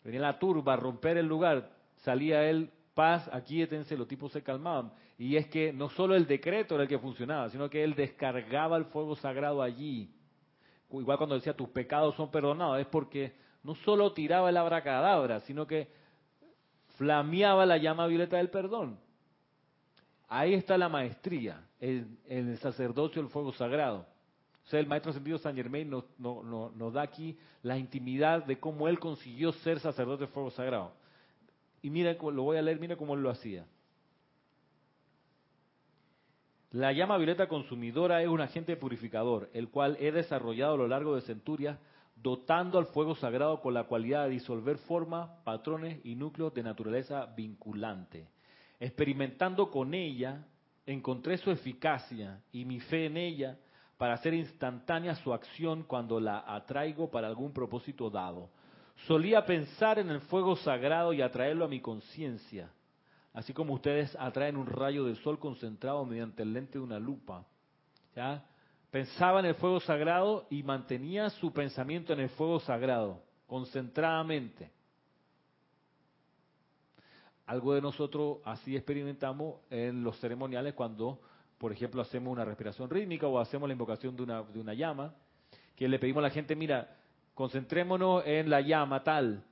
Venía 0.03 0.19
la 0.21 0.39
turba 0.39 0.73
a 0.73 0.77
romper 0.77 1.17
el 1.17 1.25
lugar, 1.25 1.69
salía 1.97 2.43
él, 2.49 2.69
paz, 2.93 3.29
aquíétense, 3.31 3.95
los 3.95 4.07
tipos 4.07 4.31
se 4.33 4.43
calmaban. 4.43 4.91
Y 5.17 5.37
es 5.37 5.47
que 5.47 5.71
no 5.71 5.89
solo 5.89 6.15
el 6.15 6.27
decreto 6.27 6.75
era 6.75 6.83
el 6.83 6.89
que 6.89 6.99
funcionaba, 6.99 7.49
sino 7.49 7.69
que 7.69 7.83
él 7.83 7.95
descargaba 7.95 8.75
el 8.75 8.85
fuego 8.85 9.15
sagrado 9.15 9.61
allí. 9.61 10.13
Igual 10.91 11.17
cuando 11.17 11.35
decía 11.35 11.55
tus 11.55 11.69
pecados 11.69 12.15
son 12.15 12.29
perdonados, 12.29 12.79
es 12.79 12.87
porque 12.87 13.33
no 13.63 13.75
solo 13.75 14.11
tiraba 14.11 14.49
el 14.49 14.57
abracadabra, 14.57 15.39
sino 15.41 15.65
que 15.65 15.87
flameaba 16.93 17.65
la 17.65 17.77
llama 17.77 18.07
violeta 18.07 18.37
del 18.37 18.49
perdón. 18.49 18.99
Ahí 20.27 20.53
está 20.53 20.77
la 20.77 20.89
maestría, 20.89 21.63
en, 21.79 22.17
el 22.27 22.57
sacerdocio 22.59 23.21
del 23.21 23.31
fuego 23.31 23.53
sagrado. 23.53 24.05
O 24.65 24.67
sea, 24.67 24.79
el 24.79 24.87
maestro 24.87 25.11
ascendido 25.11 25.37
San 25.37 25.55
Germain 25.55 25.89
nos, 25.89 26.05
no- 26.17 26.41
no- 26.43 26.71
nos 26.71 26.93
da 26.93 27.01
aquí 27.01 27.37
la 27.61 27.77
intimidad 27.77 28.43
de 28.45 28.59
cómo 28.59 28.87
él 28.87 28.99
consiguió 28.99 29.51
ser 29.51 29.79
sacerdote 29.79 30.23
del 30.25 30.33
fuego 30.33 30.51
sagrado. 30.51 30.93
Y 31.81 31.89
mira, 31.89 32.13
lo 32.13 32.43
voy 32.43 32.57
a 32.57 32.61
leer, 32.61 32.79
mira 32.79 32.95
cómo 32.95 33.13
él 33.13 33.21
lo 33.21 33.29
hacía. 33.29 33.65
La 36.71 36.91
llama 36.91 37.17
violeta 37.17 37.47
consumidora 37.47 38.21
es 38.23 38.27
un 38.27 38.41
agente 38.41 38.75
purificador, 38.75 39.49
el 39.53 39.69
cual 39.69 39.95
he 39.99 40.11
desarrollado 40.11 40.73
a 40.73 40.77
lo 40.77 40.87
largo 40.87 41.13
de 41.15 41.21
centurias, 41.21 41.77
dotando 42.23 42.79
al 42.79 42.85
fuego 42.85 43.15
sagrado 43.15 43.59
con 43.59 43.73
la 43.73 43.83
cualidad 43.83 44.23
de 44.23 44.31
disolver 44.31 44.77
formas, 44.77 45.29
patrones 45.43 45.99
y 46.05 46.15
núcleos 46.15 46.53
de 46.53 46.63
naturaleza 46.63 47.25
vinculante. 47.35 48.29
Experimentando 48.79 49.69
con 49.69 49.93
ella, 49.93 50.47
encontré 50.85 51.37
su 51.37 51.51
eficacia 51.51 52.41
y 52.53 52.63
mi 52.63 52.79
fe 52.79 53.07
en 53.07 53.17
ella 53.17 53.57
para 53.97 54.13
hacer 54.13 54.33
instantánea 54.33 55.15
su 55.15 55.33
acción 55.33 55.83
cuando 55.83 56.21
la 56.21 56.45
atraigo 56.47 57.11
para 57.11 57.27
algún 57.27 57.51
propósito 57.51 58.09
dado. 58.09 58.49
Solía 59.05 59.45
pensar 59.45 59.99
en 59.99 60.09
el 60.09 60.21
fuego 60.21 60.55
sagrado 60.55 61.11
y 61.11 61.21
atraerlo 61.21 61.65
a 61.65 61.69
mi 61.69 61.81
conciencia, 61.81 62.71
así 63.33 63.53
como 63.53 63.73
ustedes 63.73 64.15
atraen 64.17 64.55
un 64.55 64.67
rayo 64.67 65.03
del 65.03 65.17
sol 65.17 65.39
concentrado 65.39 66.05
mediante 66.05 66.43
el 66.43 66.53
lente 66.53 66.79
de 66.79 66.85
una 66.85 66.99
lupa. 66.99 67.45
¿ya? 68.15 68.45
Pensaba 68.93 69.39
en 69.39 69.47
el 69.47 69.55
fuego 69.55 69.79
sagrado 69.79 70.45
y 70.51 70.61
mantenía 70.61 71.27
su 71.31 71.51
pensamiento 71.51 72.13
en 72.13 72.19
el 72.19 72.29
fuego 72.29 72.59
sagrado, 72.59 73.23
concentradamente. 73.47 74.69
Algo 77.47 77.73
de 77.73 77.81
nosotros 77.81 78.37
así 78.45 78.75
experimentamos 78.75 79.61
en 79.71 80.03
los 80.03 80.19
ceremoniales 80.19 80.75
cuando, 80.75 81.19
por 81.57 81.71
ejemplo, 81.71 82.03
hacemos 82.03 82.31
una 82.31 82.45
respiración 82.45 82.87
rítmica 82.87 83.25
o 83.25 83.39
hacemos 83.39 83.67
la 83.67 83.73
invocación 83.73 84.15
de 84.15 84.21
una, 84.21 84.43
de 84.43 84.59
una 84.59 84.75
llama, 84.75 85.15
que 85.75 85.87
le 85.87 85.97
pedimos 85.97 86.19
a 86.19 86.27
la 86.27 86.29
gente, 86.29 86.55
mira, 86.55 86.95
concentrémonos 87.33 88.23
en 88.27 88.47
la 88.47 88.61
llama 88.61 89.03
tal. 89.03 89.43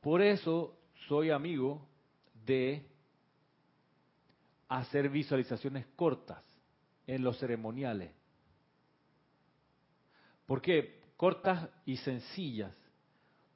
Por 0.00 0.20
eso 0.20 0.76
soy 1.06 1.30
amigo 1.30 1.86
de 2.44 2.95
hacer 4.68 5.08
visualizaciones 5.08 5.86
cortas 5.96 6.44
en 7.06 7.22
los 7.22 7.38
ceremoniales. 7.38 8.12
¿Por 10.46 10.60
qué? 10.60 11.00
Cortas 11.16 11.68
y 11.84 11.96
sencillas. 11.98 12.76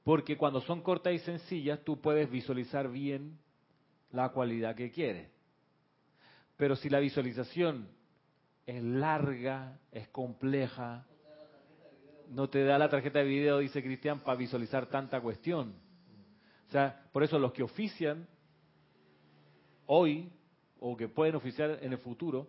Porque 0.02 0.36
cuando 0.36 0.60
son 0.60 0.82
cortas 0.82 1.12
y 1.12 1.18
sencillas, 1.18 1.80
tú 1.84 2.00
puedes 2.00 2.30
visualizar 2.30 2.90
bien 2.90 3.38
la 4.10 4.30
cualidad 4.30 4.74
que 4.74 4.90
quieres. 4.90 5.30
Pero 6.56 6.76
si 6.76 6.88
la 6.88 6.98
visualización 6.98 7.88
es 8.66 8.82
larga, 8.82 9.78
es 9.92 10.08
compleja, 10.08 11.06
no 12.30 12.48
te 12.48 12.64
da 12.64 12.78
la 12.78 12.88
tarjeta 12.88 13.18
de 13.18 13.24
video, 13.24 13.58
dice 13.58 13.82
Cristian, 13.82 14.20
para 14.20 14.36
visualizar 14.36 14.86
tanta 14.86 15.20
cuestión. 15.20 15.74
O 16.68 16.70
sea, 16.70 17.08
por 17.12 17.22
eso 17.24 17.38
los 17.38 17.52
que 17.52 17.62
ofician 17.62 18.28
hoy 19.86 20.30
o 20.80 20.96
que 20.96 21.08
pueden 21.08 21.34
oficiar 21.36 21.78
en 21.82 21.92
el 21.92 21.98
futuro, 21.98 22.48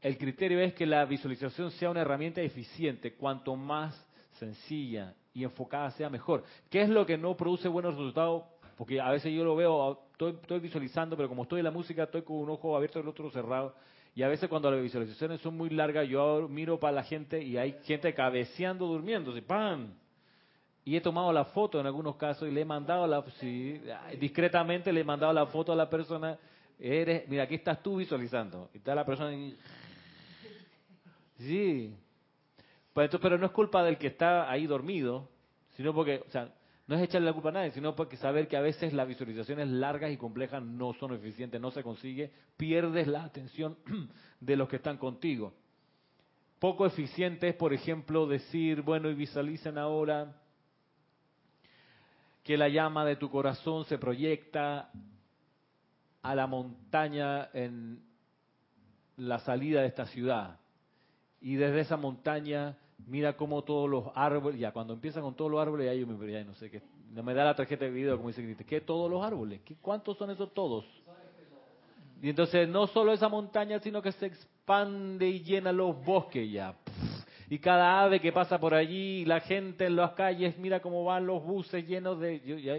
el 0.00 0.16
criterio 0.16 0.60
es 0.60 0.74
que 0.74 0.86
la 0.86 1.04
visualización 1.04 1.70
sea 1.72 1.90
una 1.90 2.02
herramienta 2.02 2.40
eficiente, 2.40 3.14
cuanto 3.14 3.56
más 3.56 4.04
sencilla 4.38 5.14
y 5.34 5.42
enfocada 5.44 5.90
sea 5.92 6.08
mejor. 6.08 6.44
¿Qué 6.70 6.82
es 6.82 6.88
lo 6.88 7.04
que 7.04 7.18
no 7.18 7.36
produce 7.36 7.68
buenos 7.68 7.96
resultados? 7.96 8.44
Porque 8.76 9.00
a 9.00 9.10
veces 9.10 9.32
yo 9.32 9.42
lo 9.44 9.56
veo, 9.56 9.98
estoy, 10.12 10.32
estoy 10.40 10.60
visualizando, 10.60 11.16
pero 11.16 11.28
como 11.28 11.42
estoy 11.42 11.60
en 11.60 11.64
la 11.64 11.70
música, 11.72 12.04
estoy 12.04 12.22
con 12.22 12.36
un 12.36 12.50
ojo 12.50 12.76
abierto 12.76 13.00
y 13.00 13.02
el 13.02 13.08
otro 13.08 13.30
cerrado, 13.30 13.74
Y 14.14 14.22
a 14.22 14.28
veces 14.28 14.48
cuando 14.48 14.70
las 14.70 14.80
visualizaciones 14.80 15.40
son 15.40 15.56
muy 15.56 15.70
largas, 15.70 16.08
yo 16.08 16.48
miro 16.48 16.78
para 16.78 16.92
la 16.92 17.02
gente 17.02 17.42
y 17.42 17.56
hay 17.56 17.76
gente 17.84 18.14
cabeceando, 18.14 18.86
durmiendo, 18.86 19.32
así, 19.32 19.40
¡pam! 19.40 19.94
Y 20.84 20.96
he 20.96 21.00
tomado 21.00 21.32
la 21.32 21.44
foto 21.44 21.80
en 21.80 21.86
algunos 21.86 22.16
casos 22.16 22.48
y 22.48 22.52
le 22.52 22.62
he 22.62 22.64
mandado 22.64 23.06
la, 23.06 23.22
sí, 23.40 23.80
discretamente 24.18 24.92
le 24.92 25.00
he 25.00 25.04
mandado 25.04 25.32
la 25.32 25.46
foto 25.46 25.72
a 25.72 25.76
la 25.76 25.90
persona. 25.90 26.38
Eres, 26.78 27.28
mira, 27.28 27.44
aquí 27.44 27.56
estás 27.56 27.82
tú 27.82 27.96
visualizando. 27.96 28.70
Y 28.72 28.78
está 28.78 28.94
la 28.94 29.04
persona 29.04 29.34
y, 29.34 29.56
Sí. 31.38 31.94
Pues 32.92 33.10
pero 33.22 33.38
no 33.38 33.46
es 33.46 33.52
culpa 33.52 33.82
del 33.84 33.96
que 33.96 34.08
está 34.08 34.50
ahí 34.50 34.66
dormido, 34.66 35.28
sino 35.76 35.94
porque, 35.94 36.22
o 36.26 36.30
sea, 36.30 36.52
no 36.88 36.96
es 36.96 37.02
echarle 37.02 37.26
la 37.26 37.32
culpa 37.32 37.50
a 37.50 37.52
nadie, 37.52 37.70
sino 37.70 37.94
porque 37.94 38.16
saber 38.16 38.48
que 38.48 38.56
a 38.56 38.60
veces 38.60 38.92
las 38.92 39.06
visualizaciones 39.06 39.68
largas 39.68 40.10
y 40.10 40.16
complejas 40.16 40.62
no 40.62 40.94
son 40.94 41.14
eficientes, 41.14 41.60
no 41.60 41.70
se 41.70 41.82
consigue, 41.82 42.32
pierdes 42.56 43.06
la 43.06 43.24
atención 43.24 43.76
de 44.40 44.56
los 44.56 44.68
que 44.68 44.76
están 44.76 44.96
contigo. 44.96 45.52
Poco 46.58 46.86
eficiente 46.86 47.48
es, 47.50 47.54
por 47.54 47.72
ejemplo, 47.72 48.26
decir, 48.26 48.82
bueno, 48.82 49.08
y 49.10 49.14
visualicen 49.14 49.78
ahora 49.78 50.34
que 52.42 52.56
la 52.56 52.68
llama 52.68 53.04
de 53.04 53.16
tu 53.16 53.30
corazón 53.30 53.84
se 53.84 53.98
proyecta 53.98 54.90
a 56.28 56.34
la 56.34 56.46
montaña 56.46 57.48
en 57.54 58.02
la 59.16 59.38
salida 59.38 59.80
de 59.80 59.86
esta 59.86 60.04
ciudad. 60.04 60.58
Y 61.40 61.54
desde 61.54 61.80
esa 61.80 61.96
montaña 61.96 62.76
mira 63.06 63.34
cómo 63.34 63.64
todos 63.64 63.88
los 63.88 64.04
árboles, 64.14 64.60
ya 64.60 64.70
cuando 64.72 64.92
empiezan 64.92 65.22
con 65.22 65.34
todos 65.34 65.50
los 65.50 65.58
árboles, 65.58 65.86
ya 65.86 65.94
yo 65.94 66.06
me 66.06 66.30
ya 66.30 66.44
no 66.44 66.54
sé 66.56 66.70
qué, 66.70 66.82
me 67.14 67.32
da 67.32 67.46
la 67.46 67.56
tarjeta 67.56 67.86
de 67.86 67.90
video 67.90 68.18
como 68.18 68.28
dice 68.28 68.66
¿qué 68.66 68.82
todos 68.82 69.10
los 69.10 69.24
árboles? 69.24 69.62
¿Qué, 69.64 69.76
¿Cuántos 69.80 70.18
son 70.18 70.30
esos 70.30 70.52
todos? 70.52 70.84
Y 72.20 72.28
entonces 72.28 72.68
no 72.68 72.86
solo 72.88 73.14
esa 73.14 73.30
montaña, 73.30 73.78
sino 73.78 74.02
que 74.02 74.12
se 74.12 74.26
expande 74.26 75.30
y 75.30 75.40
llena 75.40 75.72
los 75.72 76.04
bosques 76.04 76.52
ya. 76.52 76.74
Y 77.48 77.58
cada 77.58 78.02
ave 78.02 78.20
que 78.20 78.32
pasa 78.32 78.60
por 78.60 78.74
allí, 78.74 79.24
la 79.24 79.40
gente 79.40 79.86
en 79.86 79.96
las 79.96 80.12
calles, 80.12 80.58
mira 80.58 80.80
cómo 80.80 81.04
van 81.04 81.26
los 81.26 81.42
buses 81.42 81.86
llenos 81.86 82.20
de... 82.20 82.40
Yo, 82.40 82.58
ya. 82.58 82.76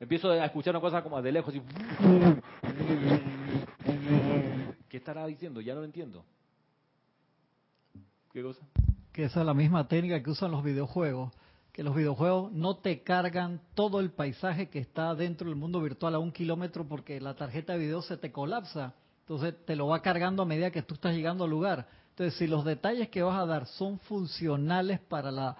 Empiezo 0.00 0.30
a 0.30 0.44
escuchar 0.44 0.74
una 0.74 0.80
cosa 0.80 1.02
como 1.02 1.20
de 1.20 1.32
lejos 1.32 1.54
y... 1.54 1.62
¿Qué 4.88 4.96
estará 4.96 5.26
diciendo? 5.26 5.60
Ya 5.60 5.74
no 5.74 5.80
lo 5.80 5.86
entiendo. 5.86 6.24
¿Qué 8.32 8.42
cosa? 8.42 8.60
Que 9.12 9.24
esa 9.24 9.40
es 9.40 9.46
la 9.46 9.54
misma 9.54 9.88
técnica 9.88 10.22
que 10.22 10.30
usan 10.30 10.52
los 10.52 10.62
videojuegos. 10.62 11.32
Que 11.72 11.82
los 11.82 11.96
videojuegos 11.96 12.52
no 12.52 12.76
te 12.76 13.02
cargan 13.02 13.60
todo 13.74 13.98
el 14.00 14.10
paisaje 14.10 14.68
que 14.70 14.78
está 14.78 15.14
dentro 15.14 15.48
del 15.48 15.56
mundo 15.56 15.80
virtual 15.80 16.14
a 16.14 16.18
un 16.18 16.32
kilómetro 16.32 16.86
porque 16.86 17.20
la 17.20 17.34
tarjeta 17.34 17.72
de 17.72 17.80
video 17.80 18.00
se 18.02 18.16
te 18.16 18.30
colapsa. 18.30 18.94
Entonces 19.20 19.54
te 19.66 19.74
lo 19.76 19.88
va 19.88 20.00
cargando 20.00 20.42
a 20.42 20.46
medida 20.46 20.70
que 20.70 20.82
tú 20.82 20.94
estás 20.94 21.14
llegando 21.14 21.44
al 21.44 21.50
lugar. 21.50 21.88
Entonces, 22.10 22.38
si 22.38 22.46
los 22.46 22.64
detalles 22.64 23.08
que 23.10 23.22
vas 23.22 23.38
a 23.38 23.46
dar 23.46 23.66
son 23.66 23.98
funcionales 24.00 25.00
para 25.00 25.30
la 25.30 25.56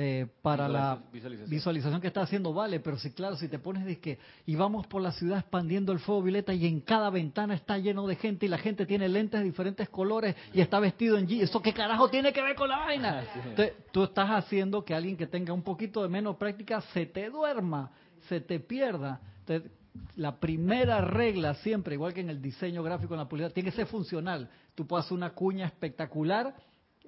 eh, 0.00 0.28
para 0.42 0.68
la 0.68 1.02
visualización. 1.48 2.00
que 2.00 2.06
está 2.06 2.20
haciendo, 2.20 2.54
vale, 2.54 2.78
pero 2.78 2.96
si 3.00 3.10
claro, 3.10 3.34
si 3.34 3.48
te 3.48 3.58
pones 3.58 3.84
de 3.84 3.98
que 3.98 4.20
y 4.46 4.54
vamos 4.54 4.86
por 4.86 5.02
la 5.02 5.10
ciudad 5.10 5.40
expandiendo 5.40 5.90
el 5.90 5.98
fuego 5.98 6.22
violeta 6.22 6.54
y 6.54 6.66
en 6.66 6.82
cada 6.82 7.10
ventana 7.10 7.54
está 7.54 7.78
lleno 7.78 8.06
de 8.06 8.14
gente 8.14 8.46
y 8.46 8.48
la 8.48 8.58
gente 8.58 8.86
tiene 8.86 9.08
lentes 9.08 9.40
de 9.40 9.44
diferentes 9.44 9.88
colores 9.88 10.36
y 10.54 10.60
está 10.60 10.78
vestido 10.78 11.18
en 11.18 11.26
G, 11.26 11.42
¿eso 11.42 11.60
qué 11.60 11.72
carajo 11.72 12.08
tiene 12.08 12.32
que 12.32 12.40
ver 12.40 12.54
con 12.54 12.68
la 12.68 12.78
vaina? 12.78 13.24
Entonces, 13.44 13.72
tú 13.90 14.04
estás 14.04 14.30
haciendo 14.30 14.84
que 14.84 14.94
alguien 14.94 15.16
que 15.16 15.26
tenga 15.26 15.52
un 15.52 15.62
poquito 15.62 16.00
de 16.04 16.08
menos 16.08 16.36
práctica 16.36 16.80
se 16.92 17.06
te 17.06 17.28
duerma, 17.28 17.90
se 18.28 18.40
te 18.40 18.60
pierda. 18.60 19.20
Entonces, 19.40 19.72
la 20.14 20.38
primera 20.38 21.00
regla 21.00 21.54
siempre, 21.54 21.94
igual 21.94 22.14
que 22.14 22.20
en 22.20 22.30
el 22.30 22.40
diseño 22.40 22.84
gráfico 22.84 23.14
en 23.14 23.18
la 23.18 23.28
publicidad, 23.28 23.52
tiene 23.52 23.70
que 23.70 23.76
ser 23.76 23.88
funcional. 23.88 24.48
Tú 24.76 24.86
puedes 24.86 25.06
hacer 25.06 25.16
una 25.16 25.30
cuña 25.30 25.66
espectacular, 25.66 26.54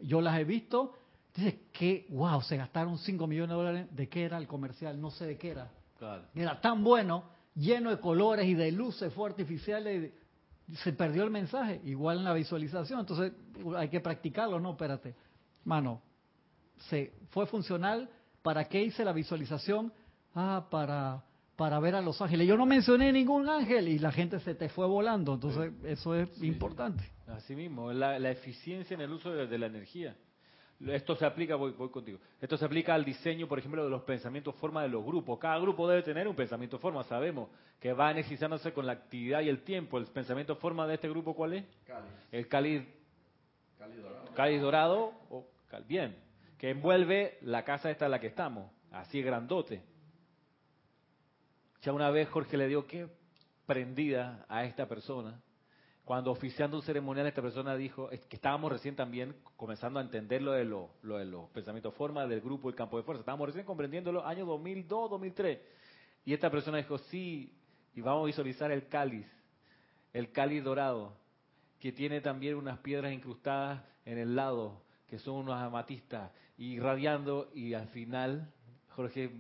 yo 0.03 0.21
las 0.21 0.37
he 0.41 0.43
visto, 0.43 0.95
Dice 1.35 1.61
que, 1.73 2.07
wow, 2.11 2.43
se 2.43 2.57
gastaron 2.57 2.99
5 2.99 3.27
millones 3.27 3.51
de 3.51 3.55
dólares. 3.55 3.87
¿De 3.93 4.09
qué 4.09 4.25
era 4.25 4.39
el 4.39 4.47
comercial? 4.47 5.01
No 5.01 5.11
sé 5.11 5.27
de 5.27 5.39
qué 5.39 5.51
era. 5.51 5.71
Era 6.35 6.61
tan 6.61 6.83
bueno, 6.83 7.25
lleno 7.55 7.91
de 7.91 8.01
colores 8.01 8.47
y 8.47 8.55
de 8.55 8.73
luces 8.73 9.13
fue 9.13 9.29
artificiales. 9.29 10.13
Se 10.83 10.93
perdió 10.93 11.25
el 11.25 11.31
mensaje, 11.31 11.81
igual 11.85 12.19
en 12.19 12.25
la 12.25 12.33
visualización. 12.33 13.01
Entonces 13.01 13.33
hay 13.77 13.89
que 13.89 14.01
practicarlo, 14.01 14.59
¿no? 14.59 14.73
Espérate. 14.73 15.15
Mano, 15.65 16.01
se, 16.89 17.13
fue 17.31 17.47
funcional. 17.47 18.09
¿Para 18.43 18.65
qué 18.65 18.83
hice 18.83 19.05
la 19.05 19.13
visualización? 19.13 19.93
Ah, 20.35 20.67
para, 20.71 21.23
para 21.57 21.79
ver 21.79 21.95
a 21.95 22.01
los 22.01 22.21
ángeles. 22.23 22.49
Yo 22.49 22.57
no 22.57 22.65
mencioné 22.65 23.13
ningún 23.13 23.49
ángel 23.49 23.89
y 23.89 23.99
la 23.99 24.11
gente 24.11 24.41
se 24.41 24.55
te 24.55 24.69
fue 24.71 24.87
volando. 24.87 25.35
Entonces, 25.35 25.73
eso 25.85 26.15
es 26.15 26.43
importante. 26.43 27.05
Así 27.27 27.55
mismo, 27.55 27.93
la, 27.93 28.19
la, 28.19 28.31
eficiencia 28.31 28.95
en 28.95 29.03
el 29.03 29.13
uso 29.13 29.31
de 29.31 29.59
la 29.59 29.67
energía. 29.67 30.17
Esto 30.87 31.15
se 31.15 31.27
aplica, 31.27 31.57
voy, 31.57 31.73
voy 31.73 31.91
contigo. 31.91 32.19
Esto 32.41 32.57
se 32.57 32.65
aplica 32.65 32.95
al 32.95 33.05
diseño, 33.05 33.47
por 33.47 33.59
ejemplo, 33.59 33.85
de 33.85 33.91
los 33.91 34.03
pensamientos 34.03 34.55
forma 34.55 34.83
de 34.83 34.89
los 34.89 35.05
grupos. 35.05 35.39
Cada 35.39 35.59
grupo 35.59 35.87
debe 35.87 36.03
tener 36.03 36.27
un 36.27 36.35
pensamiento 36.35 36.79
forma. 36.79 37.05
Sabemos 37.05 37.51
que 37.79 37.93
va 37.93 38.11
energizándose 38.11 38.73
con 38.73 38.87
la 38.87 38.93
actividad 38.93 39.43
y 39.43 39.51
el 39.51 39.63
tiempo. 39.63 39.99
¿El 39.99 40.07
pensamiento 40.07 40.57
forma 40.57 40.87
de 40.87 40.95
este 40.95 41.09
grupo 41.09 41.35
cuál 41.35 41.53
es? 41.55 41.65
Cáliz. 41.87 42.13
El 42.33 42.49
cáliz, 42.49 42.83
dorado. 44.03 44.35
Cáliz 44.35 44.61
dorado, 44.63 45.13
o, 45.29 45.47
bien, 45.87 46.17
que 46.57 46.71
envuelve 46.71 47.39
la 47.43 47.63
casa 47.63 47.91
esta 47.91 48.07
en 48.07 48.13
la 48.13 48.21
que 48.21 48.29
estamos, 48.29 48.73
así 48.91 49.21
grandote. 49.21 49.83
Ya 51.83 51.93
una 51.93 52.11
vez 52.11 52.29
Jorge 52.31 52.57
le 52.57 52.69
dio 52.69 52.87
qué 52.87 53.07
prendida 53.67 54.47
a 54.49 54.65
esta 54.65 54.89
persona 54.89 55.41
cuando 56.05 56.31
oficiando 56.31 56.77
un 56.77 56.83
ceremonial 56.83 57.27
esta 57.27 57.43
persona 57.43 57.77
dijo 57.77 58.09
que 58.09 58.37
estábamos 58.37 58.73
recién 58.73 58.97
también 58.97 59.37
comenzando 59.57 59.99
a 59.99 60.03
entender 60.03 60.43
lo 60.43 60.53
de, 60.53 60.65
lo, 60.65 60.91
de 61.03 61.25
los 61.25 61.49
pensamientos 61.51 61.95
forma 61.95 62.27
del 62.27 62.41
grupo 62.41 62.69
el 62.69 62.75
campo 62.75 62.97
de 62.97 63.05
fuerza. 63.05 63.21
Estábamos 63.21 63.49
recién 63.49 63.65
comprendiéndolo 63.65 64.27
año 64.27 64.45
2002, 64.47 65.11
2003. 65.11 65.59
Y 66.25 66.35
esta 66.35 66.51
persona 66.51 66.79
dijo, 66.79 66.99
sí, 66.99 67.53
y 67.95 68.01
vamos 68.01 68.25
a 68.25 68.27
visualizar 68.27 68.71
el 68.73 68.89
cáliz, 68.89 69.27
el 70.13 70.33
cáliz 70.33 70.65
dorado, 70.65 71.17
que 71.79 71.93
tiene 71.93 72.21
también 72.21 72.57
unas 72.57 72.79
piedras 72.81 73.13
incrustadas 73.13 73.83
en 74.05 74.19
el 74.19 74.37
lado, 74.37 74.83
que 75.09 75.19
son 75.19 75.37
unos 75.37 75.57
amatistas, 75.57 76.31
irradiando, 76.59 77.51
y 77.55 77.75
al 77.75 77.89
final 77.89 78.53
Jorge 78.91 79.31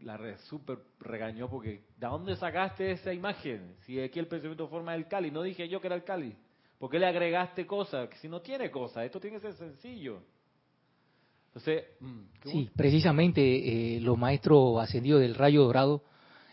la 0.00 0.16
red 0.16 0.36
super 0.48 0.78
regañó 1.00 1.48
porque 1.48 1.84
¿de 1.96 2.06
dónde 2.06 2.36
sacaste 2.36 2.92
esa 2.92 3.12
imagen? 3.12 3.76
Si 3.80 4.00
aquí 4.00 4.18
el 4.18 4.28
pensamiento 4.28 4.68
forma 4.68 4.94
el 4.94 5.08
Cali, 5.08 5.30
no 5.30 5.42
dije 5.42 5.68
yo 5.68 5.80
que 5.80 5.86
era 5.86 5.96
el 5.96 6.04
Cali. 6.04 6.36
¿Por 6.78 6.90
qué 6.90 6.98
le 6.98 7.06
agregaste 7.06 7.66
cosas? 7.66 8.10
Si 8.20 8.28
no 8.28 8.40
tiene 8.40 8.70
cosas, 8.70 9.04
esto 9.04 9.18
tiene 9.18 9.36
que 9.36 9.42
ser 9.42 9.54
sencillo. 9.54 10.20
Entonces, 11.48 11.84
mm, 12.00 12.20
sí, 12.44 12.70
precisamente 12.76 13.40
eh, 13.40 14.00
los 14.00 14.18
maestros 14.18 14.78
ascendidos 14.78 15.22
del 15.22 15.34
rayo 15.34 15.64
dorado, 15.64 16.04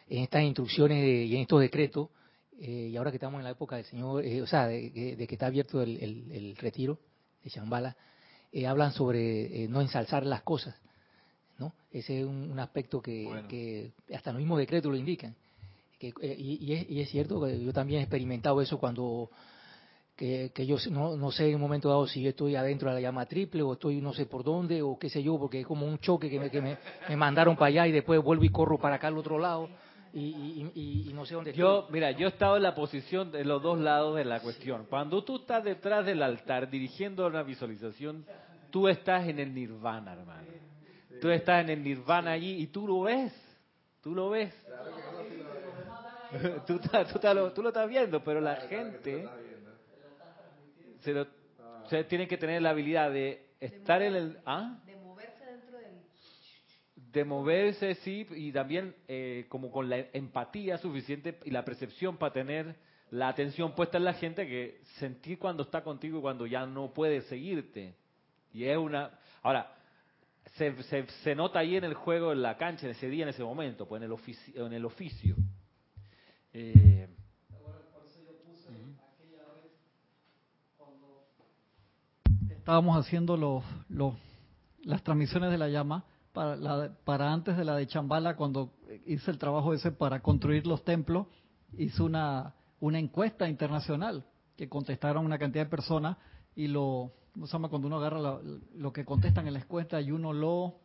en 0.08 0.24
estas 0.24 0.44
instrucciones 0.44 1.04
y 1.04 1.36
en 1.36 1.42
estos 1.42 1.60
decretos, 1.60 2.10
eh, 2.58 2.90
y 2.92 2.96
ahora 2.96 3.12
que 3.12 3.18
estamos 3.18 3.40
en 3.40 3.44
la 3.44 3.50
época 3.50 3.76
del 3.76 3.86
Señor, 3.86 4.24
eh, 4.24 4.42
o 4.42 4.48
sea, 4.48 4.68
de, 4.68 4.92
que 4.94 5.36
está 5.36 5.48
abierto 5.48 5.82
el, 5.82 6.56
retiro 6.58 7.00
de 7.44 7.50
Shambhala, 7.50 7.98
hablan 8.66 8.94
sobre 8.94 9.68
no 9.68 9.82
ensalzar 9.82 10.26
las 10.26 10.44
cosas 10.44 10.80
ese 11.92 12.22
es 12.22 12.26
un, 12.26 12.60
aspecto 12.60 13.02
que, 13.02 13.92
hasta 14.14 14.32
los 14.32 14.40
mismos 14.40 14.58
decretos 14.58 14.92
lo 14.92 14.98
indican. 14.98 15.36
Eh, 16.00 16.36
y, 16.38 17.00
es, 17.00 17.10
cierto 17.10 17.42
que 17.42 17.64
yo 17.64 17.72
también 17.72 18.00
he 18.00 18.04
experimentado 18.04 18.62
eso 18.62 18.78
cuando 18.78 19.30
que, 20.16 20.52
yo 20.66 20.78
no, 20.92 21.32
sé 21.32 21.50
en 21.50 21.56
un 21.56 21.62
momento 21.62 21.90
dado 21.90 22.08
si 22.08 22.22
yo 22.22 22.30
estoy 22.30 22.56
adentro 22.56 22.90
de 22.90 22.96
la 22.96 23.02
llama 23.02 23.26
triple 23.26 23.62
o 23.62 23.74
estoy 23.74 24.02
no 24.02 24.14
sé 24.14 24.26
por 24.26 24.44
dónde 24.44 24.82
o 24.82 24.98
qué 24.98 25.10
sé 25.10 25.24
yo, 25.24 25.38
porque 25.40 25.62
es 25.62 25.68
como 25.68 25.86
un 25.86 26.00
choque 26.00 26.30
que 26.30 26.40
me, 26.40 26.50
que 26.50 26.62
me, 26.62 26.78
mandaron 27.16 27.56
para 27.56 27.68
allá 27.68 27.88
y 27.88 27.92
después 27.92 28.22
vuelvo 28.22 28.44
y 28.44 28.50
corro 28.50 28.78
para 28.78 28.96
acá 28.96 29.08
al 29.08 29.18
otro 29.18 29.40
lado. 29.40 29.70
Y, 30.14 31.10
no 31.14 31.26
sé 31.26 31.34
dónde 31.34 31.54
yo 31.54 31.88
mira 31.90 32.12
yo 32.12 32.28
he 32.28 32.30
estado 32.30 32.58
en 32.58 32.64
la 32.64 32.76
posición 32.76 33.32
de 33.32 33.44
los 33.44 33.64
dos 33.64 33.80
lados 33.80 34.16
de 34.16 34.24
la 34.24 34.42
cuestión 34.42 34.86
cuando 34.88 35.24
tú 35.24 35.38
estás 35.38 35.64
detrás 35.64 36.06
del 36.06 36.22
altar 36.22 36.70
dirigiendo 36.70 37.26
una 37.26 37.42
visualización 37.42 38.24
tú 38.70 38.88
estás 38.88 39.28
en 39.28 39.40
el 39.40 39.54
nirvana 39.56 40.14
hermano 40.14 40.48
Tú 41.22 41.30
estás 41.30 41.64
en 41.64 41.70
el 41.70 41.84
nirvana 41.84 42.32
allí 42.32 42.62
y 42.62 42.68
tú 42.68 42.88
lo 42.88 43.02
ves. 43.02 43.34
Tú 44.02 44.14
lo 44.14 44.30
ves. 44.30 44.54
tú, 46.68 46.80
tú, 46.80 47.62
lo, 47.62 47.70
estás 47.70 47.90
viendo, 47.90 48.24
pero 48.24 48.42
la 48.42 48.56
gente 48.58 49.30
se, 51.02 51.26
se 51.90 52.04
tiene 52.06 52.28
que 52.28 52.38
tener 52.38 52.62
la 52.62 52.72
habilidad 52.72 53.12
de 53.12 53.54
estar 53.60 54.02
en 54.02 54.16
el... 54.16 54.40
¿ah? 54.46 54.80
De 54.86 54.96
moverse 54.98 55.46
dentro 55.46 55.78
del... 55.78 56.02
De 56.96 57.24
moverse, 57.24 57.96
sí, 57.96 58.28
y 58.32 58.52
también 58.52 58.96
eh, 59.08 59.46
como 59.50 59.72
con 59.72 59.90
la 59.90 59.98
empatía 60.14 60.78
suficiente 60.78 61.40
y 61.46 61.52
la 61.52 61.64
percepción 61.64 62.18
para 62.18 62.34
tener 62.34 62.76
la 63.12 63.28
atención 63.28 63.76
puesta 63.76 63.98
en 63.98 64.06
la 64.06 64.14
gente 64.14 64.48
que 64.48 64.82
sentir 64.98 65.38
cuando 65.38 65.64
está 65.64 65.84
contigo 65.84 66.18
y 66.18 66.22
cuando 66.22 66.48
ya 66.48 66.66
no 66.66 66.92
puede 66.94 67.22
seguirte. 67.22 67.94
Y 68.52 68.66
es 68.66 68.78
una... 68.78 69.12
Ahora, 69.44 69.73
se, 70.54 70.84
se, 70.84 71.08
se, 71.24 71.36
nota 71.36 71.60
ahí 71.60 71.76
en 71.76 71.84
el 71.84 71.94
juego, 71.94 72.32
en 72.32 72.42
la 72.42 72.58
cancha, 72.58 72.86
en 72.86 72.92
ese 72.92 73.10
día, 73.10 73.24
en 73.24 73.30
ese 73.30 73.44
momento, 73.44 73.88
pues 73.88 74.00
en 74.02 74.06
el, 74.06 74.12
oficio. 74.12 74.66
En 74.66 74.74
el 74.74 74.86
oficio. 74.86 75.36
Eh, 76.54 77.08
estábamos 82.64 82.98
haciendo 82.98 83.36
los, 83.36 83.64
los, 83.90 84.14
las 84.84 85.04
transmisiones 85.04 85.52
de 85.52 85.58
la 85.58 85.68
llama 85.68 86.06
para, 86.32 86.56
la, 86.56 86.92
para 87.04 87.34
antes 87.34 87.58
de 87.58 87.66
la 87.66 87.76
de 87.76 87.88
Chambala, 87.88 88.36
cuando 88.36 88.72
hice 89.06 89.32
el 89.32 89.38
trabajo 89.38 89.74
ese 89.74 89.92
para 89.92 90.22
construir 90.22 90.66
los 90.66 90.84
templos, 90.86 91.28
hice 91.78 92.02
una, 92.04 92.54
una 92.80 93.00
encuesta 93.00 93.50
internacional 93.50 94.24
que 94.56 94.70
contestaron 94.70 95.26
una 95.26 95.38
cantidad 95.38 95.66
de 95.66 95.70
personas 95.70 96.18
y 96.56 96.68
lo 96.68 97.12
¿cómo 97.34 97.48
se 97.48 97.54
llama? 97.54 97.70
Cuando 97.70 97.88
uno 97.88 97.98
agarra 97.98 98.20
la- 98.20 98.40
lo 98.76 98.94
que 98.94 99.04
contestan 99.06 99.48
en 99.48 99.54
la 99.54 99.60
encuesta 99.60 100.00
y 100.02 100.12
uno 100.12 100.32
lo... 100.34 100.76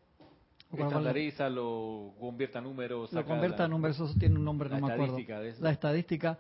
Estandariza, 0.70 1.48
lo 1.48 2.12
convierta 2.20 2.58
a 2.58 2.62
números. 2.62 3.11
Lo 3.12 3.24
convierta 3.24 3.64
a 3.64 3.68
números, 3.68 3.98
eso 3.98 4.18
tiene 4.18 4.37
un 4.37 4.44
nombre, 4.44 4.68
no 4.68 4.74
me 4.76 4.92
acuerdo. 4.92 5.04
estadística 5.04 5.40
de 5.40 5.48
eso. 5.50 5.62
La 5.62 5.70
estadística, 5.70 6.38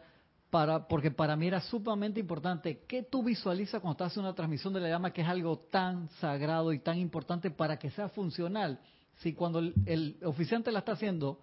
para, 0.50 0.86
porque 0.86 1.10
para 1.10 1.34
mí 1.34 1.46
era 1.46 1.60
sumamente 1.62 2.20
importante 2.20 2.80
que 2.86 3.02
tú 3.04 3.22
visualizas 3.22 3.80
cuando 3.80 3.92
estás 3.92 4.08
haciendo 4.08 4.28
una 4.28 4.36
transmisión 4.36 4.74
de 4.74 4.80
la 4.80 4.88
llama, 4.90 5.12
que 5.14 5.22
es 5.22 5.28
algo 5.28 5.58
tan 5.70 6.08
sagrado 6.20 6.74
y 6.74 6.78
tan 6.80 6.98
importante 6.98 7.50
para 7.50 7.78
que 7.78 7.90
sea 7.90 8.10
funcional. 8.10 8.78
Si 9.20 9.32
cuando 9.32 9.60
el, 9.60 9.72
el 9.86 10.16
oficiante 10.24 10.70
la 10.72 10.80
está 10.80 10.92
haciendo, 10.92 11.40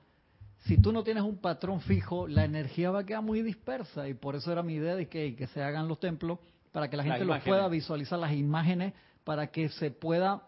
si 0.66 0.78
tú 0.80 0.92
no 0.92 1.04
tienes 1.04 1.24
un 1.24 1.38
patrón 1.38 1.82
fijo, 1.82 2.28
la 2.28 2.46
energía 2.46 2.92
va 2.92 3.00
a 3.00 3.06
quedar 3.06 3.24
muy 3.24 3.42
dispersa. 3.42 4.08
Y 4.08 4.14
por 4.14 4.36
eso 4.36 4.52
era 4.52 4.62
mi 4.62 4.76
idea 4.76 4.96
de 4.96 5.08
que, 5.10 5.36
que 5.36 5.48
se 5.48 5.64
hagan 5.64 5.88
los 5.88 6.00
templos, 6.00 6.38
para 6.76 6.90
que 6.90 6.98
la 6.98 7.04
gente 7.04 7.24
lo 7.24 7.40
pueda 7.40 7.70
visualizar, 7.70 8.20
las 8.20 8.34
imágenes, 8.34 8.94
para 9.24 9.48
que 9.48 9.70
se 9.70 9.92
pueda 9.92 10.44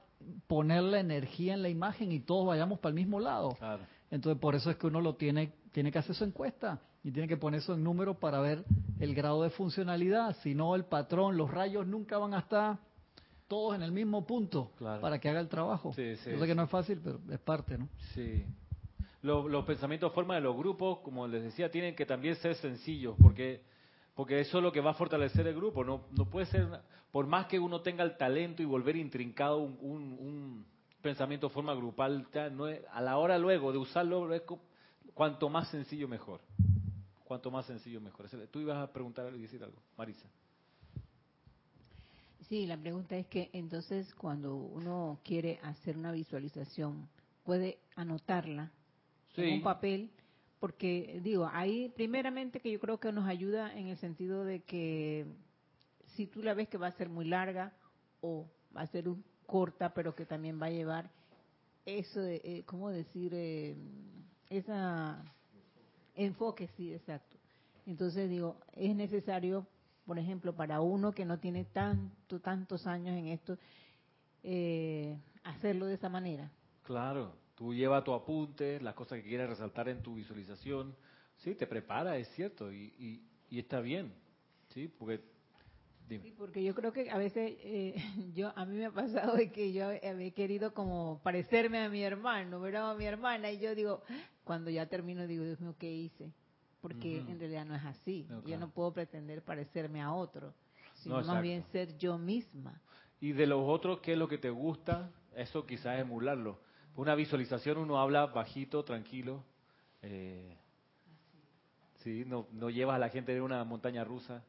poner 0.48 0.84
la 0.84 1.00
energía 1.00 1.54
en 1.54 1.62
la 1.62 1.70
imagen 1.70 2.12
y 2.12 2.20
todos 2.20 2.46
vayamos 2.46 2.80
para 2.80 2.90
el 2.90 2.96
mismo 2.96 3.22
lado. 3.22 3.52
Claro. 3.52 3.84
Entonces, 4.12 4.38
por 4.42 4.54
eso 4.54 4.70
es 4.70 4.76
que 4.76 4.88
uno 4.88 5.00
lo 5.00 5.16
tiene, 5.16 5.54
tiene 5.72 5.90
que 5.90 6.00
hacer 6.00 6.16
su 6.16 6.26
encuesta 6.26 6.82
y 7.02 7.12
tiene 7.14 7.30
que 7.30 7.38
poner 7.38 7.62
eso 7.62 7.76
en 7.76 7.84
número 7.86 8.16
para 8.16 8.42
ver 8.42 8.66
el 9.00 9.16
grado 9.16 9.42
de 9.42 9.52
funcionalidad. 9.52 10.36
Si 10.44 10.54
no, 10.54 10.76
el 10.76 10.84
patrón, 10.84 11.38
los 11.38 11.50
rayos 11.50 11.88
nunca 11.88 12.18
van 12.18 12.34
a 12.34 12.40
estar 12.40 12.78
todos 13.48 13.76
en 13.76 13.82
el 13.82 13.94
mismo 13.94 14.28
punto 14.28 14.74
Claro. 14.78 15.00
para 15.00 15.20
que 15.20 15.30
haga 15.30 15.40
el 15.40 15.48
trabajo. 15.48 15.94
Sí, 15.94 16.18
sí, 16.18 16.32
Yo 16.32 16.40
sé 16.40 16.46
que 16.46 16.56
no 16.56 16.64
es 16.64 16.70
fácil, 16.70 17.00
pero 17.02 17.22
es 17.32 17.40
parte, 17.40 17.78
¿no? 17.78 17.88
Sí. 18.14 18.44
Los, 19.22 19.50
los 19.50 19.64
pensamientos 19.64 20.12
forma 20.12 20.36
de 20.36 20.42
los 20.42 20.58
grupos, 20.58 21.00
como 21.06 21.26
les 21.26 21.42
decía, 21.42 21.72
tienen 21.72 21.96
que 21.96 22.06
también 22.06 22.36
ser 22.36 22.54
sencillos, 22.56 23.16
porque 23.22 23.62
porque 24.18 24.40
eso 24.40 24.58
es 24.58 24.64
lo 24.64 24.72
que 24.72 24.82
va 24.82 24.92
a 24.92 24.96
fortalecer 24.96 25.46
el 25.46 25.56
grupo. 25.56 25.84
No, 25.84 26.06
no 26.18 26.26
puede 26.26 26.48
ser, 26.48 26.68
por 27.12 27.28
más 27.28 27.46
que 27.46 27.60
uno 27.60 27.82
tenga 27.82 28.04
el 28.04 28.18
talento 28.18 28.64
y 28.64 28.66
volver 28.66 28.96
intrincado 28.96 29.60
un, 29.60 29.78
un, 29.80 30.02
un 30.20 30.66
pensamiento 31.04 31.50
forma 31.52 31.76
grupal, 31.76 32.26
ya 32.34 32.50
no 32.50 32.68
es- 32.68 32.82
a 32.92 33.00
la 33.00 33.18
hora 33.18 33.38
luego 33.38 33.72
de 33.72 33.78
usarlo, 33.78 34.34
es 34.34 34.42
cuanto 35.14 35.50
más 35.50 35.70
sencillo 35.70 36.08
mejor. 36.08 36.42
Cuanto 37.26 37.52
más 37.52 37.68
sencillo 37.68 38.02
mejor. 38.02 38.28
Tú 38.50 38.60
ibas 38.60 38.78
a 38.78 38.92
preguntar 38.92 39.32
y 39.36 39.40
decir 39.40 39.64
algo, 39.64 39.78
Marisa. 39.96 40.28
Sí, 42.50 42.66
la 42.66 42.78
pregunta 42.78 43.16
es 43.18 43.28
que 43.28 43.52
entonces 43.54 44.16
cuando 44.16 44.56
uno 44.56 45.20
quiere 45.24 45.60
hacer 45.62 45.96
una 45.96 46.12
visualización, 46.12 47.08
puede 47.44 47.78
anotarla 47.96 48.72
en 49.36 49.54
un 49.56 49.62
papel, 49.62 50.10
porque 50.60 51.20
digo, 51.24 51.50
ahí 51.52 51.90
primeramente 51.96 52.60
que 52.60 52.72
yo 52.72 52.80
creo 52.80 53.00
que 53.00 53.12
nos 53.12 53.28
ayuda 53.28 53.76
en 53.78 53.88
el 53.88 53.98
sentido 53.98 54.44
de 54.44 54.62
que 54.62 55.26
si 56.16 56.26
tú 56.28 56.42
la 56.42 56.54
ves 56.54 56.68
que 56.68 56.78
va 56.78 56.88
a 56.88 56.92
ser 56.94 57.10
muy 57.10 57.26
larga 57.26 57.74
o 58.22 58.46
va 58.76 58.82
a 58.82 58.88
ser 58.88 59.08
un- 59.08 59.24
corta, 59.46 59.94
pero 59.94 60.14
que 60.14 60.26
también 60.26 60.62
va 60.62 60.66
a 60.66 60.72
llevar 60.72 61.10
eso, 61.86 62.22
eh, 62.22 62.64
¿cómo 62.66 62.90
decir? 62.90 63.32
Eh, 63.34 63.78
esa 64.50 65.24
enfoque, 66.16 66.68
sí, 66.76 66.94
exacto. 66.94 67.38
Entonces 67.86 68.30
digo, 68.30 68.58
es 68.74 68.94
necesario, 68.96 69.66
por 70.06 70.20
ejemplo, 70.20 70.54
para 70.54 70.82
uno 70.82 71.14
que 71.14 71.24
no 71.24 71.40
tiene 71.40 71.64
tanto, 71.64 72.42
tantos 72.42 72.86
años 72.88 73.16
en 73.16 73.28
esto, 73.28 73.58
eh, 74.44 75.18
hacerlo 75.44 75.86
de 75.86 75.94
esa 75.94 76.10
manera. 76.10 76.52
Claro, 76.84 77.34
tú 77.58 77.74
llevas 77.74 78.04
tu 78.04 78.14
apunte, 78.14 78.80
las 78.80 78.94
cosas 78.94 79.20
que 79.20 79.28
quieres 79.28 79.50
resaltar 79.50 79.90
en 79.90 80.02
tu 80.02 80.16
visualización. 80.16 80.96
Sí, 81.38 81.56
te 81.56 81.68
prepara, 81.68 82.18
es 82.18 82.30
cierto, 82.30 82.72
y, 82.72 82.94
y, 82.98 83.22
y 83.50 83.60
está 83.60 83.82
bien. 83.82 84.14
Sí, 84.70 84.88
porque. 84.88 85.20
Dime. 86.08 86.24
Sí, 86.24 86.34
porque 86.38 86.64
yo 86.64 86.74
creo 86.74 86.94
que 86.94 87.10
a 87.10 87.18
veces 87.18 87.58
eh, 87.60 87.96
yo 88.34 88.54
a 88.56 88.66
mí 88.66 88.78
me 88.78 88.86
ha 88.86 88.92
pasado 88.92 89.36
de 89.36 89.52
que 89.52 89.74
yo 89.74 89.92
he 89.92 90.32
querido 90.32 90.74
como 90.74 91.20
parecerme 91.22 91.80
a 91.80 91.90
mi 91.90 92.02
hermano, 92.02 92.62
ver 92.62 92.78
a 92.78 92.94
mi 92.94 93.04
hermana 93.04 93.52
y 93.52 93.60
yo 93.60 93.76
digo, 93.76 94.04
cuando 94.46 94.70
ya 94.70 94.86
termino 94.86 95.28
digo, 95.28 95.44
Dios 95.44 95.60
mío, 95.60 95.76
¿qué 95.78 95.92
hice? 95.92 96.32
Porque 96.80 97.18
en 97.18 97.38
realidad 97.38 97.66
no 97.66 97.76
es 97.76 97.84
así. 97.84 98.26
No, 98.30 98.42
Yo 98.46 98.58
no 98.58 98.70
puedo 98.70 98.94
pretender 98.94 99.42
parecerme 99.42 100.02
a 100.02 100.14
otro, 100.14 100.54
sino 100.94 101.20
No, 101.20 101.28
más 101.28 101.42
bien 101.42 101.66
ser 101.74 101.98
yo 101.98 102.18
misma. 102.18 102.80
Y 103.20 103.34
de 103.34 103.46
los 103.46 103.64
otros, 103.68 104.00
¿qué 104.00 104.14
es 104.14 104.18
lo 104.18 104.30
que 104.30 104.38
te 104.38 104.50
gusta? 104.50 105.12
Eso 105.36 105.66
quizás 105.66 106.00
emularlo. 106.00 106.60
Una 106.98 107.14
visualización 107.14 107.78
uno 107.78 108.00
habla 108.00 108.26
bajito, 108.26 108.84
tranquilo. 108.84 109.44
Eh, 110.02 110.58
sí, 112.00 112.24
no, 112.26 112.48
no 112.54 112.72
llevas 112.72 112.96
a 112.96 113.00
la 113.00 113.10
gente 113.10 113.36
de 113.36 113.40
una 113.40 113.64
montaña 113.64 114.04
rusa. 114.04 114.44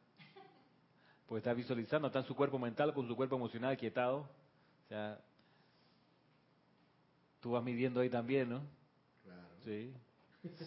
Porque 1.26 1.40
está 1.40 1.52
visualizando, 1.52 2.06
está 2.06 2.20
en 2.20 2.24
su 2.24 2.34
cuerpo 2.34 2.58
mental 2.58 2.94
con 2.94 3.06
su 3.06 3.14
cuerpo 3.14 3.36
emocional 3.36 3.76
quietado. 3.76 4.20
O 4.20 4.88
sea, 4.88 5.20
tú 7.40 7.50
vas 7.50 7.62
midiendo 7.62 8.00
ahí 8.00 8.08
también, 8.08 8.48
¿no? 8.48 8.62
Sí. 9.62 9.92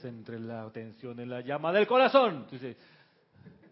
Centre 0.02 0.40
la 0.40 0.62
atención 0.62 1.20
en 1.20 1.32
la 1.32 1.42
llama 1.42 1.74
del 1.74 1.88
corazón. 1.88 2.46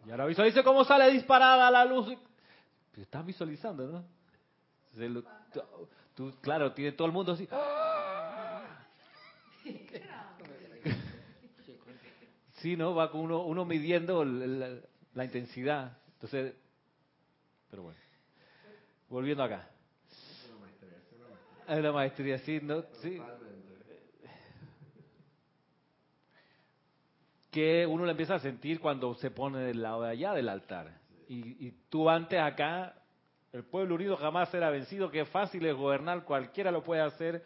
Y 0.08 0.10
ahora 0.10 0.26
visualice 0.26 0.64
cómo 0.64 0.84
sale 0.84 1.12
disparada 1.12 1.70
la 1.70 1.86
luz. 1.86 2.08
Pero 2.90 3.04
estás 3.04 3.24
visualizando, 3.24 3.86
¿no? 3.86 4.04
Entonces, 4.96 5.32
tú, 6.16 6.34
claro, 6.42 6.74
tiene 6.74 6.94
todo 6.94 7.06
el 7.06 7.14
mundo 7.14 7.34
así. 7.34 7.48
Sí, 12.60 12.76
¿no? 12.76 12.94
Va 12.94 13.10
con 13.10 13.22
uno, 13.22 13.46
uno 13.46 13.64
midiendo 13.64 14.26
la, 14.26 14.80
la 15.14 15.26
intensidad. 15.26 15.98
Entonces, 16.14 16.54
pero 17.70 17.84
bueno. 17.84 18.00
Volviendo 19.10 19.44
acá. 19.44 19.70
Es 21.68 21.80
una 21.80 21.92
maestría, 21.92 22.38
sí, 22.40 22.60
¿no? 22.62 22.84
Sí. 23.02 23.22
Que 27.52 27.86
uno 27.88 28.06
la 28.06 28.12
empieza 28.12 28.36
a 28.36 28.40
sentir 28.40 28.80
cuando 28.80 29.14
se 29.16 29.32
pone 29.32 29.60
del 29.60 29.82
lado 29.82 30.04
de 30.04 30.10
allá 30.10 30.34
del 30.34 30.50
altar. 30.50 31.00
Y, 31.28 31.68
y 31.68 31.72
tú 31.90 32.10
antes 32.10 32.40
acá, 32.40 32.96
el 33.54 33.64
pueblo 33.64 33.96
unido 33.96 34.18
jamás 34.18 34.50
será 34.50 34.70
vencido, 34.70 35.12
que 35.12 35.26
fácil 35.26 35.66
es 35.66 35.76
gobernar, 35.76 36.26
cualquiera 36.26 36.72
lo 36.72 36.84
puede 36.84 37.02
hacer 37.02 37.44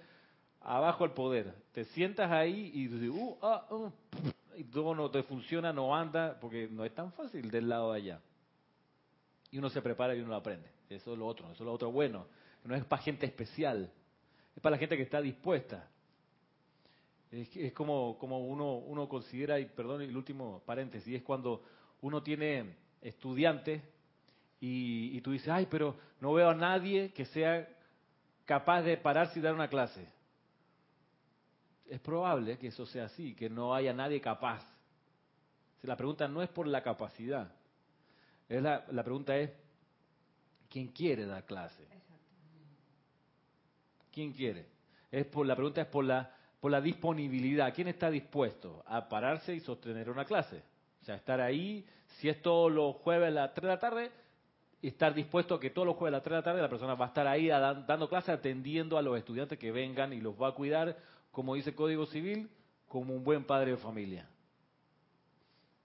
abajo 0.64 1.06
el 1.06 1.12
poder. 1.12 1.54
Te 1.72 1.86
sientas 1.86 2.32
ahí 2.32 2.72
y 2.74 2.88
dices, 2.88 3.10
uh, 3.10 3.38
ah, 3.42 3.68
uh, 3.70 3.92
y 4.56 4.64
todo 4.66 4.96
no 4.96 5.10
te 5.10 5.24
funciona, 5.24 5.74
no 5.74 5.96
anda, 5.96 6.38
porque 6.40 6.68
no 6.70 6.86
es 6.86 6.94
tan 6.94 7.12
fácil 7.14 7.50
del 7.52 7.70
lado 7.70 7.92
de 7.92 7.98
allá. 7.98 8.22
Y 9.52 9.58
uno 9.58 9.70
se 9.70 9.82
prepara 9.82 10.16
y 10.16 10.20
uno 10.20 10.30
lo 10.30 10.36
aprende. 10.36 10.70
Eso 10.90 11.14
es 11.14 11.20
lo 11.20 11.28
otro, 11.28 11.46
eso 11.52 11.64
es 11.64 11.66
lo 11.66 11.74
otro 11.74 11.92
bueno. 11.92 12.28
No 12.64 12.76
es 12.76 12.86
para 12.86 13.02
gente 13.02 13.26
especial, 13.26 13.92
es 14.56 14.62
para 14.62 14.76
la 14.76 14.80
gente 14.80 14.96
que 14.96 15.04
está 15.04 15.22
dispuesta. 15.22 15.90
Es, 17.32 17.56
es 17.56 17.74
como, 17.74 18.18
como 18.18 18.40
uno, 18.48 18.76
uno 18.76 19.10
considera, 19.10 19.60
y 19.60 19.66
perdón 19.66 20.02
el 20.02 20.16
último 20.16 20.62
paréntesis, 20.66 21.16
es 21.16 21.24
cuando 21.24 21.64
uno 22.02 22.22
tiene 22.22 22.76
estudiantes 23.02 23.82
y, 24.62 25.18
y 25.18 25.22
tú 25.22 25.32
dices, 25.32 25.50
ay, 25.50 25.68
pero 25.70 25.98
no 26.22 26.32
veo 26.34 26.50
a 26.50 26.56
nadie 26.56 27.12
que 27.12 27.26
sea 27.26 27.68
capaz 28.46 28.84
de 28.84 28.98
pararse 28.98 29.40
y 29.40 29.42
dar 29.42 29.54
una 29.54 29.68
clase. 29.68 30.08
Es 31.94 32.00
probable 32.00 32.58
que 32.58 32.70
eso 32.70 32.88
sea 32.88 33.06
así, 33.06 33.36
que 33.36 33.52
no 33.52 33.76
haya 33.76 33.94
nadie 33.94 34.20
capaz. 34.20 34.66
Si 35.80 35.86
La 35.86 35.96
pregunta 35.96 36.28
no 36.28 36.42
es 36.42 36.50
por 36.50 36.66
la 36.66 36.82
capacidad, 36.82 37.52
es 38.50 38.64
la, 38.64 38.84
la 38.90 39.04
pregunta 39.04 39.38
es, 39.38 39.52
¿quién 40.72 40.88
quiere 40.88 41.28
dar 41.28 41.46
clase? 41.46 41.88
¿Quién 44.12 44.34
quiere? 44.34 44.66
Es 45.12 45.28
por 45.28 45.46
la 45.46 45.56
pregunta 45.56 45.82
es 45.82 45.88
por 45.88 46.04
la 46.04 46.32
por 46.60 46.72
la 46.72 46.82
disponibilidad. 46.82 47.72
¿Quién 47.76 47.90
está 47.90 48.10
dispuesto 48.10 48.84
a 48.88 49.08
pararse 49.08 49.54
y 49.54 49.60
sostener 49.60 50.10
una 50.10 50.26
clase? 50.26 50.64
O 51.02 51.06
sea, 51.06 51.14
estar 51.16 51.42
ahí, 51.42 51.86
si 52.18 52.28
es 52.28 52.42
todos 52.42 52.72
los 52.72 52.96
jueves 52.96 53.28
a 53.28 53.32
las 53.32 53.54
3 53.54 53.62
de 53.62 53.68
la 53.68 53.80
tarde, 53.80 54.12
estar 54.82 55.14
dispuesto 55.14 55.56
a 55.56 55.60
que 55.60 55.70
todos 55.70 55.86
los 55.86 55.96
jueves 55.98 56.14
a 56.14 56.18
las 56.18 56.24
3 56.24 56.32
de 56.32 56.38
la 56.38 56.44
tarde 56.44 56.62
la 56.62 56.70
persona 56.70 56.96
va 56.96 57.06
a 57.06 57.08
estar 57.10 57.28
ahí 57.28 57.50
dando 57.50 58.10
clase, 58.10 58.32
atendiendo 58.32 58.98
a 58.98 59.02
los 59.04 59.16
estudiantes 59.16 59.60
que 59.60 59.72
vengan 59.72 60.12
y 60.14 60.22
los 60.22 60.42
va 60.42 60.48
a 60.48 60.52
cuidar, 60.54 60.98
como 61.34 61.56
dice 61.56 61.72
el 61.72 61.76
Código 61.76 62.06
Civil, 62.06 62.48
como 62.88 63.14
un 63.14 63.24
buen 63.24 63.44
padre 63.44 63.72
de 63.72 63.78
familia. 63.78 64.30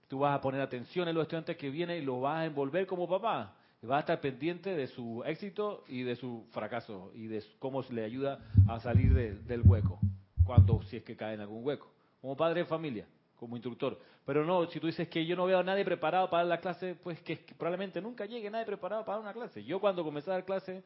Tú 0.07 0.19
vas 0.19 0.35
a 0.35 0.41
poner 0.41 0.61
atención 0.61 1.07
en 1.07 1.15
los 1.15 1.23
estudiantes 1.23 1.57
que 1.57 1.69
vienen 1.71 2.01
y 2.01 2.05
los 2.05 2.21
vas 2.21 2.37
a 2.37 2.45
envolver 2.45 2.85
como 2.85 3.09
papá. 3.09 3.55
Y 3.81 3.87
vas 3.87 3.97
a 3.97 3.99
estar 4.01 4.21
pendiente 4.21 4.75
de 4.75 4.87
su 4.87 5.23
éxito 5.25 5.83
y 5.87 6.03
de 6.03 6.15
su 6.15 6.45
fracaso 6.51 7.11
y 7.15 7.27
de 7.27 7.43
cómo 7.57 7.81
se 7.81 7.93
le 7.93 8.03
ayuda 8.03 8.39
a 8.67 8.79
salir 8.79 9.13
de- 9.13 9.35
del 9.35 9.61
hueco, 9.63 9.99
cuando 10.45 10.83
si 10.83 10.97
es 10.97 11.03
que 11.03 11.15
cae 11.15 11.33
en 11.33 11.41
algún 11.41 11.65
hueco. 11.65 11.91
Como 12.21 12.37
padre 12.37 12.61
de 12.61 12.65
familia, 12.65 13.07
como 13.37 13.55
instructor. 13.55 13.99
Pero 14.25 14.45
no, 14.45 14.67
si 14.67 14.79
tú 14.79 14.85
dices 14.85 15.07
que 15.07 15.25
yo 15.25 15.35
no 15.35 15.45
veo 15.47 15.57
a 15.59 15.63
nadie 15.63 15.83
preparado 15.83 16.29
para 16.29 16.43
la 16.43 16.59
clase, 16.59 16.93
pues 17.01 17.19
que, 17.21 17.37
probablemente 17.57 17.99
nunca 18.01 18.25
llegue 18.25 18.51
nadie 18.51 18.65
preparado 18.65 19.03
para 19.03 19.19
una 19.19 19.33
clase. 19.33 19.63
Yo 19.63 19.79
cuando 19.79 20.03
comencé 20.03 20.29
a 20.29 20.33
dar 20.33 20.45
clase, 20.45 20.83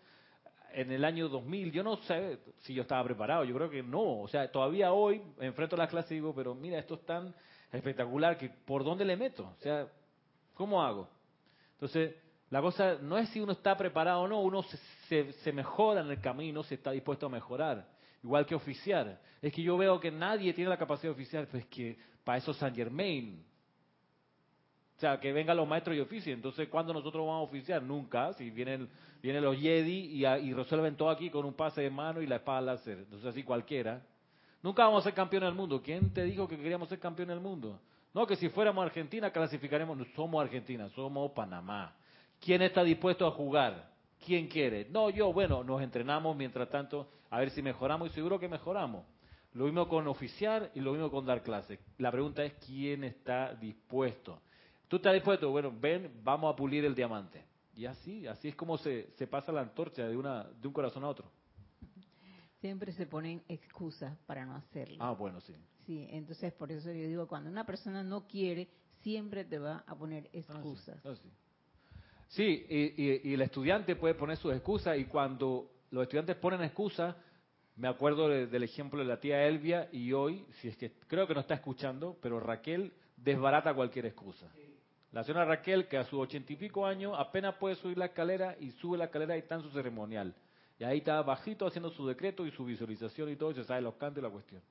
en 0.74 0.92
el 0.92 1.06
año 1.06 1.30
2000, 1.30 1.72
yo 1.72 1.84
no 1.84 1.98
sé 1.98 2.40
si 2.60 2.74
yo 2.74 2.82
estaba 2.82 3.04
preparado, 3.04 3.44
yo 3.44 3.56
creo 3.56 3.70
que 3.70 3.84
no. 3.84 4.22
O 4.22 4.28
sea, 4.28 4.52
todavía 4.52 4.92
hoy 4.92 5.22
enfrento 5.40 5.78
las 5.78 5.90
clases 5.90 6.12
y 6.12 6.16
digo, 6.16 6.34
pero 6.34 6.56
mira, 6.56 6.80
esto 6.80 6.96
es 6.96 7.06
tan 7.06 7.34
espectacular 7.72 8.38
que 8.38 8.50
¿por 8.50 8.84
dónde 8.84 9.06
le 9.06 9.16
meto? 9.16 9.44
O 9.44 9.62
sea, 9.62 9.88
¿cómo 10.54 10.82
hago? 10.82 11.10
Entonces, 11.74 12.16
la 12.50 12.62
cosa 12.62 12.98
no 13.02 13.18
es 13.18 13.30
si 13.30 13.40
uno 13.40 13.54
está 13.54 13.76
preparado 13.76 14.22
o 14.22 14.28
no, 14.28 14.42
uno 14.42 14.64
se, 15.08 15.34
se, 15.34 15.52
mejora 15.52 16.02
en 16.02 16.12
el 16.12 16.22
camino 16.22 16.64
si 16.64 16.76
está 16.76 16.92
dispuesto 16.92 17.26
a 17.26 17.30
mejorar. 17.30 17.88
Igual 18.24 18.46
que 18.46 18.56
oficiar. 18.56 19.20
Es 19.42 19.52
que 19.52 19.62
yo 19.62 19.76
veo 19.76 20.00
que 20.00 20.12
nadie 20.12 20.54
tiene 20.54 20.70
la 20.70 20.78
capacidad 20.78 21.10
de 21.10 21.16
oficiar, 21.16 21.48
pues 21.48 21.66
que 21.66 21.98
para 22.24 22.38
eso 22.38 22.54
San 22.54 22.74
Germain. 22.74 23.44
O 25.04 25.06
sea, 25.06 25.20
que 25.20 25.34
vengan 25.34 25.58
los 25.58 25.68
maestros 25.68 25.98
y 25.98 26.00
oficien. 26.00 26.36
Entonces, 26.36 26.70
¿cuándo 26.70 26.94
nosotros 26.94 27.28
vamos 27.28 27.42
a 27.42 27.44
oficiar? 27.52 27.84
Nunca. 27.84 28.32
Si 28.36 28.50
vienen, 28.50 28.88
vienen 29.22 29.44
los 29.44 29.60
Jedi 29.60 30.24
y, 30.26 30.54
resuelven 30.54 30.96
todo 30.96 31.10
aquí 31.10 31.30
con 31.30 31.46
un 31.46 31.54
pase 31.54 31.82
de 31.82 31.89
mano 31.89 32.22
y 32.22 32.26
la 32.26 32.38
espada 32.38 32.62
láser. 32.62 33.00
Entonces, 33.00 33.28
así 33.28 33.44
cualquiera. 33.44 34.02
Nunca 34.62 34.86
vamos 34.86 35.02
a 35.02 35.04
ser 35.04 35.13
campeones 35.13 35.50
del 35.50 35.58
mundo. 35.58 35.82
¿Quién 35.84 36.13
te 36.13 36.24
dijo 36.24 36.48
que 36.48 36.56
queríamos 36.56 36.88
ser 36.88 37.00
campeones 37.00 37.36
del 37.36 37.44
mundo? 37.44 37.82
No, 38.13 38.26
que 38.26 38.38
si 38.38 38.48
fuéramos 38.48 38.82
Argentina 38.86 39.30
clasificaremos. 39.30 39.98
No 39.98 40.06
somos 40.16 40.42
Argentina, 40.42 40.88
somos 40.96 41.32
Panamá. 41.32 41.94
¿Quién 42.39 42.62
está 42.62 42.82
dispuesto 42.82 43.28
a 43.28 43.32
jugar? 43.32 43.92
¿Quién 44.26 44.48
quiere? 44.48 44.88
No, 44.89 45.10
yo, 45.10 45.34
bueno, 45.34 45.66
nos 45.66 45.82
entrenamos 45.82 46.34
mientras 46.34 46.70
tanto 46.70 47.10
a 47.30 47.39
ver 47.39 47.50
si 47.50 47.62
mejoramos 47.62 48.10
y 48.10 48.13
seguro 48.13 48.39
que 48.39 48.48
mejoramos. 48.48 49.04
Lo 49.52 49.66
mismo 49.66 49.86
con 49.89 50.08
oficiar 50.08 50.72
y 50.74 50.80
lo 50.80 50.94
mismo 50.94 51.12
con 51.12 51.26
dar 51.26 51.44
clases. 51.44 51.78
La 51.98 52.10
pregunta 52.10 52.42
es 52.46 52.54
quién 52.66 53.04
está 53.04 53.54
dispuesto. 53.54 54.39
¿Tú 54.88 54.98
estás 54.98 55.13
dispuesto? 55.13 55.50
Bueno, 55.50 55.74
ven, 55.80 56.12
vamos 56.24 56.54
a 56.54 56.56
pulir 56.56 56.86
el 56.86 56.96
diamante. 56.96 57.43
Y 57.76 57.86
así, 57.86 58.28
así 58.28 58.50
es 58.50 58.56
como 58.56 58.78
se, 58.78 59.12
se 59.17 59.26
pasa 59.26 59.52
la 59.52 59.62
antorcha 59.62 60.08
de, 60.08 60.15
una, 60.15 60.43
de 60.43 60.67
un 60.67 60.74
corazón 60.74 61.04
a 61.04 61.10
otro. 61.10 61.32
Siempre 62.62 62.91
se 62.93 63.08
ponen 63.08 63.43
excusas 63.48 64.15
para 64.26 64.46
no 64.46 64.56
hacerlo. 64.56 64.98
Ah, 65.00 65.12
bueno, 65.12 65.41
sí. 65.41 65.54
Sí, 65.86 66.08
entonces 66.12 66.54
por 66.54 66.72
eso 66.72 66.91
yo 66.91 67.08
digo, 67.08 67.28
cuando 67.28 67.50
una 67.50 67.65
persona 67.65 68.04
no 68.04 68.26
quiere, 68.28 68.69
siempre 69.02 69.43
te 69.43 69.60
va 69.60 69.84
a 69.86 69.96
poner 69.96 70.30
excusas. 70.32 71.04
Ah, 71.06 71.15
sí. 71.15 71.30
sí. 72.30 72.65
y, 72.69 73.30
y, 73.30 73.34
el 73.34 73.41
estudiante 73.41 73.96
puede 73.96 74.13
poner 74.13 74.38
sus 74.38 74.54
excusas 74.54 74.98
y 74.98 75.06
cuando 75.06 75.72
los 75.91 76.04
estudiantes 76.04 76.38
ponen 76.38 76.62
excusas, 76.62 77.15
me 77.76 77.88
acuerdo 77.88 78.30
del 78.30 78.63
ejemplo 78.63 79.00
de 79.00 79.06
la 79.06 79.19
tía 79.19 79.46
Elvia 79.48 79.89
y 79.91 80.13
hoy, 80.13 80.46
si 80.62 80.67
es 80.67 80.78
que 80.78 80.91
creo 81.08 81.28
que 81.28 81.34
no 81.34 81.39
está 81.39 81.56
escuchando, 81.56 82.17
pero 82.22 82.39
Raquel 82.39 82.93
desbarata 83.17 83.74
cualquier 83.74 84.06
excusa. 84.06 84.48
La 85.13 85.23
señora 85.23 85.45
Raquel, 85.45 85.88
que 85.88 85.97
a 85.97 86.04
sus 86.06 86.19
ochenta 86.19 86.52
y 86.52 86.56
pico 86.56 86.88
años 86.88 87.13
apenas 87.15 87.54
puede 87.56 87.76
subir 87.76 87.99
la 87.99 88.06
escalera 88.06 88.58
y 88.60 88.71
sube 88.71 88.97
la 88.97 89.06
escalera 89.06 89.36
y 89.36 89.39
está 89.39 89.56
en 89.56 89.62
su 89.62 89.69
ceremonial. 89.69 90.34
Y 90.80 90.84
ahí 90.84 90.97
está 90.97 91.21
bajito 91.21 91.67
haciendo 91.67 91.91
su 91.91 92.08
decreto 92.08 92.47
y 92.47 92.52
su 92.52 92.65
visualización 92.65 93.30
y 93.30 93.36
todo, 93.36 93.52
y 93.52 93.54
se 93.54 93.63
sabe 93.63 93.82
los 93.82 93.93
cantos 93.93 94.21
y 94.21 94.23
la 94.23 94.32
cuestión. 94.32 94.62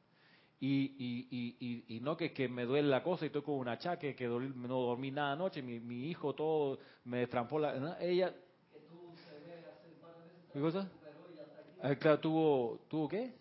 Y, 0.59 0.97
y, 0.99 1.57
y, 1.61 1.97
y, 1.97 2.01
no 2.01 2.17
que, 2.17 2.33
que 2.33 2.49
me 2.49 2.65
duele 2.65 2.89
la 2.89 3.05
cosa 3.05 3.25
y 3.25 3.27
estoy 3.27 3.43
con 3.43 3.55
un 3.55 3.69
achaque, 3.69 4.17
que 4.17 4.27
no 4.27 4.81
dormí 4.81 5.13
nada 5.13 5.33
anoche, 5.33 5.63
mi, 5.63 5.79
mi 5.79 6.09
hijo 6.09 6.35
todo 6.35 6.79
me 7.05 7.19
destrampó 7.19 7.61
la... 7.61 7.75
¿no? 7.75 7.97
Ella... 8.01 8.35
¿Qué 10.53 10.61
cosa? 10.61 10.89
Ah, 11.81 11.95
claro, 11.95 12.19
tuvo, 12.19 12.81
¿tuvo 12.89 13.09
qué? 13.09 13.33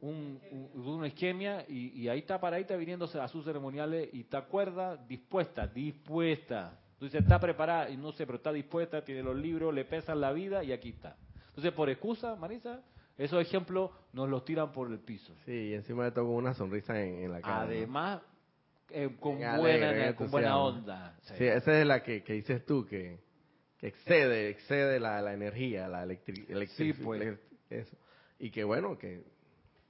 Un, 0.00 0.40
un, 0.50 0.86
una 0.86 1.08
isquemia 1.08 1.64
y, 1.68 2.02
y 2.02 2.08
ahí 2.08 2.20
está 2.20 2.40
paradita 2.40 2.76
viniéndose 2.76 3.18
a 3.18 3.28
sus 3.28 3.44
ceremoniales 3.44 4.08
y 4.12 4.20
está 4.20 4.42
cuerda, 4.42 4.96
dispuesta, 4.96 5.66
dispuesta. 5.66 6.78
Entonces 6.94 7.22
está 7.22 7.38
preparada 7.38 7.90
y 7.90 7.96
no 7.96 8.12
sé, 8.12 8.24
pero 8.24 8.36
está 8.36 8.52
dispuesta, 8.52 9.04
tiene 9.04 9.22
los 9.22 9.36
libros, 9.36 9.74
le 9.74 9.84
pesan 9.84 10.20
la 10.20 10.32
vida 10.32 10.64
y 10.64 10.72
aquí 10.72 10.90
está. 10.90 11.16
Entonces, 11.48 11.72
por 11.72 11.90
excusa, 11.90 12.36
Marisa, 12.36 12.82
esos 13.18 13.40
ejemplos 13.40 13.90
nos 14.12 14.28
los 14.28 14.44
tiran 14.44 14.72
por 14.72 14.90
el 14.90 14.98
piso. 14.98 15.34
Sí, 15.44 15.52
y 15.52 15.74
encima 15.74 16.04
de 16.04 16.12
todo 16.12 16.26
con 16.26 16.34
una 16.36 16.54
sonrisa 16.54 16.98
en, 17.02 17.30
la 17.30 17.40
cara. 17.40 17.62
Además, 17.62 18.22
eh, 18.90 19.14
con, 19.20 19.36
buena, 19.36 20.14
con 20.14 20.30
buena 20.30 20.58
onda. 20.58 21.14
Sí. 21.22 21.44
esa 21.44 21.80
es 21.80 21.86
la 21.86 22.02
que, 22.02 22.22
que 22.22 22.34
dices 22.34 22.64
tú, 22.64 22.86
que, 22.86 23.18
que 23.78 23.88
excede, 23.88 24.50
excede 24.50 25.00
la, 25.00 25.20
la 25.20 25.34
energía, 25.34 25.88
la 25.88 26.02
electricidad. 26.02 26.60
sí, 26.76 26.92
pues. 26.92 27.38
eso. 27.70 27.96
Y 28.38 28.50
que 28.50 28.64
bueno, 28.64 28.98
que 28.98 29.24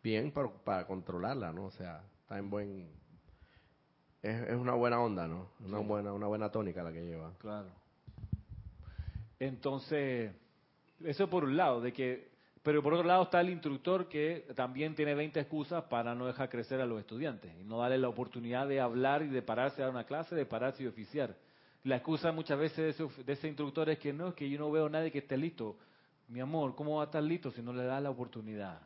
bien 0.06 0.30
para, 0.30 0.48
para 0.48 0.86
controlarla, 0.86 1.52
¿no? 1.52 1.64
O 1.64 1.70
sea, 1.72 2.04
está 2.22 2.38
en 2.38 2.48
buen... 2.48 2.88
Es, 4.22 4.48
es 4.48 4.56
una 4.56 4.74
buena 4.74 5.00
onda, 5.00 5.26
¿no? 5.26 5.50
Una, 5.60 5.78
sí. 5.78 5.84
buena, 5.84 6.12
una 6.12 6.26
buena 6.28 6.50
tónica 6.50 6.82
la 6.84 6.92
que 6.92 7.04
lleva. 7.04 7.32
Claro. 7.38 7.68
Entonces 9.40 10.32
eso 11.04 11.28
por 11.28 11.44
un 11.44 11.56
lado, 11.56 11.80
de 11.80 11.92
que, 11.92 12.28
pero 12.62 12.82
por 12.82 12.94
otro 12.94 13.06
lado 13.06 13.24
está 13.24 13.40
el 13.40 13.50
instructor 13.50 14.08
que 14.08 14.46
también 14.54 14.94
tiene 14.94 15.14
20 15.14 15.40
excusas 15.40 15.84
para 15.84 16.14
no 16.14 16.26
dejar 16.26 16.48
crecer 16.48 16.80
a 16.80 16.86
los 16.86 17.00
estudiantes 17.00 17.52
y 17.60 17.64
no 17.64 17.78
darle 17.78 17.98
la 17.98 18.08
oportunidad 18.08 18.66
de 18.66 18.80
hablar 18.80 19.22
y 19.22 19.28
de 19.28 19.42
pararse 19.42 19.82
a 19.82 19.86
dar 19.86 19.94
una 19.94 20.04
clase, 20.04 20.34
de 20.34 20.46
pararse 20.46 20.84
y 20.84 20.86
oficiar. 20.86 21.36
La 21.84 21.96
excusa 21.96 22.32
muchas 22.32 22.58
veces 22.58 22.76
de 22.76 23.04
ese, 23.04 23.22
de 23.24 23.32
ese 23.32 23.48
instructor 23.48 23.88
es 23.90 23.98
que 23.98 24.12
no, 24.12 24.28
es 24.28 24.34
que 24.34 24.48
yo 24.48 24.58
no 24.58 24.70
veo 24.70 24.86
a 24.86 24.90
nadie 24.90 25.10
que 25.10 25.18
esté 25.18 25.36
listo. 25.36 25.76
Mi 26.28 26.40
amor, 26.40 26.74
¿cómo 26.74 26.96
va 26.96 27.02
a 27.02 27.06
estar 27.06 27.22
listo 27.22 27.50
si 27.50 27.62
no 27.62 27.72
le 27.72 27.84
da 27.84 28.00
la 28.00 28.10
oportunidad? 28.10 28.80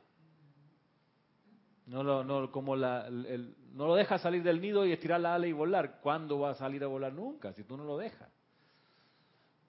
No 1.86 2.02
lo, 2.02 2.22
no, 2.22 2.50
como 2.52 2.76
la, 2.76 3.06
el, 3.06 3.54
no 3.72 3.86
lo 3.86 3.94
deja 3.94 4.18
salir 4.18 4.42
del 4.42 4.60
nido 4.60 4.86
y 4.86 4.92
estirar 4.92 5.20
la 5.20 5.34
ala 5.34 5.46
y 5.46 5.52
volar. 5.52 6.00
¿Cuándo 6.00 6.38
va 6.38 6.50
a 6.50 6.54
salir 6.54 6.84
a 6.84 6.86
volar? 6.86 7.12
Nunca, 7.12 7.52
si 7.52 7.64
tú 7.64 7.76
no 7.76 7.84
lo 7.84 7.98
dejas. 7.98 8.28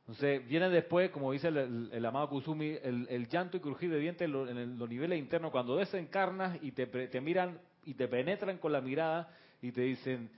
Entonces, 0.01 0.45
viene 0.47 0.69
después, 0.69 1.09
como 1.11 1.31
dice 1.31 1.47
el, 1.47 1.89
el, 1.91 2.05
amado 2.05 2.29
Kusumi, 2.29 2.77
el, 2.83 3.07
el, 3.09 3.27
llanto 3.29 3.57
y 3.57 3.59
crujir 3.59 3.89
de 3.91 3.99
dientes 3.99 4.25
en, 4.25 4.31
lo, 4.33 4.47
en 4.49 4.77
los 4.77 4.89
niveles 4.89 5.17
internos, 5.17 5.51
cuando 5.51 5.77
desencarnas 5.77 6.57
y 6.61 6.71
te, 6.71 6.87
te, 6.87 7.21
miran 7.21 7.59
y 7.85 7.93
te 7.93 8.07
penetran 8.07 8.57
con 8.57 8.71
la 8.73 8.81
mirada 8.81 9.33
y 9.61 9.71
te 9.71 9.81
dicen, 9.81 10.29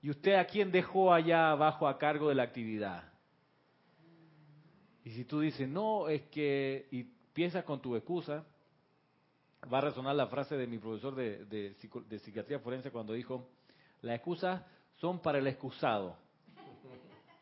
¿y 0.00 0.10
usted 0.10 0.34
a 0.34 0.46
quién 0.46 0.70
dejó 0.70 1.12
allá 1.12 1.50
abajo 1.50 1.88
a 1.88 1.98
cargo 1.98 2.28
de 2.28 2.36
la 2.36 2.44
actividad? 2.44 3.12
Y 5.04 5.10
si 5.10 5.24
tú 5.24 5.40
dices, 5.40 5.68
no, 5.68 6.08
es 6.08 6.22
que, 6.30 6.86
y 6.90 7.04
piensas 7.32 7.64
con 7.64 7.82
tu 7.82 7.96
excusa, 7.96 8.44
va 9.72 9.78
a 9.78 9.82
resonar 9.82 10.14
la 10.14 10.26
frase 10.28 10.56
de 10.56 10.66
mi 10.66 10.78
profesor 10.78 11.14
de, 11.14 11.44
de, 11.46 11.76
de 12.08 12.18
psiquiatría 12.18 12.58
forense 12.60 12.90
cuando 12.90 13.12
dijo, 13.12 13.48
las 14.02 14.16
excusas 14.16 14.62
son 14.96 15.20
para 15.20 15.38
el 15.38 15.46
excusado 15.46 16.16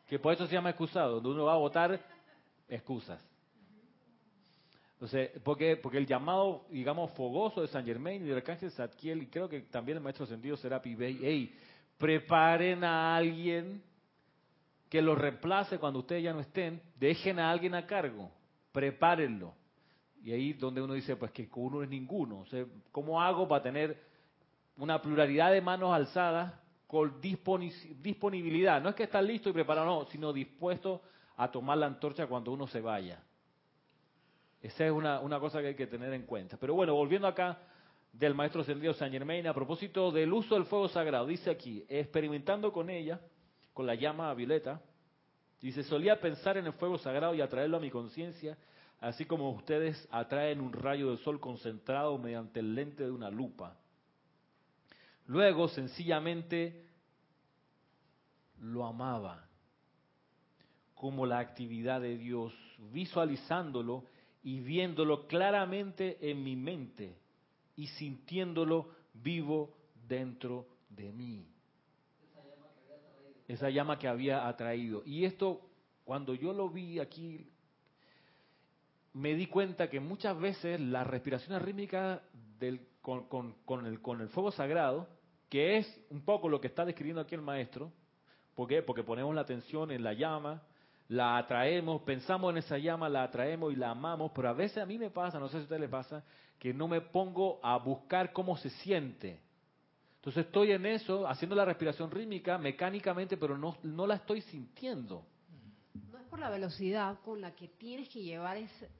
que 0.06 0.18
por 0.18 0.32
eso 0.32 0.46
se 0.46 0.52
llama 0.52 0.70
excusado, 0.70 1.14
donde 1.14 1.30
uno 1.30 1.44
va 1.44 1.54
a 1.54 1.58
votar 1.58 2.00
excusas. 2.68 3.22
Entonces, 4.94 5.30
porque, 5.44 5.76
porque 5.76 5.98
el 5.98 6.06
llamado, 6.06 6.64
digamos, 6.70 7.10
fogoso 7.12 7.60
de 7.60 7.68
San 7.68 7.84
Germain 7.84 8.22
y 8.22 8.28
del 8.28 8.38
arcángel 8.38 8.70
Zadkiel, 8.70 9.22
y 9.22 9.26
creo 9.26 9.48
que 9.48 9.62
también 9.62 9.98
el 9.98 10.04
maestro 10.04 10.24
sentido 10.26 10.56
será 10.56 10.80
Pibey, 10.80 11.18
hey, 11.20 11.54
preparen 11.98 12.82
a 12.82 13.14
alguien 13.14 13.82
que 14.88 15.02
lo 15.02 15.14
reemplace 15.14 15.78
cuando 15.78 15.98
ustedes 15.98 16.22
ya 16.22 16.32
no 16.32 16.40
estén, 16.40 16.80
dejen 16.98 17.38
a 17.40 17.50
alguien 17.50 17.74
a 17.74 17.86
cargo, 17.86 18.30
prepárenlo. 18.72 19.52
Y 20.26 20.32
ahí 20.32 20.52
donde 20.54 20.82
uno 20.82 20.94
dice, 20.94 21.14
pues 21.14 21.30
que 21.30 21.48
uno 21.54 21.84
es 21.84 21.88
ninguno. 21.88 22.40
O 22.40 22.46
sea, 22.46 22.66
¿cómo 22.90 23.22
hago 23.22 23.46
para 23.46 23.62
tener 23.62 24.02
una 24.76 25.00
pluralidad 25.00 25.52
de 25.52 25.60
manos 25.60 25.94
alzadas 25.94 26.52
con 26.88 27.20
disponibilidad. 27.20 28.82
No 28.82 28.88
es 28.88 28.96
que 28.96 29.04
está 29.04 29.22
listo 29.22 29.50
y 29.50 29.52
preparado, 29.52 29.86
no, 29.86 30.04
sino 30.06 30.32
dispuesto 30.32 31.00
a 31.36 31.48
tomar 31.48 31.78
la 31.78 31.86
antorcha 31.86 32.26
cuando 32.26 32.50
uno 32.50 32.66
se 32.66 32.80
vaya. 32.80 33.22
Esa 34.60 34.86
es 34.86 34.90
una, 34.90 35.20
una 35.20 35.38
cosa 35.38 35.60
que 35.60 35.68
hay 35.68 35.74
que 35.76 35.86
tener 35.86 36.12
en 36.12 36.22
cuenta. 36.22 36.56
Pero 36.56 36.74
bueno, 36.74 36.92
volviendo 36.92 37.28
acá 37.28 37.60
del 38.12 38.34
maestro 38.34 38.62
ascendido 38.62 38.94
San 38.94 39.12
Germain, 39.12 39.46
a 39.46 39.54
propósito 39.54 40.10
del 40.10 40.32
uso 40.32 40.56
del 40.56 40.64
fuego 40.64 40.88
sagrado, 40.88 41.26
dice 41.26 41.50
aquí, 41.50 41.84
experimentando 41.88 42.72
con 42.72 42.90
ella, 42.90 43.20
con 43.72 43.86
la 43.86 43.94
llama 43.94 44.34
violeta, 44.34 44.80
dice, 45.60 45.84
solía 45.84 46.20
pensar 46.20 46.56
en 46.56 46.66
el 46.66 46.72
fuego 46.72 46.98
sagrado 46.98 47.32
y 47.32 47.42
atraerlo 47.42 47.76
a 47.76 47.80
mi 47.80 47.92
conciencia, 47.92 48.58
así 49.00 49.24
como 49.24 49.50
ustedes 49.50 50.08
atraen 50.10 50.60
un 50.60 50.72
rayo 50.72 51.10
de 51.10 51.18
sol 51.18 51.40
concentrado 51.40 52.18
mediante 52.18 52.60
el 52.60 52.74
lente 52.74 53.04
de 53.04 53.10
una 53.10 53.30
lupa. 53.30 53.76
Luego, 55.26 55.68
sencillamente, 55.68 56.84
lo 58.60 58.86
amaba 58.86 59.48
como 60.94 61.26
la 61.26 61.40
actividad 61.40 62.00
de 62.00 62.16
Dios, 62.16 62.54
visualizándolo 62.92 64.04
y 64.42 64.60
viéndolo 64.60 65.26
claramente 65.26 66.30
en 66.30 66.42
mi 66.42 66.56
mente 66.56 67.18
y 67.76 67.88
sintiéndolo 67.88 68.90
vivo 69.12 69.76
dentro 70.08 70.66
de 70.88 71.12
mí. 71.12 71.46
Esa 73.46 73.70
llama 73.70 73.98
que 73.98 74.08
había 74.08 74.48
atraído. 74.48 75.02
Y 75.04 75.24
esto, 75.24 75.60
cuando 76.04 76.34
yo 76.34 76.52
lo 76.52 76.70
vi 76.70 76.98
aquí, 76.98 77.46
me 79.16 79.34
di 79.34 79.46
cuenta 79.46 79.88
que 79.88 79.98
muchas 79.98 80.38
veces 80.38 80.78
la 80.78 81.02
respiración 81.02 81.58
rítmica 81.60 82.20
del, 82.58 82.86
con, 83.00 83.24
con, 83.28 83.54
con, 83.64 83.86
el, 83.86 84.02
con 84.02 84.20
el 84.20 84.28
fuego 84.28 84.50
sagrado 84.50 85.08
que 85.48 85.78
es 85.78 86.06
un 86.10 86.22
poco 86.22 86.50
lo 86.50 86.60
que 86.60 86.66
está 86.66 86.84
describiendo 86.84 87.22
aquí 87.22 87.34
el 87.34 87.40
maestro. 87.40 87.90
¿Por 88.54 88.68
qué? 88.68 88.82
Porque 88.82 89.02
ponemos 89.02 89.34
la 89.34 89.42
atención 89.42 89.90
en 89.90 90.02
la 90.02 90.12
llama, 90.12 90.62
la 91.08 91.38
atraemos, 91.38 92.02
pensamos 92.02 92.50
en 92.50 92.58
esa 92.58 92.76
llama, 92.76 93.08
la 93.08 93.22
atraemos 93.22 93.72
y 93.72 93.76
la 93.76 93.90
amamos, 93.90 94.32
pero 94.34 94.50
a 94.50 94.52
veces 94.52 94.78
a 94.78 94.86
mí 94.86 94.98
me 94.98 95.10
pasa, 95.10 95.38
no 95.38 95.46
sé 95.48 95.52
si 95.52 95.58
a 95.58 95.62
usted 95.62 95.80
le 95.80 95.88
pasa, 95.88 96.22
que 96.58 96.74
no 96.74 96.86
me 96.86 97.00
pongo 97.00 97.60
a 97.62 97.78
buscar 97.78 98.32
cómo 98.32 98.56
se 98.58 98.68
siente. 98.68 99.40
Entonces 100.16 100.44
estoy 100.44 100.72
en 100.72 100.84
eso, 100.84 101.26
haciendo 101.26 101.54
la 101.54 101.64
respiración 101.64 102.10
rítmica 102.10 102.58
mecánicamente, 102.58 103.38
pero 103.38 103.56
no, 103.56 103.78
no 103.82 104.06
la 104.06 104.16
estoy 104.16 104.42
sintiendo. 104.42 105.24
No 106.10 106.18
es 106.18 106.24
por 106.24 106.38
la 106.38 106.50
velocidad 106.50 107.18
con 107.24 107.40
la 107.40 107.54
que 107.54 107.68
tienes 107.68 108.08
que 108.08 108.22
llevar 108.22 108.56
ese, 108.56 108.90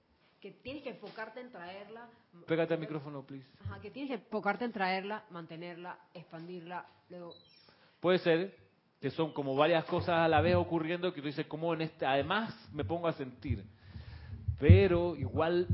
que 0.46 0.52
tienes 0.62 0.84
que 0.84 0.90
enfocarte 0.90 1.40
en 1.40 1.50
traerla. 1.50 2.08
Pégate 2.46 2.74
al 2.74 2.80
micrófono, 2.80 3.24
please. 3.26 3.44
Ajá, 3.64 3.80
que 3.80 3.90
tienes 3.90 4.10
que 4.10 4.24
enfocarte 4.24 4.64
en 4.64 4.72
traerla, 4.72 5.24
mantenerla, 5.30 5.98
expandirla, 6.14 6.86
luego 7.08 7.34
Puede 7.98 8.18
ser 8.18 8.56
que 9.00 9.10
son 9.10 9.32
como 9.32 9.56
varias 9.56 9.84
cosas 9.86 10.10
a 10.10 10.28
la 10.28 10.40
vez 10.40 10.54
ocurriendo 10.54 11.12
que 11.12 11.20
tú 11.20 11.26
dices, 11.26 11.46
como 11.46 11.74
en 11.74 11.80
este, 11.80 12.06
además 12.06 12.54
me 12.72 12.84
pongo 12.84 13.08
a 13.08 13.12
sentir. 13.14 13.64
Pero 14.60 15.16
igual 15.16 15.66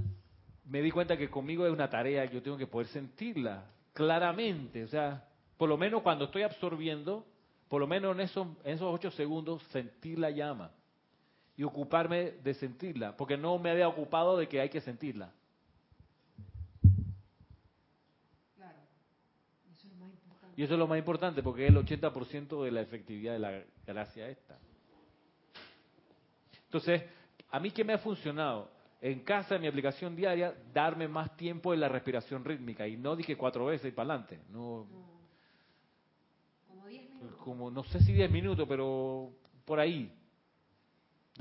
me 0.65 0.81
di 0.81 0.91
cuenta 0.91 1.19
que 1.19 1.29
conmigo 1.29 1.67
es 1.67 1.73
una 1.73 1.91
tarea 1.91 2.27
que 2.27 2.37
yo 2.37 2.43
tengo 2.43 2.57
que 2.57 2.67
poder 2.67 2.87
sentirla 2.87 3.67
claramente. 3.93 4.85
O 4.85 4.89
sea, 4.89 5.29
por 5.59 5.69
lo 5.69 5.77
menos 5.77 6.01
cuando 6.01 6.25
estoy 6.25 6.43
absorbiendo, 6.43 7.27
por 7.69 7.81
lo 7.81 7.87
menos 7.87 8.15
en 8.15 8.23
esos, 8.23 8.47
en 8.65 8.73
esos 8.73 8.93
ocho 8.93 9.11
segundos, 9.11 9.63
sentir 9.65 10.19
la 10.19 10.31
llama 10.31 10.71
y 11.57 11.65
ocuparme 11.65 12.33
de 12.43 12.55
sentirla, 12.55 13.17
porque 13.17 13.37
no 13.37 13.59
me 13.59 13.71
había 13.71 13.89
ocupado 13.89 14.37
de 14.37 14.49
que 14.49 14.61
hay 14.61 14.69
que 14.69 14.81
sentirla. 14.81 15.33
Claro. 18.57 18.79
Eso 19.73 19.87
es 19.87 19.93
lo 19.93 19.99
más 19.99 20.13
importante. 20.13 20.61
Y 20.61 20.65
eso 20.65 20.73
es 20.75 20.79
lo 20.79 20.87
más 20.87 20.99
importante, 20.99 21.43
porque 21.43 21.65
es 21.67 21.71
el 21.71 21.77
80% 21.77 22.65
de 22.65 22.71
la 22.71 22.81
efectividad 22.81 23.35
de 23.35 23.39
la 23.39 23.63
gracia 23.87 24.29
esta. 24.29 24.59
Entonces, 26.65 27.03
a 27.51 27.61
mí 27.61 27.71
qué 27.71 27.85
me 27.85 27.93
ha 27.93 27.99
funcionado? 27.99 28.71
En 29.03 29.21
casa, 29.21 29.57
en 29.57 29.63
mi 29.63 29.67
aplicación 29.67 30.17
diaria, 30.17 30.55
darme 30.73 31.09
más 31.09 31.37
tiempo 31.37 31.75
en 31.75 31.81
la 31.81 31.89
respiración 31.89 32.45
rítmica. 32.45 32.87
Y 32.87 32.97
no 32.97 33.15
dije 33.15 33.37
cuatro 33.37 33.67
veces 33.67 33.93
y 33.93 33.95
para 33.95 34.15
adelante. 34.15 34.41
No, 34.49 34.87
Como 36.69 36.87
10 36.87 37.11
minutos. 37.11 37.41
como 37.43 37.71
no 37.71 37.83
sé 37.85 38.01
si 38.01 38.13
10 38.13 38.31
minutos, 38.31 38.67
pero 38.67 39.33
por 39.67 39.81
ahí. 39.81 40.11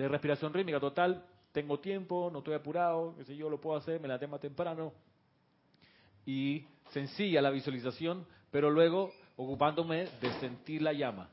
De 0.01 0.07
respiración 0.07 0.51
rítmica 0.51 0.79
total, 0.79 1.23
tengo 1.51 1.79
tiempo, 1.79 2.31
no 2.33 2.39
estoy 2.39 2.55
apurado, 2.55 3.15
qué 3.17 3.23
sé 3.23 3.35
yo, 3.35 3.51
lo 3.51 3.61
puedo 3.61 3.77
hacer, 3.77 4.01
me 4.01 4.07
la 4.07 4.17
tengo 4.17 4.39
temprano. 4.39 4.93
Y 6.25 6.65
sencilla 6.89 7.39
la 7.39 7.51
visualización, 7.51 8.25
pero 8.49 8.71
luego 8.71 9.11
ocupándome 9.35 10.07
de 10.19 10.33
sentir 10.39 10.81
la 10.81 10.93
llama. 10.93 11.29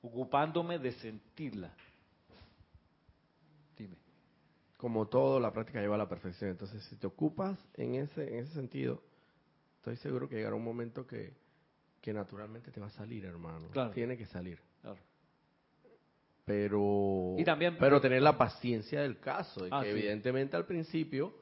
Ocupándome 0.00 0.78
de 0.78 0.92
sentirla. 0.92 1.74
Dime. 3.76 3.96
Como 4.78 5.06
todo, 5.06 5.38
la 5.38 5.52
práctica 5.52 5.82
lleva 5.82 5.96
a 5.96 5.98
la 5.98 6.08
perfección. 6.08 6.52
Entonces, 6.52 6.82
si 6.84 6.96
te 6.96 7.06
ocupas 7.06 7.58
en 7.74 7.96
ese, 7.96 8.26
en 8.26 8.44
ese 8.44 8.54
sentido, 8.54 9.02
estoy 9.76 9.96
seguro 9.96 10.30
que 10.30 10.36
llegará 10.36 10.56
un 10.56 10.64
momento 10.64 11.06
que, 11.06 11.34
que 12.00 12.14
naturalmente 12.14 12.70
te 12.70 12.80
va 12.80 12.86
a 12.86 12.90
salir, 12.90 13.26
hermano. 13.26 13.68
Claro. 13.68 13.90
Tiene 13.90 14.16
que 14.16 14.24
salir. 14.24 14.58
Pero, 16.44 17.36
Y 17.38 17.44
también- 17.44 17.76
pero 17.78 18.00
tener 18.00 18.22
la 18.22 18.36
paciencia 18.36 19.00
del 19.02 19.18
caso. 19.20 19.64
de 19.64 19.70
Ah, 19.72 19.80
que 19.82 19.92
sí. 19.92 19.98
evidentemente 19.98 20.56
al 20.56 20.66
principio, 20.66 21.32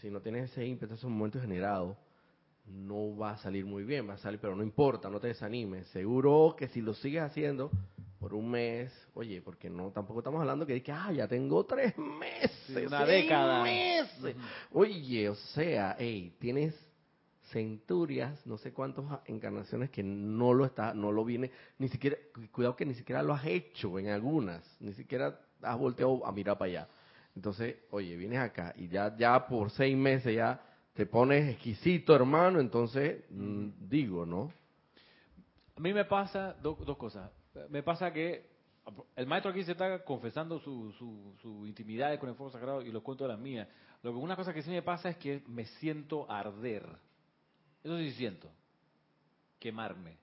si 0.00 0.10
no 0.10 0.20
tienes 0.20 0.50
ese 0.50 0.66
ímpetu, 0.66 0.94
ese 0.94 1.06
momento 1.06 1.40
generado, 1.40 1.96
no 2.66 3.16
va 3.16 3.30
a 3.32 3.36
salir 3.38 3.64
muy 3.64 3.84
bien, 3.84 4.08
va 4.08 4.14
a 4.14 4.18
salir, 4.18 4.40
pero 4.40 4.56
no 4.56 4.62
importa, 4.64 5.08
no 5.08 5.20
te 5.20 5.28
desanimes. 5.28 5.86
Seguro 5.88 6.56
que 6.58 6.66
si 6.68 6.80
lo 6.80 6.94
sigues 6.94 7.22
haciendo 7.22 7.70
por 8.18 8.34
un 8.34 8.50
mes, 8.50 8.92
oye, 9.14 9.40
porque 9.40 9.70
no, 9.70 9.92
tampoco 9.92 10.18
estamos 10.20 10.40
hablando 10.40 10.66
que, 10.66 10.82
que 10.82 10.90
ah, 10.90 11.12
ya 11.12 11.28
tengo 11.28 11.64
tres 11.64 11.96
meses, 11.96 12.50
Sí, 12.66 12.84
una 12.86 13.06
seis 13.06 13.22
década. 13.24 13.62
meses. 13.62 14.34
Oye, 14.72 15.28
o 15.28 15.34
sea, 15.36 15.94
hey, 16.00 16.34
tienes 16.40 16.74
centurias, 17.52 18.46
no 18.46 18.58
sé 18.58 18.72
cuántas 18.72 19.04
encarnaciones 19.26 19.90
que 19.90 20.02
no 20.02 20.52
lo 20.54 20.64
está, 20.64 20.94
no 20.94 21.12
lo 21.12 21.24
viene, 21.24 21.50
ni 21.78 21.88
siquiera, 21.88 22.16
cu- 22.34 22.48
cuidado 22.52 22.76
que 22.76 22.86
ni 22.86 22.94
siquiera 22.94 23.22
lo 23.22 23.32
has 23.34 23.44
hecho 23.46 23.98
en 23.98 24.08
algunas, 24.08 24.62
ni 24.80 24.92
siquiera 24.92 25.38
has 25.62 25.78
volteado 25.78 26.24
a 26.26 26.32
mirar 26.32 26.58
para 26.58 26.70
allá. 26.70 26.88
Entonces, 27.34 27.76
oye, 27.90 28.16
vienes 28.16 28.38
acá 28.38 28.72
y 28.76 28.88
ya, 28.88 29.14
ya 29.16 29.46
por 29.46 29.70
seis 29.70 29.96
meses 29.96 30.34
ya 30.34 30.60
te 30.94 31.04
pones 31.06 31.48
exquisito, 31.50 32.14
hermano, 32.14 32.58
entonces, 32.60 33.24
mm, 33.30 33.68
digo, 33.88 34.24
¿no? 34.24 34.50
A 35.76 35.80
mí 35.80 35.92
me 35.92 36.04
pasa 36.06 36.54
do- 36.62 36.78
dos 36.86 36.96
cosas. 36.96 37.30
Me 37.70 37.82
pasa 37.82 38.12
que 38.12 38.46
el 39.16 39.26
maestro 39.26 39.50
aquí 39.50 39.62
se 39.64 39.72
está 39.72 40.02
confesando 40.04 40.58
su, 40.60 40.92
su, 40.92 41.34
su 41.42 41.66
intimidad 41.66 42.18
con 42.18 42.28
el 42.28 42.34
fuego 42.34 42.50
sagrado 42.52 42.82
y 42.82 42.90
lo 42.90 43.02
cuento 43.02 43.24
de 43.24 43.28
las 43.28 43.38
mías. 43.38 43.68
Lo 44.02 44.12
que 44.12 44.18
una 44.18 44.36
cosa 44.36 44.54
que 44.54 44.62
sí 44.62 44.70
me 44.70 44.82
pasa 44.82 45.08
es 45.10 45.16
que 45.16 45.42
me 45.48 45.66
siento 45.66 46.30
arder. 46.30 46.86
Eso 47.86 47.98
sí 47.98 48.10
siento. 48.14 48.50
Quemarme. 49.60 50.18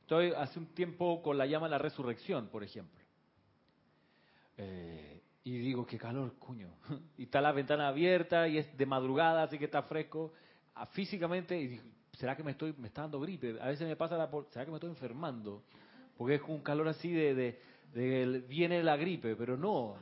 Estoy 0.00 0.32
hace 0.32 0.58
un 0.58 0.66
tiempo 0.74 1.22
con 1.22 1.38
la 1.38 1.46
llama 1.46 1.66
de 1.66 1.70
la 1.70 1.78
resurrección, 1.78 2.48
por 2.48 2.64
ejemplo. 2.64 2.98
Eh, 4.56 5.22
y 5.44 5.58
digo, 5.58 5.86
qué 5.86 5.96
calor, 5.96 6.34
cuño. 6.40 6.74
Y 7.16 7.22
está 7.22 7.40
la 7.40 7.52
ventana 7.52 7.86
abierta 7.86 8.48
y 8.48 8.58
es 8.58 8.76
de 8.76 8.84
madrugada, 8.84 9.44
así 9.44 9.58
que 9.58 9.66
está 9.66 9.84
fresco. 9.84 10.32
Ah, 10.74 10.86
Físicamente, 10.86 11.56
y 11.56 11.68
digo, 11.68 11.84
¿será 12.14 12.34
que 12.34 12.42
me 12.42 12.50
estoy 12.50 12.74
me 12.76 12.88
está 12.88 13.02
dando 13.02 13.20
gripe? 13.20 13.56
A 13.60 13.68
veces 13.68 13.86
me 13.86 13.94
pasa, 13.94 14.16
la, 14.16 14.28
¿será 14.50 14.64
que 14.64 14.72
me 14.72 14.78
estoy 14.78 14.90
enfermando? 14.90 15.62
Porque 16.18 16.34
es 16.34 16.42
un 16.48 16.62
calor 16.62 16.88
así 16.88 17.12
de, 17.12 17.60
de, 17.94 18.44
viene 18.48 18.82
la 18.82 18.96
gripe, 18.96 19.36
pero 19.36 19.56
no. 19.56 19.94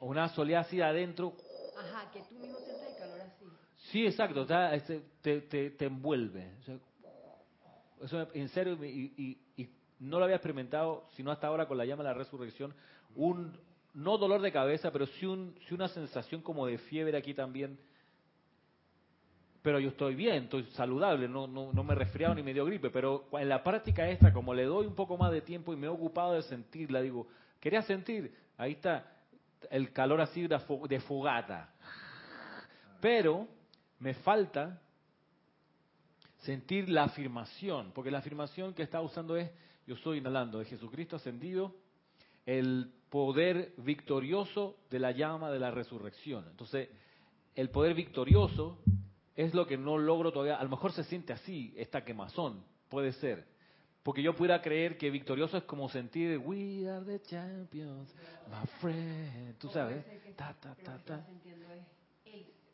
Una 0.00 0.28
soledad 0.28 0.60
así 0.60 0.76
de 0.76 0.84
adentro. 0.84 1.34
Ajá, 1.78 2.10
que 2.10 2.20
tú 2.20 2.34
mismo 2.34 2.58
sientes 2.58 2.86
el 2.86 2.96
calor 2.98 3.20
así. 3.22 3.46
Sí, 3.90 4.06
exacto, 4.06 4.46
este, 4.72 5.02
te, 5.20 5.40
te, 5.42 5.70
te 5.70 5.84
envuelve. 5.86 6.52
Eso 8.02 8.28
en 8.34 8.48
serio, 8.50 8.82
y, 8.84 9.12
y- 9.16 9.62
y 9.62 9.68
no 10.00 10.18
lo 10.18 10.24
había 10.24 10.36
experimentado, 10.36 11.04
sino 11.16 11.30
hasta 11.30 11.46
ahora 11.46 11.66
con 11.66 11.76
la 11.76 11.84
llama 11.84 12.02
de 12.02 12.08
la 12.10 12.14
resurrección, 12.14 12.72
un, 13.16 13.52
no 13.94 14.16
dolor 14.16 14.40
de 14.40 14.52
cabeza, 14.52 14.90
pero 14.90 15.06
sí, 15.06 15.26
un, 15.26 15.54
sí 15.68 15.74
una 15.74 15.88
sensación 15.88 16.40
como 16.40 16.66
de 16.66 16.78
fiebre 16.78 17.16
aquí 17.16 17.34
también. 17.34 17.78
Pero 19.62 19.78
yo 19.78 19.90
estoy 19.90 20.14
bien, 20.14 20.44
estoy 20.44 20.64
saludable, 20.72 21.28
no, 21.28 21.46
no, 21.46 21.70
no 21.72 21.84
me 21.84 21.92
he 21.92 21.96
resfriado 21.96 22.34
ni 22.34 22.42
me 22.42 22.54
dio 22.54 22.64
gripe, 22.64 22.88
pero 22.88 23.28
en 23.32 23.48
la 23.50 23.62
práctica 23.62 24.08
esta, 24.08 24.32
como 24.32 24.54
le 24.54 24.64
doy 24.64 24.86
un 24.86 24.94
poco 24.94 25.18
más 25.18 25.30
de 25.32 25.42
tiempo 25.42 25.74
y 25.74 25.76
me 25.76 25.86
he 25.86 25.90
ocupado 25.90 26.32
de 26.32 26.42
sentirla, 26.42 27.02
digo, 27.02 27.26
quería 27.60 27.82
sentir, 27.82 28.34
ahí 28.56 28.72
está 28.72 29.04
el 29.70 29.92
calor 29.92 30.22
así 30.22 30.46
de 30.48 31.00
fogata. 31.00 31.74
Pero 33.02 33.46
me 34.00 34.14
falta 34.14 34.80
sentir 36.38 36.88
la 36.88 37.04
afirmación, 37.04 37.92
porque 37.94 38.10
la 38.10 38.18
afirmación 38.18 38.74
que 38.74 38.82
está 38.82 39.00
usando 39.00 39.36
es, 39.36 39.50
yo 39.86 39.94
estoy 39.94 40.18
inhalando 40.18 40.58
de 40.58 40.64
Jesucristo 40.64 41.16
ascendido, 41.16 41.74
el 42.46 42.92
poder 43.10 43.74
victorioso 43.76 44.78
de 44.90 44.98
la 44.98 45.12
llama 45.12 45.50
de 45.50 45.58
la 45.58 45.70
resurrección. 45.70 46.46
Entonces, 46.50 46.88
el 47.54 47.68
poder 47.70 47.94
victorioso 47.94 48.78
es 49.36 49.54
lo 49.54 49.66
que 49.66 49.76
no 49.76 49.98
logro 49.98 50.32
todavía, 50.32 50.56
a 50.56 50.64
lo 50.64 50.70
mejor 50.70 50.92
se 50.92 51.04
siente 51.04 51.32
así, 51.32 51.74
esta 51.76 52.04
quemazón, 52.04 52.64
puede 52.88 53.12
ser. 53.12 53.46
Porque 54.02 54.22
yo 54.22 54.34
pudiera 54.34 54.62
creer 54.62 54.96
que 54.96 55.10
victorioso 55.10 55.58
es 55.58 55.64
como 55.64 55.88
sentir, 55.90 56.38
we 56.38 56.88
are 56.88 57.04
the 57.04 57.20
champions, 57.20 58.14
my 58.48 58.66
friend, 58.80 59.58
tú 59.58 59.68
sabes, 59.68 60.02
ta, 60.36 60.54
ta, 60.58 60.74
ta, 60.74 60.98
ta. 61.04 61.26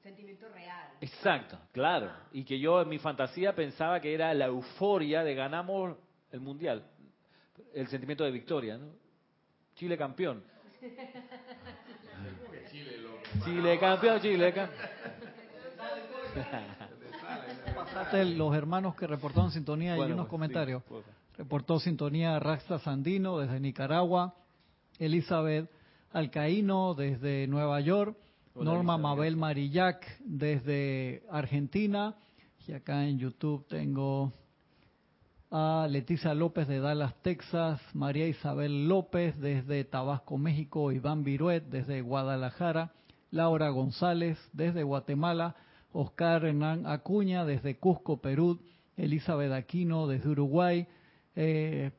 Sentimiento 0.06 0.48
real. 0.50 0.88
Exacto, 1.00 1.58
claro. 1.72 2.12
Y 2.32 2.44
que 2.44 2.60
yo 2.60 2.80
en 2.80 2.88
mi 2.88 2.98
fantasía 2.98 3.54
pensaba 3.56 3.98
que 4.00 4.14
era 4.14 4.32
la 4.34 4.46
euforia 4.46 5.24
de 5.24 5.34
ganamos 5.34 5.96
el 6.30 6.38
mundial. 6.40 6.84
El 7.74 7.88
sentimiento 7.88 8.22
de 8.22 8.30
victoria, 8.30 8.78
¿no? 8.78 8.86
Chile 9.74 9.98
campeón. 9.98 10.44
Chile 13.44 13.78
campeón, 13.80 14.20
Chile 14.20 14.52
campeón. 14.52 14.78
Pasaste 17.74 18.24
los 18.26 18.54
hermanos 18.54 18.94
que 18.94 19.06
reportaron 19.08 19.50
sintonía 19.50 19.94
y 19.94 19.96
Bueno, 19.98 20.14
unos 20.14 20.28
comentarios. 20.28 20.82
sí. 20.88 20.94
Reportó 21.36 21.80
sintonía 21.80 22.38
Raxa 22.38 22.78
Sandino 22.78 23.38
desde 23.38 23.58
Nicaragua, 23.60 24.34
Elizabeth 24.98 25.68
Alcaíno 26.12 26.94
desde 26.94 27.46
Nueva 27.46 27.78
York, 27.80 28.16
Norma 28.64 28.98
Mabel. 28.98 29.36
Marillac 29.36 30.04
desde 30.20 31.22
Argentina, 31.30 32.14
y 32.66 32.72
acá 32.72 33.06
en 33.06 33.18
YouTube 33.18 33.66
tengo 33.68 34.32
a 35.50 35.86
Leticia 35.88 36.34
López 36.34 36.66
de 36.66 36.80
Dallas, 36.80 37.14
Texas, 37.22 37.80
María 37.94 38.26
Isabel 38.26 38.88
López 38.88 39.38
desde 39.38 39.84
Tabasco, 39.84 40.38
México, 40.38 40.90
Iván 40.90 41.22
Viruet 41.22 41.64
desde 41.64 42.00
Guadalajara, 42.00 42.92
Laura 43.30 43.68
González 43.70 44.38
desde 44.52 44.82
Guatemala, 44.82 45.56
Oscar 45.92 46.44
Hernán 46.44 46.86
Acuña 46.86 47.44
desde 47.44 47.78
Cusco, 47.78 48.20
Perú, 48.20 48.60
Elizabeth 48.96 49.52
Aquino 49.52 50.06
desde 50.06 50.28
Uruguay, 50.30 50.86
eh, 51.34 51.90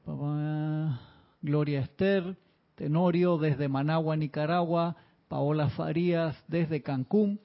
Gloria 1.42 1.80
Esther 1.80 2.36
Tenorio 2.78 3.40
desde 3.40 3.68
Managua, 3.68 4.16
Nicaragua, 4.16 4.96
Paola 5.28 5.70
Farías 5.70 6.36
desde 6.48 6.82
Cancún, 6.82 7.40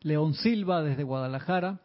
León 0.00 0.34
Silva 0.34 0.82
desde 0.82 1.02
Guadalajara, 1.02 1.80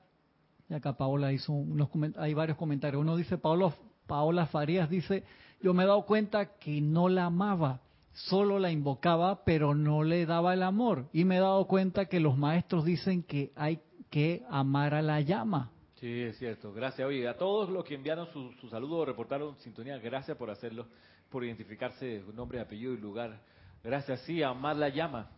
y 0.69 0.73
acá 0.73 0.97
Paola 0.97 1.31
hizo 1.31 1.53
unos 1.53 1.89
hay 2.17 2.33
varios 2.33 2.57
comentarios. 2.57 3.01
Uno 3.01 3.15
dice, 3.15 3.37
Paola, 3.37 3.73
Paola 4.07 4.47
Farías 4.47 4.89
dice, 4.89 5.23
yo 5.61 5.73
me 5.73 5.83
he 5.83 5.87
dado 5.87 6.05
cuenta 6.05 6.57
que 6.57 6.81
no 6.81 7.09
la 7.09 7.25
amaba, 7.25 7.81
solo 8.13 8.59
la 8.59 8.71
invocaba, 8.71 9.43
pero 9.43 9.75
no 9.75 10.03
le 10.03 10.25
daba 10.25 10.53
el 10.53 10.63
amor. 10.63 11.07
Y 11.13 11.25
me 11.25 11.37
he 11.37 11.39
dado 11.39 11.65
cuenta 11.67 12.05
que 12.05 12.19
los 12.19 12.37
maestros 12.37 12.85
dicen 12.85 13.23
que 13.23 13.51
hay 13.55 13.79
que 14.09 14.43
amar 14.49 14.93
a 14.93 15.01
la 15.01 15.21
llama. 15.21 15.71
Sí, 15.99 16.21
es 16.21 16.37
cierto. 16.37 16.73
Gracias. 16.73 17.07
Oye, 17.07 17.27
a 17.27 17.37
todos 17.37 17.69
los 17.69 17.83
que 17.83 17.95
enviaron 17.95 18.27
su, 18.31 18.51
su 18.53 18.69
saludo 18.69 18.97
o 18.97 19.05
reportaron 19.05 19.57
sintonía, 19.59 19.97
gracias 19.97 20.37
por 20.37 20.49
hacerlo, 20.49 20.87
por 21.29 21.43
identificarse 21.43 22.23
nombre, 22.33 22.59
apellido 22.59 22.93
y 22.93 22.97
lugar. 22.97 23.39
Gracias, 23.85 24.19
sí, 24.21 24.41
amar 24.41 24.75
la 24.77 24.89
llama. 24.89 25.29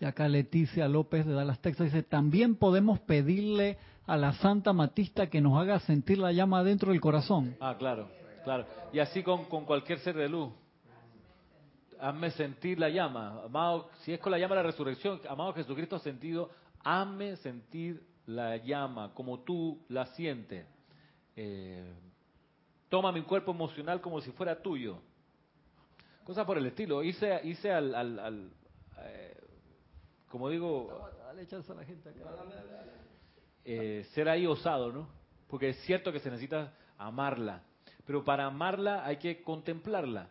Y 0.00 0.04
acá 0.04 0.28
Leticia 0.28 0.86
López 0.86 1.26
de 1.26 1.32
Dallas, 1.32 1.60
Texas 1.60 1.86
dice, 1.86 2.04
también 2.04 2.54
podemos 2.54 3.00
pedirle 3.00 3.76
a 4.06 4.16
la 4.16 4.34
Santa 4.34 4.72
Matista 4.72 5.28
que 5.28 5.40
nos 5.40 5.60
haga 5.60 5.80
sentir 5.80 6.18
la 6.18 6.30
llama 6.30 6.62
dentro 6.62 6.92
del 6.92 7.00
corazón. 7.00 7.56
Ah, 7.58 7.74
claro, 7.76 8.08
claro. 8.44 8.66
Y 8.92 9.00
así 9.00 9.24
con, 9.24 9.46
con 9.46 9.64
cualquier 9.64 9.98
ser 9.98 10.14
de 10.14 10.28
luz. 10.28 10.52
Hazme 11.98 12.30
sentir 12.30 12.78
la 12.78 12.88
llama. 12.88 13.42
Amado, 13.44 13.90
si 14.02 14.12
es 14.12 14.20
con 14.20 14.30
la 14.30 14.38
llama 14.38 14.54
de 14.54 14.62
la 14.62 14.70
resurrección, 14.70 15.20
amado 15.28 15.54
Jesucristo 15.54 15.98
sentido, 15.98 16.50
hazme 16.84 17.34
sentir 17.38 18.00
la 18.26 18.58
llama 18.58 19.12
como 19.12 19.40
tú 19.40 19.84
la 19.88 20.06
sientes. 20.06 20.66
Eh, 21.34 21.94
toma 22.88 23.10
mi 23.10 23.22
cuerpo 23.22 23.50
emocional 23.50 24.00
como 24.00 24.20
si 24.20 24.30
fuera 24.30 24.62
tuyo. 24.62 25.00
Cosas 26.24 26.46
por 26.46 26.56
el 26.56 26.66
estilo. 26.66 27.02
Hice, 27.02 27.40
hice 27.44 27.70
al, 27.70 27.94
al, 27.94 28.50
eh, 29.02 29.36
como 30.28 30.48
digo, 30.48 30.88
eh, 33.64 34.06
ser 34.14 34.28
ahí 34.28 34.46
osado, 34.46 34.92
¿no? 34.92 35.08
Porque 35.48 35.70
es 35.70 35.76
cierto 35.84 36.12
que 36.12 36.20
se 36.20 36.30
necesita 36.30 36.72
amarla, 36.96 37.62
pero 38.06 38.24
para 38.24 38.46
amarla 38.46 39.04
hay 39.04 39.18
que 39.18 39.42
contemplarla. 39.42 40.30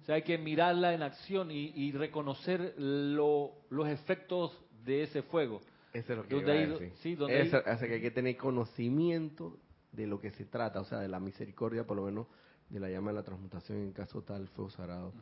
O 0.00 0.04
sea, 0.04 0.14
hay 0.14 0.22
que 0.22 0.38
mirarla 0.38 0.94
en 0.94 1.02
acción 1.02 1.50
y, 1.50 1.90
reconocer 1.90 2.74
los 2.78 3.50
efectos 3.88 4.56
de 4.84 5.02
ese 5.02 5.22
fuego. 5.22 5.60
Eso 5.92 6.12
es 6.12 6.18
lo 6.18 6.28
que 6.28 6.36
iba 6.36 6.78
Sí, 7.02 7.18
Eso 7.28 7.56
hace 7.66 7.88
que 7.88 7.94
hay 7.94 8.00
que 8.00 8.12
tener 8.12 8.36
conocimiento 8.36 9.58
de 9.90 10.06
lo 10.06 10.20
que 10.20 10.30
se 10.30 10.44
trata, 10.44 10.80
o 10.80 10.84
sea, 10.84 10.98
de 10.98 11.08
la 11.08 11.18
misericordia, 11.18 11.84
por 11.84 11.96
lo 11.96 12.04
menos 12.04 12.28
de 12.68 12.80
la 12.80 12.88
llama 12.88 13.10
de 13.10 13.16
la 13.16 13.22
transmutación 13.22 13.78
en 13.78 13.92
caso 13.92 14.22
tal 14.22 14.48
fuego 14.48 14.70
sagrado. 14.70 15.12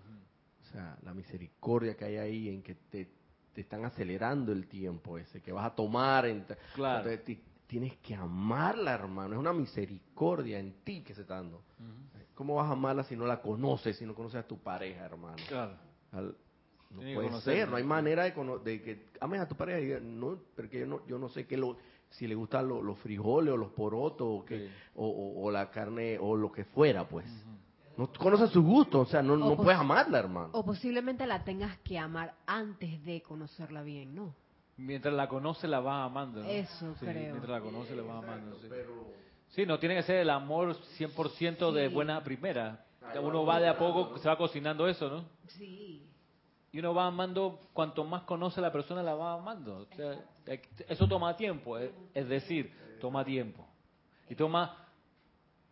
O 0.63 0.67
sea, 0.73 0.99
la 1.03 1.15
misericordia 1.15 1.97
que 1.97 2.05
hay 2.05 2.17
ahí 2.17 2.49
en 2.49 2.63
que 2.63 2.75
te, 2.75 3.11
están 3.55 3.85
acelerando 3.85 4.53
el 4.53 4.67
tiempo 4.67 5.19
ese, 5.19 5.41
que 5.41 5.53
vas 5.53 5.67
a 5.67 5.75
tomar. 5.75 6.27
claro. 6.75 7.11
tienes 7.67 7.97
que 7.99 8.15
amarla, 8.15 8.95
hermano. 8.95 9.35
Es 9.35 9.41
una 9.41 9.53
misericordia 9.53 10.59
en 10.59 10.73
ti 10.85 11.03
que 11.03 11.15
se 11.15 11.23
está 11.23 11.37
dando. 11.37 11.63
¿Cómo 12.35 12.57
vas 12.57 12.69
a 12.69 12.73
amarla 12.73 13.05
si 13.05 13.15
no 13.15 13.27
la 13.27 13.41
conoces, 13.41 13.97
si 13.97 14.05
no 14.05 14.15
conoces 14.15 14.41
a 14.41 14.47
tu 14.47 14.59
pareja, 14.59 15.05
hermano? 15.05 15.37
Claro. 15.49 15.77
No 16.95 17.15
puede 17.15 17.41
ser, 17.41 17.69
no 17.69 17.77
hay 17.77 17.85
manera 17.85 18.25
de, 18.25 18.59
de, 18.65 18.83
que 18.83 19.07
ames 19.21 19.41
a 19.41 19.49
tu 19.49 19.57
pareja 19.57 19.99
y 19.99 20.05
no, 20.05 20.39
porque 20.55 20.81
yo 20.81 20.87
no, 20.87 21.07
yo 21.07 21.19
no 21.19 21.29
sé 21.29 21.47
qué 21.47 21.57
lo, 21.57 21.77
si 22.11 22.27
le 22.27 22.35
gustan 22.35 22.69
los 22.69 22.99
frijoles 22.99 23.55
o 23.55 23.57
los 23.57 23.73
porotos 23.73 24.27
o, 24.27 24.45
que, 24.45 24.71
o, 24.95 25.51
la 25.51 25.71
carne 25.71 26.19
o 26.21 26.37
lo 26.37 26.53
que 26.53 26.65
fuera, 26.65 27.07
pues. 27.07 27.27
No 27.97 28.11
conoces 28.13 28.51
su 28.51 28.63
gusto, 28.63 29.01
o 29.01 29.07
sea, 29.07 29.23
no, 29.23 29.37
no 29.37 29.57
puedes 29.57 29.79
amarla, 29.79 30.19
hermano. 30.19 30.51
O 30.53 30.65
posiblemente 30.65 31.27
la 31.27 31.45
tengas 31.45 31.79
que 31.79 31.99
amar 31.99 32.35
antes 32.47 33.05
de 33.05 33.23
conocerla 33.23 33.83
bien, 33.83 34.15
¿no? 34.15 34.35
Mientras 34.77 35.15
la 35.15 35.29
conoce, 35.29 35.69
la 35.69 35.79
vas 35.79 36.07
amando. 36.07 36.43
Eso 36.43 36.95
creo. 36.99 37.33
Mientras 37.33 37.51
la 37.51 37.61
conoce, 37.61 37.95
la 37.95 38.03
vas 38.03 38.25
amando. 38.25 38.59
Sí. 38.59 38.69
sí, 39.51 39.67
no 39.67 39.79
tiene 39.79 39.95
que 39.95 40.03
ser 40.03 40.17
el 40.17 40.31
amor 40.31 40.77
100% 40.99 41.73
de 41.73 41.89
buena 41.89 42.23
primera. 42.25 42.85
Uno 43.23 43.45
va 43.45 43.61
de 43.61 43.69
a 43.69 43.79
poco, 43.79 44.19
se 44.19 44.29
va 44.29 44.37
cocinando 44.37 44.89
eso, 44.89 45.09
¿no? 45.09 45.25
Sí 45.47 46.14
y 46.75 46.81
uno 46.81 46.93
va 46.93 47.07
amando, 47.07 47.61
cuanto 47.73 48.03
más 48.03 48.23
conoce 48.23 48.59
a 48.59 48.63
la 48.65 48.73
persona, 48.73 49.01
la 49.01 49.15
va 49.15 49.35
amando. 49.35 49.87
eso 50.89 51.07
toma 51.07 51.37
tiempo, 51.37 51.79
es 51.79 52.29
decir, 52.29 52.73
toma 53.01 53.25
tiempo. 53.25 53.65
Y 54.29 54.35
toma 54.35 54.85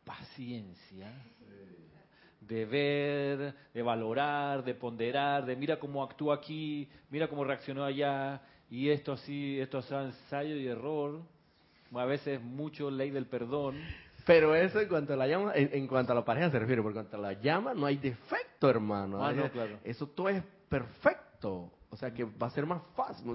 paciencia 0.04 1.12
de 2.40 2.64
ver, 2.66 3.54
de 3.74 3.82
valorar, 3.82 4.62
de 4.62 4.76
ponderar, 4.76 5.44
de 5.44 5.56
mira 5.56 5.80
cómo 5.80 6.04
actúa 6.04 6.36
aquí, 6.36 6.88
mira 7.10 7.26
cómo 7.26 7.42
reaccionó 7.42 7.82
allá, 7.84 8.40
y 8.70 8.88
esto 8.88 9.14
así, 9.14 9.58
esto 9.58 9.80
es 9.80 9.90
ensayo 9.90 10.54
y 10.54 10.68
error, 10.68 11.20
a 11.92 12.04
veces 12.04 12.40
mucho 12.40 12.92
ley 12.92 13.10
del 13.10 13.26
perdón. 13.26 13.74
Pero 14.24 14.54
eso 14.54 14.80
en 14.80 14.88
cuanto 14.88 15.14
a 15.14 15.16
la 15.16 15.26
llama, 15.26 15.50
en, 15.56 15.88
cuanto 15.88 16.12
a 16.12 16.14
la 16.14 16.24
pareja 16.24 16.48
se 16.48 16.60
refiere, 16.60 16.80
por 16.80 16.92
cuanto 16.92 17.16
a 17.16 17.20
la 17.20 17.32
llama 17.32 17.74
no 17.74 17.86
hay 17.86 17.96
defecto, 17.96 18.70
hermano. 18.70 19.24
Ah, 19.24 19.32
no, 19.32 19.50
claro. 19.50 19.80
Eso 19.82 20.06
todo 20.06 20.28
es 20.28 20.44
perfecto. 20.72 21.70
O 21.90 21.96
sea 21.96 22.12
que 22.12 22.24
va 22.24 22.46
a 22.46 22.50
ser 22.50 22.66
más 22.66 22.82
fácil. 22.96 23.32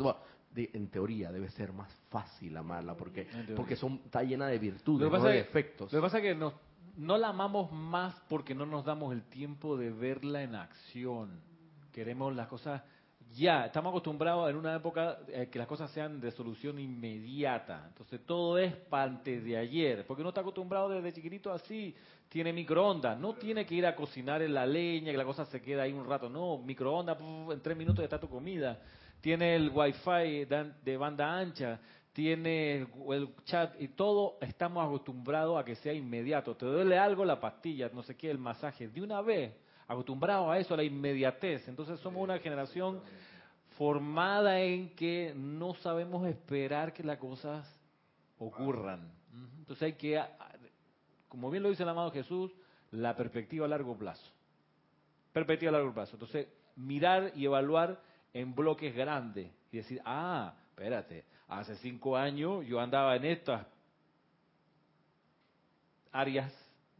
en 0.56 0.90
teoría 0.90 1.32
debe 1.32 1.50
ser 1.50 1.72
más 1.72 1.94
fácil 2.10 2.58
amarla 2.58 2.96
porque 2.96 3.28
porque 3.56 3.76
son, 3.76 4.02
está 4.06 4.24
llena 4.24 4.48
de 4.48 4.58
virtudes, 4.58 5.12
no 5.12 5.24
de 5.24 5.34
defectos. 5.34 5.94
Lo 5.94 6.00
que 6.00 6.04
pasa 6.04 6.18
es 6.18 6.24
que 6.24 6.36
no, 6.36 6.54
no 6.98 7.18
la 7.18 7.30
amamos 7.30 7.72
más 7.72 8.20
porque 8.28 8.56
no 8.56 8.66
nos 8.66 8.84
damos 8.86 9.14
el 9.14 9.24
tiempo 9.24 9.78
de 9.78 9.92
verla 9.92 10.42
en 10.42 10.56
acción. 10.56 11.40
Queremos 11.92 12.36
las 12.36 12.48
cosas 12.48 12.82
ya, 13.36 13.66
estamos 13.66 13.92
acostumbrados 13.92 14.50
en 14.50 14.56
una 14.56 14.76
época 14.76 15.20
eh, 15.28 15.48
que 15.52 15.60
las 15.60 15.68
cosas 15.68 15.92
sean 15.92 16.20
de 16.20 16.32
solución 16.32 16.80
inmediata. 16.80 17.86
Entonces 17.88 18.22
todo 18.26 18.58
es 18.58 18.74
antes 18.92 19.44
de 19.44 19.58
ayer, 19.58 20.06
porque 20.06 20.22
uno 20.22 20.30
está 20.30 20.42
acostumbrado 20.42 20.90
desde 20.90 21.14
chiquitito 21.14 21.52
así, 21.52 21.96
tiene 22.30 22.52
microondas, 22.54 23.20
no 23.20 23.34
tiene 23.34 23.66
que 23.66 23.76
ir 23.76 23.86
a 23.86 23.96
cocinar 23.96 24.42
en 24.42 24.54
la 24.54 24.66
leña, 24.66 25.12
que 25.12 25.18
la 25.18 25.26
cosa 25.26 25.46
se 25.46 25.62
queda 25.62 25.84
ahí 25.84 25.94
un 25.94 26.08
rato, 26.08 26.30
no, 26.30 26.58
microondas, 26.58 27.18
en 27.20 27.62
tres 27.62 27.78
minutos 27.78 28.04
está 28.04 28.20
tu 28.20 28.30
comida. 28.30 28.80
Tiene 29.22 29.56
el 29.56 29.70
wifi 29.70 30.46
de 30.46 30.98
banda 30.98 31.38
ancha, 31.38 31.80
tiene 32.14 32.88
el 33.10 33.30
chat 33.46 33.80
y 33.80 33.90
todo 33.90 34.38
estamos 34.42 34.86
acostumbrados 34.86 35.60
a 35.60 35.64
que 35.64 35.76
sea 35.76 35.94
inmediato. 35.94 36.56
Te 36.56 36.66
duele 36.66 36.98
algo 36.98 37.24
la 37.24 37.40
pastilla, 37.40 37.90
no 37.94 38.04
sé 38.04 38.16
qué, 38.16 38.32
el 38.32 38.38
masaje, 38.38 38.88
de 38.88 39.02
una 39.02 39.22
vez 39.22 39.54
acostumbrados 39.88 40.50
a 40.50 40.60
eso, 40.60 40.74
a 40.74 40.78
la 40.78 40.84
inmediatez. 40.84 41.68
Entonces 41.68 42.00
somos 42.00 42.24
una 42.24 42.40
generación 42.40 43.02
formada 43.78 44.60
en 44.60 44.96
que 44.96 45.34
no 45.36 45.76
sabemos 45.76 46.28
esperar 46.28 46.94
que 46.94 47.04
las 47.04 47.18
cosas 47.18 47.68
ocurran. 48.40 49.12
Entonces 49.60 49.84
hay 49.84 49.94
que, 49.94 50.22
como 51.30 51.50
bien 51.50 51.64
lo 51.64 51.70
dice 51.70 51.84
el 51.84 51.90
amado 51.90 52.12
Jesús, 52.12 52.52
la 52.92 53.16
perspectiva 53.16 53.66
a 53.66 53.70
largo 53.70 53.98
plazo. 53.98 54.32
Perspectiva 55.32 55.70
a 55.70 55.74
largo 55.74 55.94
plazo. 55.94 56.16
Entonces, 56.16 56.48
mirar 56.76 57.32
y 57.36 57.46
evaluar 57.46 58.02
en 58.34 58.56
bloques 58.56 58.96
grandes 58.96 59.52
y 59.72 59.78
decir, 59.78 60.02
ah, 60.06 60.56
espérate, 60.70 61.26
hace 61.48 61.76
cinco 61.78 62.18
años 62.18 62.66
yo 62.66 62.80
andaba 62.80 63.16
en 63.16 63.26
estas 63.26 63.66
áreas, 66.12 66.54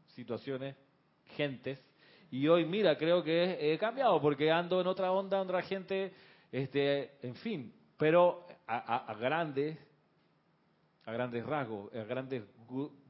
situaciones, 0.10 0.76
gentes, 1.36 1.80
y 2.30 2.48
hoy, 2.48 2.66
mira, 2.66 2.98
creo 2.98 3.24
que 3.24 3.74
he 3.74 3.78
cambiado 3.78 4.20
porque 4.22 4.52
ando 4.52 4.82
en 4.82 4.88
otra 4.88 5.12
onda, 5.12 5.42
otra 5.42 5.62
gente, 5.62 6.14
este, 6.52 7.12
en 7.22 7.36
fin, 7.36 7.74
pero 7.98 8.46
a, 8.68 9.16
grandes, 9.20 9.78
a 11.06 11.12
grandes 11.12 11.46
rasgos, 11.46 11.94
a 11.96 12.04
grandes 12.04 12.44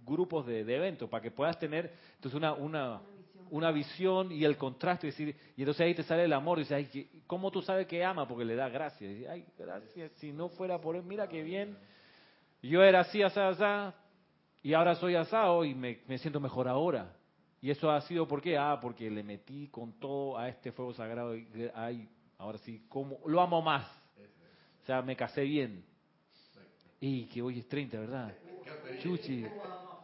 grupos 0.05 0.45
de, 0.45 0.59
eventos, 0.59 1.09
para 1.09 1.21
que 1.21 1.31
puedas 1.31 1.57
tener 1.57 1.91
entonces 2.15 2.37
una, 2.37 2.53
una, 2.53 3.01
una 3.49 3.71
visión 3.71 4.31
y 4.31 4.45
el 4.45 4.55
contraste, 4.55 5.07
y, 5.07 5.09
decir, 5.09 5.35
y 5.55 5.61
entonces 5.61 5.81
ahí 5.81 5.95
te 5.95 6.03
sale 6.03 6.25
el 6.25 6.33
amor, 6.33 6.59
y 6.59 6.61
dices, 6.61 6.89
ay, 6.93 7.23
¿cómo 7.25 7.49
tú 7.49 7.61
sabes 7.63 7.87
que 7.87 8.03
ama? 8.03 8.27
Porque 8.27 8.45
le 8.45 8.55
da 8.55 8.69
gracias. 8.69 9.11
Y 9.17 9.25
ay, 9.25 9.45
gracias, 9.57 10.11
si 10.17 10.31
no 10.31 10.49
fuera 10.49 10.79
por 10.79 10.95
él, 10.95 11.03
mira 11.03 11.27
qué 11.27 11.41
bien. 11.41 11.75
Yo 12.61 12.83
era 12.83 13.01
así, 13.01 13.23
así, 13.23 13.39
así, 13.39 13.95
y 14.61 14.73
ahora 14.73 14.95
soy 14.95 15.15
asado 15.15 15.65
y 15.65 15.73
me, 15.73 16.01
me 16.07 16.19
siento 16.19 16.39
mejor 16.39 16.67
ahora. 16.67 17.16
Y 17.61 17.71
eso 17.71 17.89
ha 17.89 18.01
sido 18.01 18.27
por 18.27 18.41
qué? 18.41 18.57
Ah, 18.57 18.77
porque 18.81 19.09
le 19.09 19.23
metí 19.23 19.67
con 19.67 19.93
todo 19.93 20.37
a 20.37 20.47
este 20.49 20.71
fuego 20.71 20.93
sagrado. 20.93 21.35
Y, 21.35 21.47
ay, 21.73 22.07
ahora 22.37 22.57
sí, 22.59 22.85
¿cómo? 22.87 23.17
lo 23.25 23.41
amo 23.41 23.61
más. 23.61 23.85
O 24.83 24.85
sea, 24.85 25.01
me 25.01 25.15
casé 25.15 25.41
bien. 25.41 25.83
Y 26.99 27.25
que 27.25 27.41
hoy 27.41 27.59
es 27.59 27.67
30, 27.67 27.99
¿verdad? 27.99 28.33
Chuchi, 29.01 29.45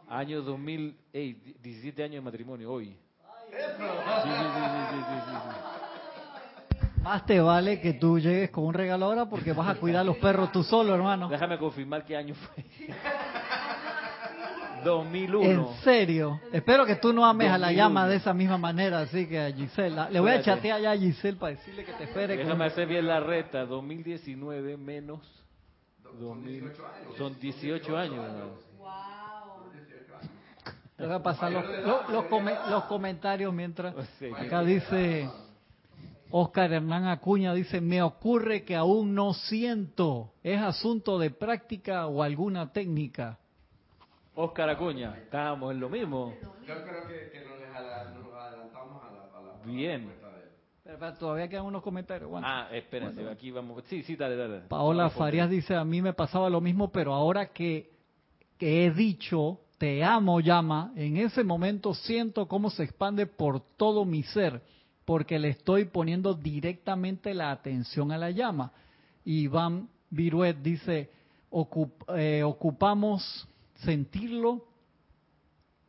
año 0.08 0.42
2000, 0.42 0.96
17 1.12 2.02
años 2.02 2.16
de 2.16 2.20
matrimonio 2.20 2.72
hoy. 2.72 2.96
Más 7.02 7.26
te 7.26 7.40
vale 7.40 7.80
que 7.80 7.94
tú 7.94 8.18
llegues 8.18 8.50
con 8.50 8.64
un 8.64 8.74
regalo 8.74 9.06
ahora 9.06 9.26
porque 9.26 9.52
vas 9.52 9.68
a 9.68 9.78
cuidar 9.78 10.00
a 10.00 10.04
los 10.04 10.16
perros 10.16 10.50
tú 10.52 10.62
solo, 10.62 10.94
hermano. 10.94 11.28
Déjame 11.28 11.58
confirmar 11.58 12.04
qué 12.04 12.16
año 12.16 12.34
fue. 12.34 12.64
2001. 14.84 15.50
En 15.50 15.66
serio. 15.82 16.40
Espero 16.52 16.84
que 16.86 16.96
tú 16.96 17.12
no 17.12 17.24
ames 17.24 17.48
a 17.48 17.58
la 17.58 17.66
2001. 17.68 17.76
llama 17.76 18.08
de 18.08 18.16
esa 18.16 18.32
misma 18.34 18.58
manera, 18.58 19.00
así 19.00 19.26
que 19.26 19.40
a 19.40 19.50
Giselle. 19.52 19.96
Le 20.10 20.20
voy 20.20 20.30
a 20.30 20.34
Espérate. 20.36 20.44
chatear 20.44 20.80
ya 20.80 20.90
a 20.92 20.96
Giselle 20.96 21.38
para 21.38 21.56
decirle 21.56 21.84
que 21.84 21.92
te 21.94 22.04
espere. 22.04 22.36
con- 22.36 22.44
Déjame 22.46 22.64
hacer 22.66 22.86
bien 22.88 23.06
la 23.06 23.20
reta. 23.20 23.64
2019 23.66 24.76
menos 24.76 25.20
2000. 26.20 26.70
Son 27.18 27.38
18 27.40 27.96
años. 27.96 28.16
¿no? 28.16 28.64
Te 30.96 31.06
voy 31.06 31.14
a 31.16 31.22
pasar 31.22 31.50
los, 31.50 31.64
los- 31.84 32.08
los 32.08 32.24
come- 32.26 32.54
los 32.70 32.84
comentarios 32.84 33.52
mientras. 33.52 33.94
Acá 34.38 34.62
dice 34.62 35.28
Oscar 36.30 36.72
Hernán 36.72 37.06
Acuña, 37.08 37.52
dice, 37.52 37.80
me 37.80 38.00
ocurre 38.02 38.62
que 38.64 38.76
aún 38.76 39.14
no 39.14 39.34
siento. 39.34 40.32
¿Es 40.44 40.60
asunto 40.60 41.18
de 41.18 41.30
práctica 41.30 42.06
o 42.06 42.22
alguna 42.22 42.72
técnica? 42.72 43.38
Oscar 44.36 44.68
Acuña, 44.68 45.16
estábamos 45.18 45.72
en 45.72 45.80
lo 45.80 45.88
mismo. 45.88 46.34
Yo 46.66 46.74
creo 46.84 47.06
que, 47.06 47.44
nos, 47.44 48.34
adelantamos 48.34 49.02
a 49.02 49.12
la, 49.12 49.64
Bien. 49.64 50.12
Pero, 50.82 50.98
pero 50.98 51.14
todavía 51.14 51.48
quedan 51.48 51.64
unos 51.66 51.82
comentarios. 51.82 52.26
aguanta. 52.28 52.48
Ah, 52.66 52.68
espérense, 52.76 53.26
aquí 53.28 53.50
vamos. 53.50 53.82
Sí, 53.86 54.02
sí, 54.02 54.16
dale, 54.16 54.36
dale. 54.36 54.60
Paola 54.68 55.04
Vamos, 55.04 55.18
Farías 55.18 55.48
dice, 55.48 55.74
a 55.76 55.84
mí 55.84 56.02
me 56.02 56.12
pasaba 56.12 56.50
lo 56.50 56.60
mismo, 56.60 56.90
pero 56.90 57.14
ahora 57.14 57.52
que, 57.52 57.90
que 58.58 58.84
he 58.84 58.90
dicho, 58.90 59.60
te 59.78 60.02
amo, 60.02 60.40
llama, 60.40 60.92
en 60.96 61.16
ese 61.16 61.44
momento 61.44 61.94
siento 61.94 62.46
cómo 62.48 62.70
se 62.70 62.82
expande 62.84 63.26
por 63.26 63.60
todo 63.76 64.04
mi 64.04 64.24
ser, 64.24 64.62
porque 65.04 65.38
le 65.38 65.50
estoy 65.50 65.84
poniendo 65.84 66.34
directamente 66.34 67.34
la 67.34 67.50
atención 67.52 68.10
a 68.10 68.18
la 68.18 68.30
llama. 68.30 68.72
Iván 69.24 69.88
Viruet 70.10 70.56
dice, 70.58 71.10
"Ocup- 71.50 72.04
eh, 72.16 72.42
ocupamos 72.42 73.48
sentirlo, 73.84 74.64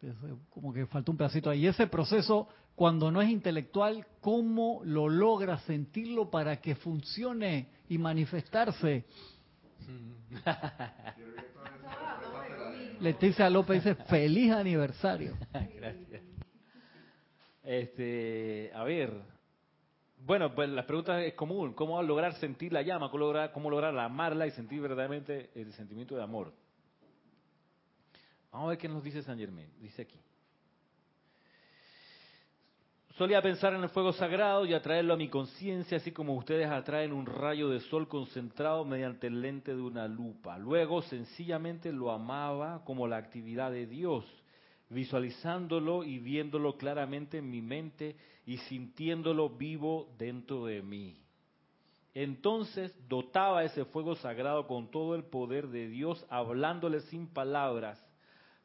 Ese- 0.02 0.36
como 0.52 0.72
que 0.74 0.86
falta 0.86 1.10
un 1.12 1.18
pedacito 1.18 1.50
ahí, 1.50 1.66
ese 1.66 1.88
proceso 1.88 2.48
cuando 2.76 3.10
no 3.10 3.22
es 3.22 3.30
intelectual, 3.30 4.06
¿cómo 4.22 4.82
lo 4.84 5.08
logra 5.10 5.58
sentirlo 5.60 6.30
para 6.30 6.58
que 6.62 6.76
funcione 6.76 7.70
y 7.90 7.98
manifestarse? 7.98 9.06
Leticia 13.00 13.50
López 13.50 13.84
dice, 13.84 13.96
feliz 14.06 14.52
aniversario. 14.52 15.34
Gracias. 15.76 16.22
Este, 17.64 18.72
a 18.74 18.84
ver. 18.84 19.12
Bueno, 20.26 20.54
pues 20.56 20.70
la 20.70 20.86
pregunta 20.86 21.22
es 21.24 21.34
común. 21.34 21.74
¿Cómo 21.74 22.02
lograr 22.02 22.34
sentir 22.36 22.74
la 22.74 22.82
llama? 22.82 23.10
¿Cómo 23.10 23.20
lograr, 23.26 23.52
cómo 23.52 23.70
lograr 23.70 23.98
amarla 23.98 24.48
y 24.48 24.52
sentir 24.52 24.82
verdaderamente 24.82 25.50
el 25.56 25.74
sentimiento 25.74 26.16
de 26.16 26.24
amor? 26.24 26.54
Vamos 28.56 28.68
a 28.68 28.70
ver 28.70 28.78
qué 28.78 28.88
nos 28.88 29.04
dice 29.04 29.22
San 29.22 29.38
Germain. 29.38 29.68
Dice 29.82 30.04
aquí. 30.04 30.18
Solía 33.18 33.42
pensar 33.42 33.74
en 33.74 33.84
el 33.84 33.90
fuego 33.90 34.14
sagrado 34.14 34.66
y 34.66 34.74
atraerlo 34.74 35.14
a 35.14 35.18
mi 35.18 35.28
conciencia, 35.28 35.98
así 35.98 36.14
como 36.14 36.36
ustedes 36.36 36.70
atraen 36.70 37.12
un 37.12 37.26
rayo 37.26 37.68
de 37.68 37.82
sol 37.82 38.08
concentrado 38.08 38.86
mediante 38.86 39.28
el 39.28 39.42
lente 39.42 39.76
de 39.76 39.82
una 39.82 40.08
lupa. 40.08 40.58
Luego 40.58 41.02
sencillamente 41.02 41.92
lo 41.92 42.12
amaba 42.12 42.82
como 42.86 43.10
la 43.10 43.18
actividad 43.18 43.72
de 43.72 43.88
Dios, 43.88 44.24
visualizándolo 44.90 46.06
y 46.06 46.20
viéndolo 46.20 46.78
claramente 46.78 47.40
en 47.40 47.52
mi 47.52 47.62
mente 47.62 48.16
y 48.46 48.56
sintiéndolo 48.60 49.50
vivo 49.50 50.08
dentro 50.18 50.64
de 50.64 50.82
mí. 50.82 51.18
Entonces 52.14 52.96
dotaba 53.10 53.66
ese 53.66 53.84
fuego 53.84 54.16
sagrado 54.16 54.66
con 54.66 54.90
todo 54.90 55.14
el 55.16 55.26
poder 55.26 55.68
de 55.68 55.90
Dios, 55.90 56.26
hablándole 56.30 57.02
sin 57.02 57.28
palabras, 57.28 58.02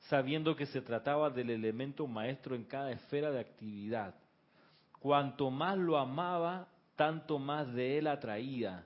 sabiendo 0.08 0.56
que 0.56 0.66
se 0.66 0.80
trataba 0.80 1.30
del 1.30 1.50
elemento 1.50 2.06
maestro 2.06 2.54
en 2.54 2.64
cada 2.64 2.92
esfera 2.92 3.30
de 3.30 3.40
actividad. 3.40 4.14
Cuanto 4.98 5.50
más 5.50 5.78
lo 5.78 5.98
amaba, 5.98 6.68
tanto 6.96 7.38
más 7.38 7.72
de 7.72 7.98
él 7.98 8.06
atraía, 8.06 8.84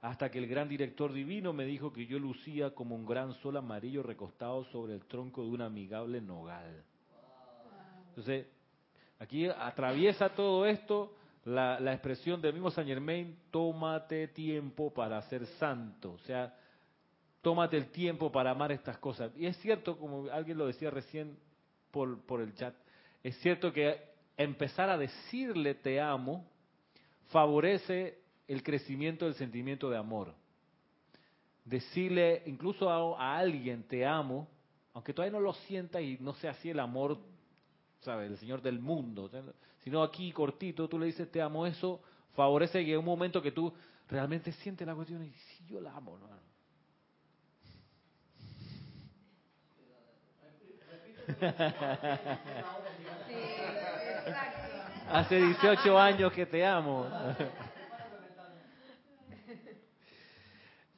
hasta 0.00 0.30
que 0.30 0.38
el 0.38 0.46
gran 0.46 0.68
director 0.68 1.12
divino 1.12 1.52
me 1.52 1.64
dijo 1.64 1.92
que 1.92 2.06
yo 2.06 2.18
lucía 2.18 2.70
como 2.70 2.94
un 2.94 3.04
gran 3.04 3.34
sol 3.34 3.56
amarillo 3.56 4.02
recostado 4.02 4.64
sobre 4.64 4.94
el 4.94 5.04
tronco 5.04 5.42
de 5.42 5.50
un 5.50 5.60
amigable 5.60 6.20
nogal. 6.20 6.82
Entonces, 8.08 8.46
aquí 9.18 9.46
atraviesa 9.46 10.30
todo 10.30 10.64
esto 10.66 11.14
la, 11.44 11.92
expresión 11.92 12.40
del 12.40 12.52
mismo 12.52 12.70
San 12.70 12.86
Germain, 12.86 13.36
tómate 13.50 14.28
tiempo 14.28 14.92
para 14.92 15.20
ser 15.22 15.46
santo, 15.58 16.12
o 16.12 16.18
sea, 16.18 16.54
tómate 17.42 17.76
el 17.76 17.90
tiempo 17.90 18.30
para 18.30 18.50
amar 18.50 18.72
estas 18.72 18.98
cosas. 18.98 19.32
Y 19.36 19.46
es 19.46 19.56
cierto, 19.58 19.98
como 19.98 20.30
alguien 20.30 20.58
lo 20.58 20.66
decía 20.66 20.90
recién 20.90 21.38
por, 21.90 22.20
por 22.26 22.40
el 22.40 22.54
chat, 22.54 22.74
es 23.22 23.36
cierto 23.38 23.72
que 23.72 24.00
empezar 24.36 24.88
a 24.88 24.98
decirle 24.98 25.74
te 25.74 26.00
amo 26.00 26.46
favorece 27.30 28.18
el 28.48 28.62
crecimiento 28.62 29.24
del 29.24 29.34
sentimiento 29.34 29.90
de 29.90 29.96
amor. 29.96 30.34
Decirle 31.64 32.42
incluso 32.46 32.90
a, 32.90 33.38
alguien 33.38 33.84
te 33.84 34.04
amo, 34.04 34.48
aunque 34.92 35.14
todavía 35.14 35.38
no 35.38 35.44
lo 35.44 35.52
sienta 35.52 36.00
y 36.00 36.18
no 36.20 36.34
sea 36.34 36.52
así 36.52 36.70
el 36.70 36.80
amor, 36.80 37.18
¿sabes? 38.00 38.30
El 38.30 38.38
Señor 38.38 38.60
del 38.62 38.80
mundo, 38.80 39.30
sino 39.84 40.02
aquí 40.02 40.32
cortito, 40.32 40.88
tú 40.88 40.98
le 40.98 41.06
dices 41.06 41.30
te 41.30 41.40
amo, 41.40 41.66
eso 41.66 42.00
favorece 42.34 42.84
que 42.84 42.92
en 42.92 42.98
un 42.98 43.04
momento 43.04 43.40
que 43.40 43.52
tú 43.52 43.72
realmente 44.08 44.52
sientes 44.52 44.86
la 44.86 44.94
cuestión 44.94 45.24
y 45.24 45.30
si 45.30 45.66
yo 45.66 45.80
la 45.80 45.94
amo, 45.94 46.18
¿no? 46.18 46.49
Hace 55.10 55.36
18 55.36 55.98
años 55.98 56.32
que 56.32 56.46
te 56.46 56.64
amo. 56.64 57.06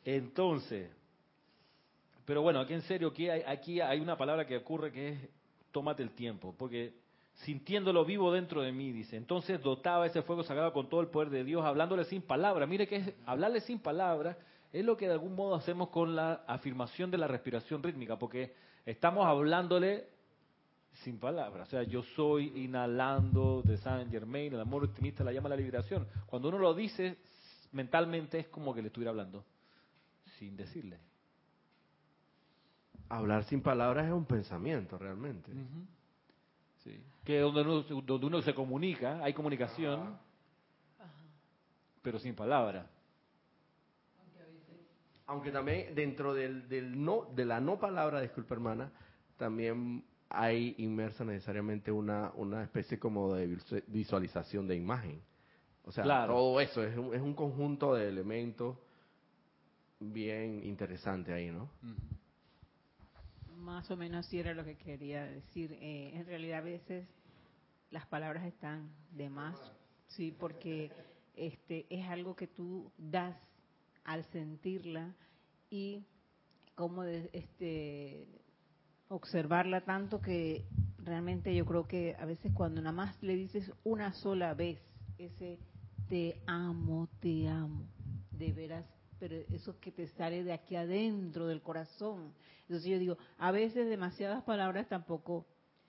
Entonces, 0.05 0.91
pero 2.25 2.43
bueno, 2.43 2.61
aquí 2.61 2.75
en 2.75 2.83
serio, 2.83 3.09
aquí 3.09 3.29
hay, 3.29 3.43
aquí 3.47 3.81
hay 3.81 4.01
una 4.01 4.17
palabra 4.17 4.47
que 4.47 4.57
ocurre 4.57 4.93
que 4.93 5.09
es 5.11 5.19
tómate 5.71 6.03
el 6.03 6.11
tiempo, 6.11 6.55
porque 6.59 6.95
sintiéndolo 7.35 8.05
vivo 8.05 8.33
dentro 8.33 8.61
de 8.63 8.73
mí, 8.73 8.93
dice, 8.93 9.17
entonces 9.17 9.63
dotaba 9.63 10.07
ese 10.07 10.23
fuego 10.23 10.43
sagrado 10.43 10.73
con 10.73 10.89
todo 10.89 11.01
el 11.01 11.09
poder 11.09 11.31
de 11.31 11.45
Dios, 11.45 11.65
hablándole 11.65 12.05
sin 12.05 12.23
palabras. 12.23 12.69
Mire 12.69 12.87
que 12.87 12.97
es, 12.97 13.15
hablarle 13.27 13.61
sin 13.61 13.79
palabras 13.79 14.37
es 14.73 14.85
lo 14.85 14.97
que 14.97 15.07
de 15.07 15.13
algún 15.13 15.35
modo 15.35 15.55
hacemos 15.55 15.89
con 15.91 16.17
la 16.17 16.45
afirmación 16.47 17.11
de 17.11 17.19
la 17.19 17.27
respiración 17.27 17.83
rítmica, 17.83 18.19
porque 18.19 18.55
estamos 18.87 19.27
hablándole 19.27 20.09
sin 20.93 21.19
palabras. 21.19 21.69
O 21.69 21.71
sea, 21.71 21.83
yo 21.83 22.03
soy 22.03 22.53
inhalando 22.65 23.63
de 23.63 23.77
Saint 23.79 24.11
Germain, 24.11 24.53
el 24.53 24.61
amor 24.61 24.85
optimista 24.85 25.25
la 25.25 25.33
llama 25.33 25.49
la 25.49 25.57
liberación. 25.57 26.07
Cuando 26.27 26.49
uno 26.49 26.59
lo 26.59 26.75
dice 26.75 27.19
mentalmente 27.73 28.39
es 28.39 28.49
como 28.49 28.75
que 28.75 28.83
le 28.83 28.89
estuviera 28.89 29.11
hablando, 29.11 29.45
sin 30.39 30.57
decirle. 30.57 30.99
Hablar 33.09 33.45
sin 33.45 33.63
palabras 33.63 34.07
es 34.07 34.13
un 34.13 34.25
pensamiento 34.25 34.97
realmente. 34.99 35.51
Sí. 36.85 37.03
Que 37.25 37.41
donde 37.41 37.63
uno, 37.63 37.83
donde 37.83 38.27
uno 38.27 38.43
se 38.43 38.55
comunica, 38.55 39.23
hay 39.23 39.33
comunicación, 39.33 40.19
pero 42.03 42.19
sin 42.19 42.35
palabras. 42.35 42.87
Aunque 45.27 45.51
también 45.51 45.95
dentro 45.95 46.35
del, 46.35 46.69
del 46.69 47.03
no, 47.03 47.27
de 47.35 47.45
la 47.45 47.61
no 47.61 47.79
palabra, 47.79 48.21
disculpa 48.21 48.55
hermana, 48.55 48.93
también 49.37 50.05
hay 50.35 50.75
inmersa 50.79 51.25
necesariamente 51.25 51.91
una, 51.93 52.33
una 52.37 52.63
especie 52.63 52.99
como 52.99 53.35
de 53.35 53.49
visu- 53.49 53.83
visualización 53.89 54.67
de 54.67 54.77
imagen. 54.77 55.21
O 55.85 55.93
sea, 55.93 56.05
Claro. 56.05 56.35
todo 56.35 56.61
eso 56.61 56.83
es 56.83 56.97
un, 56.97 57.15
es 57.15 57.21
un 57.21 57.35
conjunto 57.35 57.95
de 57.95 58.09
elementos 58.09 58.77
bien 60.01 60.65
interesante 60.65 61.33
ahí, 61.33 61.51
¿no? 61.51 61.69
Más 63.59 63.91
o 63.91 63.97
menos 63.97 64.27
así 64.27 64.39
era 64.39 64.55
lo 64.55 64.65
que 64.65 64.77
quería 64.77 65.25
decir. 65.25 65.73
Eh, 65.81 66.13
en 66.15 66.27
realidad 66.27 66.59
a 66.59 66.63
veces 66.63 67.07
las 67.91 68.07
palabras 68.07 68.45
están 68.45 68.91
de 69.13 69.29
más, 69.29 69.57
sí, 70.09 70.35
porque 70.39 70.91
este 71.37 71.87
es 71.91 72.07
algo 72.09 72.35
que 72.35 72.47
tú 72.49 72.91
das 72.99 73.37
al 74.05 74.25
sentirla 74.33 75.15
y 75.71 76.05
como 76.75 77.03
de, 77.05 77.31
este 77.33 78.27
observarla 79.13 79.83
tanto 79.83 80.21
que 80.21 80.65
realmente 81.05 81.55
yo 81.55 81.67
creo 81.67 81.87
que 81.87 82.17
a 82.19 82.25
veces 82.25 82.51
cuando 82.55 82.81
nada 82.81 82.93
más 82.95 83.23
le 83.23 83.37
dices 83.37 83.71
una 83.85 84.13
sola 84.15 84.55
vez 84.55 84.79
ese 85.19 85.59
te 86.09 86.41
amo, 86.47 87.09
te 87.21 87.49
amo, 87.49 87.87
de 88.33 88.53
veras, 88.53 88.85
pero 89.19 89.37
eso 89.51 89.79
que 89.81 89.93
te 89.93 90.09
sale 90.09 90.43
de 90.45 90.53
aquí 90.53 90.77
adentro 90.77 91.47
del 91.47 91.63
corazón. 91.63 92.33
Entonces 92.63 92.91
yo 92.91 92.99
digo, 92.99 93.17
a 93.39 93.51
veces 93.51 93.89
demasiadas 93.89 94.43
palabras 94.45 94.89
tampoco 94.89 95.47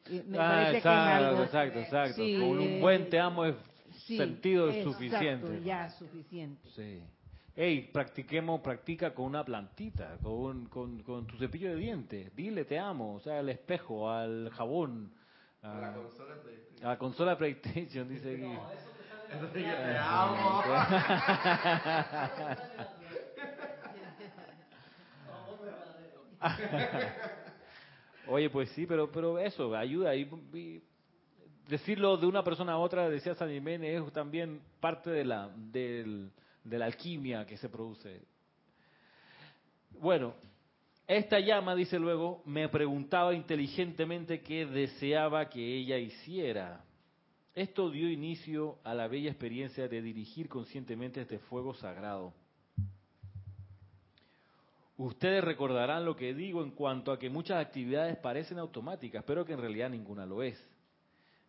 eh, 0.09 0.23
me 0.27 0.37
Ah, 0.37 0.49
parece 0.49 0.71
que 0.71 0.77
es 0.77 0.85
exacto, 0.85 1.25
algo 1.27 1.43
exacto, 1.43 1.79
exacto. 1.79 2.25
Sí, 2.25 2.37
Con 2.39 2.59
un 2.59 2.79
buen 2.81 3.09
te 3.09 3.19
amo 3.19 3.45
es 3.45 3.55
sí, 4.05 4.17
sentido 4.17 4.69
exacto, 4.69 4.93
suficiente. 4.93 5.61
ya 5.63 5.89
suficiente. 5.91 6.69
Sí. 6.71 7.01
Hey, 7.55 7.89
practiquemos, 7.93 8.61
practica 8.61 9.13
con 9.13 9.25
una 9.25 9.43
plantita, 9.45 10.17
con, 10.23 10.65
con, 10.69 11.03
con 11.03 11.27
tu 11.27 11.37
cepillo 11.37 11.69
de 11.69 11.75
dientes. 11.75 12.35
Dile 12.35 12.65
te 12.65 12.79
amo, 12.79 13.15
o 13.15 13.19
sea, 13.19 13.39
al 13.39 13.49
espejo, 13.49 14.09
al 14.09 14.49
jabón, 14.51 15.11
a, 15.61 15.79
La 15.81 15.93
consola 15.93 16.35
de 16.35 16.85
a 16.85 16.87
la 16.89 16.97
consola 16.97 17.37
PlayStation, 17.37 18.09
dice 18.09 18.35
aquí. 18.35 18.53
Eso 19.35 19.47
sí 19.53 19.53
que 19.53 19.71
te 19.71 19.97
amo. 19.99 20.63
Oye, 28.27 28.49
pues 28.49 28.69
sí, 28.69 28.85
pero 28.85 29.11
pero 29.11 29.37
eso 29.37 29.75
ayuda. 29.75 30.15
Y, 30.15 30.23
y 30.53 30.81
decirlo 31.67 32.17
de 32.17 32.25
una 32.25 32.43
persona 32.43 32.73
a 32.73 32.77
otra, 32.77 33.09
decía 33.09 33.35
San 33.35 33.49
Jiménez, 33.49 34.01
es 34.05 34.13
también 34.13 34.61
parte 34.79 35.09
de 35.11 35.25
la, 35.25 35.49
del- 35.55 36.31
de 36.63 36.77
la 36.77 36.85
alquimia 36.85 37.45
que 37.45 37.57
se 37.57 37.69
produce. 37.69 38.21
Bueno, 39.91 40.33
esta 41.07 41.39
llama, 41.39 41.75
dice 41.75 41.99
luego, 41.99 42.41
me 42.45 42.69
preguntaba 42.69 43.33
inteligentemente 43.33 44.41
qué 44.41 44.65
deseaba 44.65 45.49
que 45.49 45.75
ella 45.77 45.97
hiciera. 45.97 46.83
Esto 47.53 47.91
dio 47.91 48.09
inicio 48.09 48.79
a 48.83 48.93
la 48.93 49.07
bella 49.07 49.29
experiencia 49.29 49.87
de 49.87 50.01
dirigir 50.01 50.49
conscientemente 50.49 51.21
este 51.21 51.39
fuego 51.39 51.73
sagrado. 51.73 52.33
Ustedes 54.97 55.43
recordarán 55.43 56.05
lo 56.05 56.15
que 56.15 56.33
digo 56.33 56.63
en 56.63 56.71
cuanto 56.71 57.11
a 57.11 57.19
que 57.19 57.29
muchas 57.29 57.63
actividades 57.63 58.17
parecen 58.17 58.59
automáticas, 58.59 59.23
pero 59.25 59.43
que 59.43 59.53
en 59.53 59.59
realidad 59.59 59.89
ninguna 59.89 60.25
lo 60.25 60.41
es, 60.41 60.57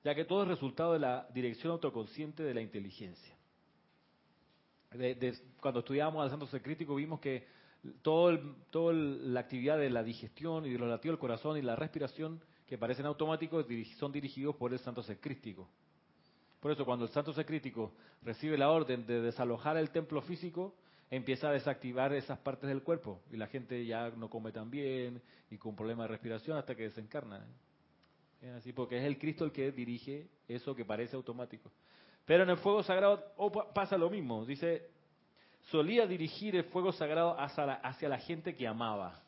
ya 0.02 0.14
que 0.14 0.24
todo 0.24 0.42
es 0.42 0.48
resultado 0.48 0.94
de 0.94 0.98
la 0.98 1.28
dirección 1.32 1.72
autoconsciente 1.72 2.42
de 2.42 2.54
la 2.54 2.62
inteligencia. 2.62 3.34
De- 4.98 5.34
cuando 5.60 5.80
estudiábamos 5.80 6.22
al 6.22 6.30
santo 6.30 6.46
ser 6.46 6.62
crítico 6.62 6.94
vimos 6.94 7.20
que 7.20 7.46
todo 8.02 8.38
toda 8.70 8.94
la 8.94 9.40
actividad 9.40 9.76
de 9.78 9.90
la 9.90 10.02
digestión 10.02 10.64
y 10.66 10.70
de 10.72 10.78
los 10.78 10.88
latidos 10.88 11.14
del 11.14 11.20
corazón 11.20 11.56
y 11.58 11.62
la 11.62 11.76
respiración 11.76 12.40
que 12.66 12.78
parecen 12.78 13.06
automáticos 13.06 13.66
son 13.98 14.12
dirigidos 14.12 14.56
por 14.56 14.72
el 14.72 14.78
santo 14.78 15.02
ser 15.02 15.18
crístico. 15.20 15.68
Por 16.60 16.72
eso 16.72 16.84
cuando 16.84 17.04
el 17.04 17.10
santo 17.10 17.32
ser 17.32 17.44
crítico 17.44 17.92
recibe 18.22 18.56
la 18.56 18.70
orden 18.70 19.06
de 19.06 19.20
desalojar 19.20 19.76
el 19.76 19.90
templo 19.90 20.22
físico, 20.22 20.74
empieza 21.10 21.48
a 21.48 21.52
desactivar 21.52 22.14
esas 22.14 22.38
partes 22.38 22.68
del 22.68 22.82
cuerpo 22.82 23.20
y 23.30 23.36
la 23.36 23.48
gente 23.48 23.84
ya 23.84 24.10
no 24.10 24.30
come 24.30 24.50
tan 24.50 24.70
bien 24.70 25.20
y 25.50 25.58
con 25.58 25.76
problemas 25.76 26.04
de 26.04 26.12
respiración 26.12 26.56
hasta 26.56 26.74
que 26.74 26.84
desencarna. 26.84 27.44
Es 28.40 28.50
así 28.50 28.72
porque 28.72 28.98
es 28.98 29.04
el 29.04 29.18
Cristo 29.18 29.44
el 29.44 29.52
que 29.52 29.72
dirige 29.72 30.28
eso 30.48 30.74
que 30.74 30.84
parece 30.84 31.16
automático. 31.16 31.70
Pero 32.24 32.44
en 32.44 32.50
el 32.50 32.56
fuego 32.58 32.82
sagrado 32.82 33.22
oh, 33.36 33.50
pa- 33.52 33.72
pasa 33.72 33.98
lo 33.98 34.08
mismo. 34.08 34.44
Dice, 34.44 34.88
solía 35.70 36.06
dirigir 36.06 36.56
el 36.56 36.64
fuego 36.64 36.92
sagrado 36.92 37.38
hacia 37.38 38.08
la, 38.08 38.18
gente 38.18 38.54
que 38.54 38.66
amaba. 38.66 39.20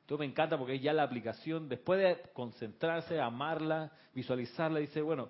Esto 0.00 0.16
me 0.18 0.24
encanta 0.24 0.56
porque 0.56 0.78
ya 0.78 0.92
la 0.92 1.02
aplicación, 1.02 1.68
después 1.68 2.00
de 2.00 2.30
concentrarse, 2.32 3.20
amarla, 3.20 3.90
visualizarla, 4.14 4.78
dice, 4.78 5.00
bueno, 5.00 5.28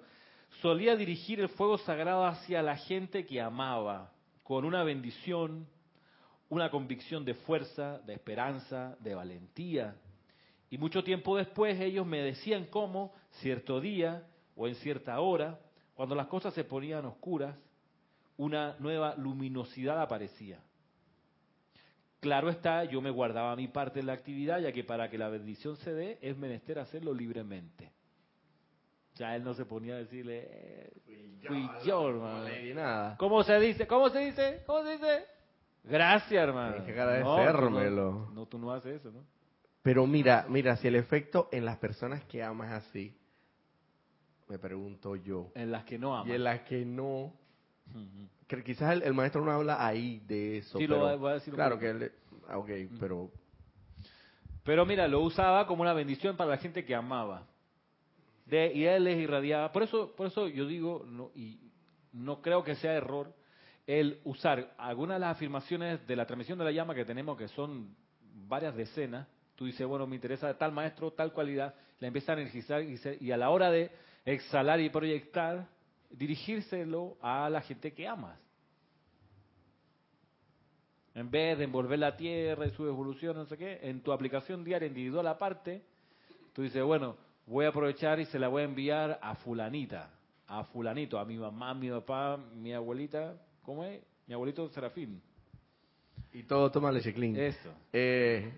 solía 0.61 0.97
dirigir 0.97 1.41
el 1.41 1.49
fuego 1.49 1.79
sagrado 1.79 2.27
hacia 2.27 2.63
la 2.63 2.77
gente 2.77 3.25
que 3.25 3.41
amaba, 3.41 4.13
con 4.43 4.67
una 4.67 4.85
bendición, 4.85 5.67
una 6.51 6.71
convicción 6.71 7.25
de 7.25 7.35
fuerza, 7.35 7.99
de 8.01 8.13
esperanza, 8.13 8.97
de 9.01 9.15
valentía. 9.15 9.97
Y 10.69 10.77
mucho 10.77 11.03
tiempo 11.03 11.37
después 11.37 11.81
ellos 11.81 12.07
me 12.07 12.21
decían 12.21 12.67
cómo, 12.67 13.15
cierto 13.41 13.81
día 13.81 14.27
o 14.57 14.69
en 14.69 14.75
cierta 14.77 15.19
hora, 15.21 15.59
cuando 15.97 16.15
las 16.15 16.27
cosas 16.27 16.53
se 16.53 16.63
ponían 16.63 17.07
oscuras, 17.07 17.57
una 18.37 18.77
nueva 18.79 19.15
luminosidad 19.17 20.01
aparecía. 20.01 20.61
Claro 22.21 22.51
está, 22.51 22.85
yo 22.85 23.01
me 23.01 23.11
guardaba 23.11 23.57
mi 23.57 23.67
parte 23.69 24.01
en 24.01 24.07
la 24.07 24.13
actividad, 24.13 24.61
ya 24.61 24.73
que 24.73 24.85
para 24.85 25.09
que 25.09 25.17
la 25.17 25.29
bendición 25.29 25.77
se 25.79 25.95
dé 25.95 26.19
es 26.21 26.37
menester 26.37 26.79
hacerlo 26.79 27.15
libremente. 27.15 27.93
Ya 29.15 29.35
él 29.35 29.43
no 29.43 29.55
se 29.55 29.65
ponía 29.65 29.95
a 29.95 29.99
decirle, 29.99 30.47
eh, 30.51 31.41
fui 31.47 31.67
yo, 31.85 32.11
hermano. 32.11 32.39
No 32.41 32.45
le 32.45 32.59
di 32.63 32.75
nada. 32.75 33.17
¿Cómo 33.17 33.43
se 33.43 33.59
dice? 33.59 33.87
¿Cómo 33.87 34.11
se 34.11 34.19
dice? 34.19 34.63
¿Cómo 34.67 34.83
se 34.83 34.93
dice? 34.93 35.25
Gracias, 35.85 36.43
hermano. 36.43 36.75
Tienes 36.75 36.95
que 36.95 37.01
agradecérmelo. 37.01 38.13
No, 38.13 38.19
tú 38.19 38.29
no, 38.29 38.35
no, 38.35 38.47
tú 38.47 38.59
no 38.59 38.73
haces 38.73 39.01
eso, 39.01 39.11
¿no? 39.11 39.25
Pero 39.83 40.07
mira, 40.07 40.45
mira, 40.51 40.77
si 40.77 40.89
el 40.89 40.97
efecto 40.97 41.49
en 41.53 41.65
las 41.65 41.79
personas 41.79 42.25
que 42.25 42.43
amas 42.43 42.73
así, 42.73 43.17
me 44.49 44.59
pregunto 44.59 45.17
yo. 45.17 45.51
En 45.55 45.71
las 45.73 45.85
que 45.85 45.99
no 45.99 46.17
aman. 46.17 46.29
Y 46.31 46.35
en 46.35 46.45
las 46.45 46.61
que 46.61 46.85
no, 46.85 47.33
que 48.47 48.63
quizás 48.63 48.93
el, 48.95 49.03
el 49.03 49.15
maestro 49.15 49.45
no 49.45 49.51
habla 49.53 49.85
ahí 49.87 50.21
de 50.27 50.59
eso. 50.59 50.79
Sí, 50.79 50.87
lo 50.87 50.95
pero, 50.97 51.07
va- 51.07 51.17
voy 51.17 51.31
a 51.31 51.35
decir 51.35 51.55
Claro 51.55 51.79
que 51.79 51.91
él, 51.91 52.13
ah, 52.49 52.59
ok, 52.59 52.71
pero 53.01 53.31
Pero 54.65 54.85
mira, 54.87 55.07
lo 55.09 55.21
usaba 55.21 55.67
como 55.67 55.83
una 55.83 55.93
bendición 55.93 56.37
para 56.37 56.51
la 56.51 56.57
gente 56.59 56.85
que 56.85 56.95
amaba. 56.95 57.47
De, 58.47 58.73
y 58.73 58.85
él 58.85 59.05
les 59.05 59.19
irradiaba. 59.19 59.73
Por 59.73 59.83
eso, 59.83 60.15
por 60.17 60.29
eso 60.29 60.47
yo 60.49 60.67
digo, 60.67 61.05
no, 61.09 61.31
y 61.35 61.59
no 62.13 62.41
creo 62.43 62.63
que 62.63 62.77
sea 62.77 62.93
error, 62.93 63.33
el 63.87 64.21
usar 64.25 64.73
algunas 64.79 65.17
de 65.17 65.21
las 65.21 65.37
afirmaciones 65.37 66.05
de 66.07 66.17
la 66.17 66.27
transmisión 66.27 66.59
de 66.59 66.65
la 66.65 66.73
llama 66.73 66.95
que 66.95 67.05
tenemos, 67.05 67.37
que 67.37 67.49
son 67.49 67.95
varias 68.49 68.75
decenas. 68.77 69.27
Tú 69.57 69.65
dices, 69.67 69.87
bueno, 69.87 70.07
me 70.07 70.17
interesa 70.17 70.57
tal 70.59 70.71
maestro, 70.73 71.13
tal 71.13 71.33
cualidad, 71.33 71.75
la 71.99 72.09
empieza 72.09 72.33
a 72.33 72.35
energizar 72.41 72.83
y, 72.83 72.97
se- 72.99 73.19
y 73.21 73.31
a 73.33 73.37
la 73.37 73.51
hora 73.51 73.71
de 73.71 73.91
exhalar 74.27 74.81
y 74.81 74.91
proyectar, 74.91 75.67
dirigírselo 76.11 77.17
a 77.23 77.49
la 77.49 77.63
gente 77.63 77.93
que 77.95 78.07
amas. 78.07 78.39
En 81.15 81.31
vez 81.31 81.57
de 81.57 81.65
envolver 81.65 81.99
la 81.99 82.17
tierra 82.17 82.67
y 82.67 82.71
su 82.73 82.87
evolución, 82.87 83.37
no 83.37 83.47
sé 83.47 83.57
qué, 83.57 83.79
en 83.83 84.03
tu 84.03 84.13
aplicación 84.13 84.65
diaria 84.65 84.89
individual 84.89 85.27
aparte, 85.29 85.83
tú 86.53 86.63
dices, 86.63 86.83
bueno, 86.83 87.17
voy 87.47 87.65
a 87.65 87.69
aprovechar 87.69 88.21
y 88.21 88.27
se 88.27 88.39
la 88.39 88.49
voy 88.49 88.63
a 88.63 88.65
enviar 88.67 89.19
a 89.23 89.37
fulanita, 89.37 90.11
a 90.47 90.65
fulanito, 90.65 91.19
a 91.19 91.25
mi 91.25 91.39
mamá, 91.39 91.73
mi 91.73 91.89
papá, 91.89 92.37
mi 92.37 92.75
abuelita, 92.75 93.35
¿cómo 93.63 93.85
es? 93.85 94.03
Mi 94.27 94.35
abuelito 94.35 94.69
Serafín. 94.71 95.23
y 96.33 96.43
todo 96.43 96.71
toma 96.71 96.93
leche 96.93 97.15
clean. 97.15 97.37
Eso. 97.37 97.73
Eh, 97.93 98.53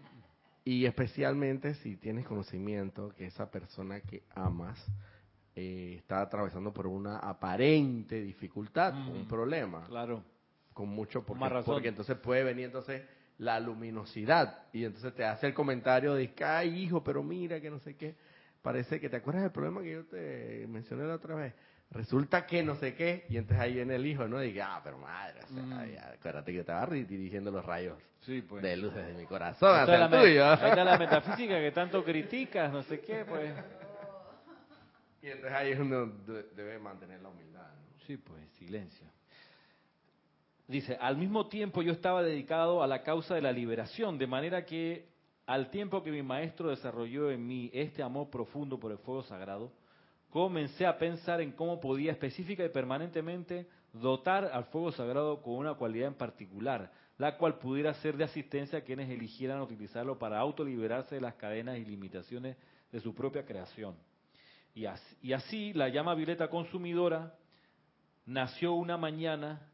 y 0.65 0.85
especialmente 0.87 1.75
si 1.75 1.97
tienes 1.97 2.27
conocimiento 2.27 3.15
que 3.17 3.27
esa 3.27 3.51
persona 3.51 4.01
que 4.01 4.23
amas 4.35 4.85
eh, 5.61 5.95
está 5.99 6.21
atravesando 6.21 6.73
por 6.73 6.87
una 6.87 7.19
aparente 7.19 8.21
dificultad, 8.21 8.93
Mm. 8.95 9.09
un 9.11 9.29
problema, 9.29 9.85
Claro. 9.89 10.23
con 10.73 10.89
mucho, 10.89 11.25
porque, 11.25 11.41
más 11.41 11.51
razón. 11.53 11.75
porque 11.75 11.89
entonces 11.89 12.17
puede 12.19 12.45
venir 12.45 12.67
entonces 12.67 13.03
la 13.39 13.59
luminosidad 13.61 14.67
y 14.73 14.85
entonces 14.85 15.13
te 15.15 15.25
hace 15.25 15.47
el 15.49 15.55
comentario 15.55 16.15
de 16.15 16.33
que, 16.33 16.45
ay 16.45 16.83
hijo, 16.85 17.03
pero 17.03 17.23
mira 17.23 17.61
que 17.61 17.71
no 17.71 17.79
sé 17.81 17.97
qué, 17.97 18.15
parece 18.63 19.01
que 19.01 19.09
te 19.09 19.17
acuerdas 19.17 19.43
del 19.43 19.53
problema 19.53 19.83
que 19.83 19.93
yo 19.93 20.05
te 20.05 20.67
mencioné 20.69 21.05
la 21.05 21.15
otra 21.15 21.35
vez. 21.35 21.55
Resulta 21.91 22.45
que 22.47 22.63
no 22.63 22.75
sé 22.77 22.95
qué, 22.95 23.25
y 23.31 23.37
entonces 23.39 23.61
ahí 23.63 23.73
viene 23.75 23.95
el 23.97 24.05
hijo, 24.07 24.29
¿no? 24.29 24.43
Y 24.43 24.49
diga, 24.49 24.77
ah, 24.77 24.81
pero 24.85 24.99
madre, 24.99 25.41
o 25.43 25.47
sea, 25.49 25.63
Mm. 25.63 25.91
ya, 25.93 26.13
acuérdate 26.19 26.53
que 26.53 26.61
estaba 26.61 26.87
ri- 26.87 27.07
dirigiendo 27.07 27.51
los 27.51 27.65
rayos 27.65 27.97
Sí, 28.21 28.43
pues. 28.43 28.63
de 28.63 28.77
luz 28.77 28.95
desde 28.95 29.15
mi 29.15 29.25
corazón 29.25 29.81
es 29.81 29.89
la 29.89 30.11
tuyo. 30.11 30.45
ahí 30.51 30.69
está 30.71 30.85
la 30.85 30.99
metafísica 30.99 31.59
que 31.61 31.73
tanto 31.73 32.05
criticas, 32.05 32.71
no 32.73 32.83
sé 32.83 33.01
qué, 33.01 33.25
pues. 33.27 33.53
Y 35.23 35.27
entonces 35.27 35.53
ahí 35.53 35.73
uno 35.73 36.07
de- 36.07 36.45
debe 36.55 36.79
mantener 36.79 37.21
la 37.21 37.29
humildad. 37.29 37.67
¿no? 37.67 38.05
Sí, 38.07 38.17
pues, 38.17 38.49
silencio. 38.53 39.07
Dice, 40.67 40.97
al 41.01 41.17
mismo 41.17 41.49
tiempo 41.49 41.83
yo 41.83 41.93
estaba 41.93 42.23
dedicado 42.23 42.83
a 42.83 42.87
la 42.87 43.03
causa 43.03 43.35
de 43.35 43.41
la 43.43 43.53
liberación, 43.53 44.19
de 44.19 44.27
manera 44.27 44.65
que 44.67 45.09
al 45.47 45.71
tiempo 45.71 46.03
que 46.03 46.11
mi 46.11 46.23
maestro 46.23 46.69
desarrolló 46.69 47.31
en 47.31 47.47
mí 47.47 47.71
este 47.73 48.03
amor 48.03 48.29
profundo 48.29 48.79
por 48.79 48.93
el 48.93 48.99
fuego 48.99 49.23
sagrado, 49.23 49.73
comencé 50.29 50.85
a 50.85 50.99
pensar 50.99 51.41
en 51.41 51.53
cómo 51.53 51.81
podía 51.81 52.13
específica 52.13 52.63
y 52.65 52.69
permanentemente 52.69 53.67
dotar 53.95 54.45
al 54.53 54.65
fuego 54.65 54.93
sagrado 54.93 55.41
con 55.41 55.55
una 55.55 55.73
cualidad 55.73 56.09
en 56.09 56.15
particular, 56.15 56.93
la 57.17 57.39
cual 57.39 57.59
pudiera 57.59 57.95
ser 57.95 58.19
de 58.19 58.25
asistencia 58.25 58.81
a 58.81 58.83
quienes 58.83 59.09
eligieran 59.09 59.63
utilizarlo 59.63 60.19
para 60.19 60.39
autoliberarse 60.39 61.15
de 61.15 61.23
las 61.23 61.35
cadenas 61.37 61.79
y 61.79 61.87
limitaciones 61.87 62.59
de 62.93 63.01
su 63.01 63.15
propia 63.15 63.47
creación. 63.47 63.97
Y 64.79 65.33
así, 65.33 65.73
la 65.73 65.89
llama 65.89 66.15
violeta 66.15 66.49
consumidora 66.49 67.35
nació 68.27 68.75
una 68.75 68.97
mañana 68.97 69.69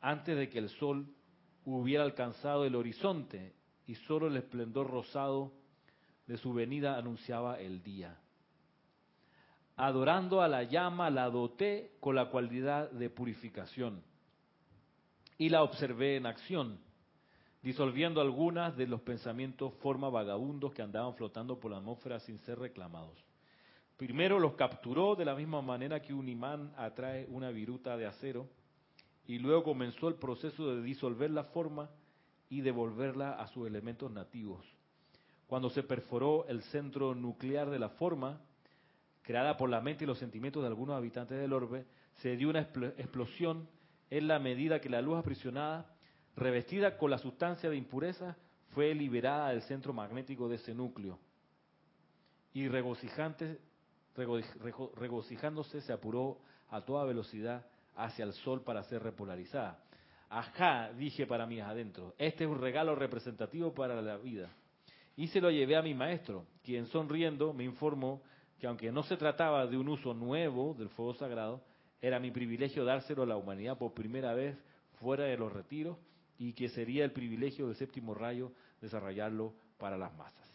antes 0.00 0.38
de 0.38 0.48
que 0.48 0.58
el 0.58 0.70
sol 0.70 1.06
hubiera 1.66 2.02
alcanzado 2.02 2.64
el 2.64 2.74
horizonte 2.74 3.54
y 3.86 3.94
solo 3.94 4.28
el 4.28 4.36
esplendor 4.38 4.88
rosado 4.88 5.52
de 6.26 6.38
su 6.38 6.54
venida 6.54 6.96
anunciaba 6.96 7.60
el 7.60 7.82
día. 7.82 8.16
Adorando 9.76 10.40
a 10.40 10.48
la 10.48 10.62
llama 10.62 11.10
la 11.10 11.28
doté 11.28 11.92
con 12.00 12.14
la 12.14 12.30
cualidad 12.30 12.90
de 12.90 13.10
purificación 13.10 14.02
y 15.36 15.50
la 15.50 15.62
observé 15.62 16.16
en 16.16 16.24
acción, 16.24 16.80
disolviendo 17.62 18.22
algunas 18.22 18.74
de 18.78 18.86
los 18.86 19.02
pensamientos 19.02 19.74
forma 19.74 20.08
vagabundos 20.08 20.72
que 20.72 20.80
andaban 20.80 21.14
flotando 21.16 21.60
por 21.60 21.70
la 21.70 21.76
atmósfera 21.76 22.18
sin 22.20 22.38
ser 22.40 22.58
reclamados. 22.58 23.27
Primero 23.98 24.38
los 24.38 24.54
capturó 24.54 25.16
de 25.16 25.24
la 25.24 25.34
misma 25.34 25.60
manera 25.60 26.00
que 26.00 26.14
un 26.14 26.28
imán 26.28 26.72
atrae 26.76 27.26
una 27.30 27.50
viruta 27.50 27.96
de 27.96 28.06
acero 28.06 28.46
y 29.26 29.40
luego 29.40 29.64
comenzó 29.64 30.06
el 30.06 30.14
proceso 30.14 30.72
de 30.72 30.82
disolver 30.82 31.32
la 31.32 31.42
forma 31.42 31.90
y 32.48 32.60
devolverla 32.60 33.32
a 33.32 33.48
sus 33.48 33.66
elementos 33.66 34.12
nativos. 34.12 34.64
Cuando 35.48 35.68
se 35.68 35.82
perforó 35.82 36.46
el 36.46 36.62
centro 36.62 37.16
nuclear 37.16 37.70
de 37.70 37.80
la 37.80 37.88
forma, 37.88 38.40
creada 39.22 39.56
por 39.56 39.68
la 39.68 39.80
mente 39.80 40.04
y 40.04 40.06
los 40.06 40.18
sentimientos 40.18 40.62
de 40.62 40.68
algunos 40.68 40.96
habitantes 40.96 41.36
del 41.36 41.52
orbe, 41.52 41.84
se 42.22 42.36
dio 42.36 42.50
una 42.50 42.60
explosión 42.60 43.68
en 44.10 44.28
la 44.28 44.38
medida 44.38 44.80
que 44.80 44.88
la 44.88 45.02
luz 45.02 45.18
aprisionada, 45.18 45.92
revestida 46.36 46.96
con 46.98 47.10
la 47.10 47.18
sustancia 47.18 47.68
de 47.68 47.76
impureza, 47.76 48.36
fue 48.74 48.94
liberada 48.94 49.48
del 49.48 49.62
centro 49.62 49.92
magnético 49.92 50.48
de 50.48 50.54
ese 50.54 50.72
núcleo. 50.72 51.18
Y 52.54 52.68
regocijándose 54.96 55.80
se 55.80 55.92
apuró 55.92 56.38
a 56.68 56.82
toda 56.82 57.04
velocidad 57.04 57.66
hacia 57.96 58.24
el 58.24 58.32
sol 58.32 58.62
para 58.62 58.82
ser 58.84 59.02
repolarizada. 59.02 59.82
Ajá, 60.30 60.92
dije 60.92 61.26
para 61.26 61.46
mí 61.46 61.60
adentro, 61.60 62.14
este 62.18 62.44
es 62.44 62.50
un 62.50 62.60
regalo 62.60 62.94
representativo 62.94 63.72
para 63.72 64.00
la 64.02 64.16
vida. 64.16 64.50
Y 65.16 65.28
se 65.28 65.40
lo 65.40 65.50
llevé 65.50 65.76
a 65.76 65.82
mi 65.82 65.94
maestro, 65.94 66.46
quien 66.62 66.86
sonriendo 66.86 67.52
me 67.52 67.64
informó 67.64 68.22
que 68.60 68.66
aunque 68.66 68.92
no 68.92 69.02
se 69.02 69.16
trataba 69.16 69.66
de 69.66 69.76
un 69.76 69.88
uso 69.88 70.14
nuevo 70.14 70.74
del 70.74 70.90
fuego 70.90 71.14
sagrado, 71.14 71.62
era 72.00 72.20
mi 72.20 72.30
privilegio 72.30 72.84
dárselo 72.84 73.22
a 73.22 73.26
la 73.26 73.36
humanidad 73.36 73.78
por 73.78 73.94
primera 73.94 74.34
vez 74.34 74.56
fuera 75.00 75.24
de 75.24 75.36
los 75.36 75.52
retiros 75.52 75.96
y 76.38 76.52
que 76.52 76.68
sería 76.68 77.04
el 77.04 77.12
privilegio 77.12 77.66
del 77.66 77.76
séptimo 77.76 78.14
rayo 78.14 78.52
desarrollarlo 78.80 79.54
para 79.78 79.96
las 79.96 80.14
masas. 80.16 80.48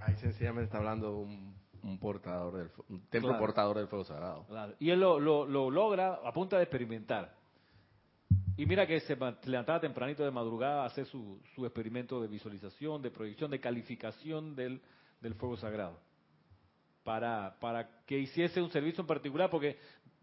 Ahí 0.00 0.16
sencillamente 0.16 0.64
está 0.64 0.78
hablando 0.78 1.18
un, 1.18 1.54
portador 1.98 2.56
del 2.56 2.70
un 2.88 3.00
templo 3.08 3.38
portador 3.38 3.78
del 3.78 3.88
fuego 3.88 4.04
sagrado. 4.04 4.46
Y 4.78 4.90
él 4.90 5.00
lo, 5.00 5.18
lo, 5.18 5.70
logra 5.70 6.20
a 6.24 6.32
punta 6.32 6.56
de 6.56 6.64
experimentar. 6.64 7.34
Y 8.56 8.66
mira 8.66 8.86
que 8.86 9.00
se 9.00 9.16
levantaba 9.44 9.80
tempranito 9.80 10.24
de 10.24 10.30
madrugada 10.30 10.82
a 10.82 10.86
hacer 10.86 11.06
su, 11.06 11.40
su 11.54 11.64
experimento 11.66 12.20
de 12.22 12.28
visualización, 12.28 13.02
de 13.02 13.10
proyección, 13.10 13.50
de 13.50 13.60
calificación 13.60 14.54
del, 14.54 14.80
del 15.20 15.34
fuego 15.34 15.56
sagrado 15.56 15.98
para, 17.04 17.56
para 17.60 17.88
que 18.06 18.18
hiciese 18.18 18.60
un 18.60 18.70
servicio 18.70 19.02
en 19.02 19.06
particular, 19.06 19.50
porque 19.50 19.78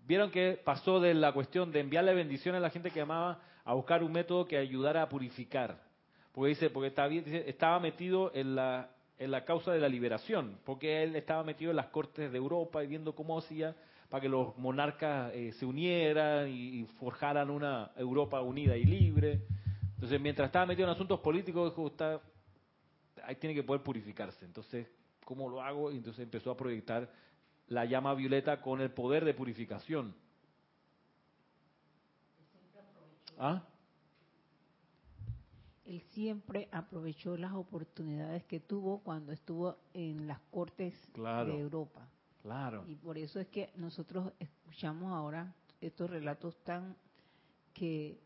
vieron 0.05 0.31
que 0.31 0.59
pasó 0.63 0.99
de 0.99 1.13
la 1.13 1.31
cuestión 1.31 1.71
de 1.71 1.79
enviarle 1.79 2.13
bendiciones 2.13 2.59
a 2.59 2.61
la 2.61 2.69
gente 2.69 2.91
que 2.91 3.01
amaba 3.01 3.39
a 3.63 3.73
buscar 3.73 4.03
un 4.03 4.11
método 4.11 4.45
que 4.45 4.57
ayudara 4.57 5.03
a 5.03 5.09
purificar. 5.09 5.79
Porque 6.33 6.49
dice, 6.49 6.69
porque 6.69 6.87
estaba, 6.87 7.13
estaba 7.13 7.79
metido 7.79 8.31
en 8.33 8.55
la, 8.55 8.89
en 9.21 9.29
la 9.29 9.45
causa 9.45 9.71
de 9.71 9.79
la 9.79 9.87
liberación, 9.87 10.57
porque 10.65 11.03
él 11.03 11.15
estaba 11.15 11.43
metido 11.43 11.69
en 11.69 11.77
las 11.77 11.87
cortes 11.87 12.31
de 12.31 12.37
Europa 12.39 12.83
y 12.83 12.87
viendo 12.87 13.13
cómo 13.13 13.37
hacía 13.37 13.75
para 14.09 14.19
que 14.19 14.27
los 14.27 14.57
monarcas 14.57 15.31
eh, 15.35 15.51
se 15.53 15.65
unieran 15.65 16.49
y, 16.49 16.85
forjaran 16.99 17.51
una 17.51 17.91
Europa 17.95 18.41
unida 18.41 18.75
y 18.75 18.83
libre. 18.83 19.43
Entonces, 19.93 20.19
mientras 20.19 20.47
estaba 20.47 20.65
metido 20.65 20.87
en 20.87 20.95
asuntos 20.95 21.19
políticos, 21.19 21.69
dijo, 21.69 21.87
está, 21.87 22.19
ahí 23.23 23.35
tiene 23.35 23.53
que 23.53 23.61
poder 23.61 23.83
purificarse. 23.83 24.43
Entonces, 24.43 24.87
¿cómo 25.23 25.47
lo 25.47 25.61
hago? 25.61 25.91
Y 25.91 25.97
entonces 25.97 26.23
empezó 26.23 26.49
a 26.49 26.57
proyectar 26.57 27.07
la 27.67 27.85
llama 27.85 28.15
violeta 28.15 28.59
con 28.59 28.81
el 28.81 28.89
poder 28.89 29.23
de 29.23 29.35
purificación. 29.35 30.15
¿Ah? 33.37 33.61
Él 35.91 35.99
siempre 36.13 36.69
aprovechó 36.71 37.35
las 37.35 37.51
oportunidades 37.51 38.45
que 38.45 38.61
tuvo 38.61 38.99
cuando 38.99 39.33
estuvo 39.33 39.75
en 39.93 40.25
las 40.25 40.39
cortes 40.49 40.93
de 41.13 41.59
Europa. 41.59 42.07
Claro. 42.41 42.85
Y 42.87 42.95
por 42.95 43.17
eso 43.17 43.41
es 43.41 43.47
que 43.49 43.73
nosotros 43.75 44.31
escuchamos 44.39 45.11
ahora 45.11 45.53
estos 45.81 46.09
relatos 46.09 46.55
tan 46.63 46.95
que 47.73 48.21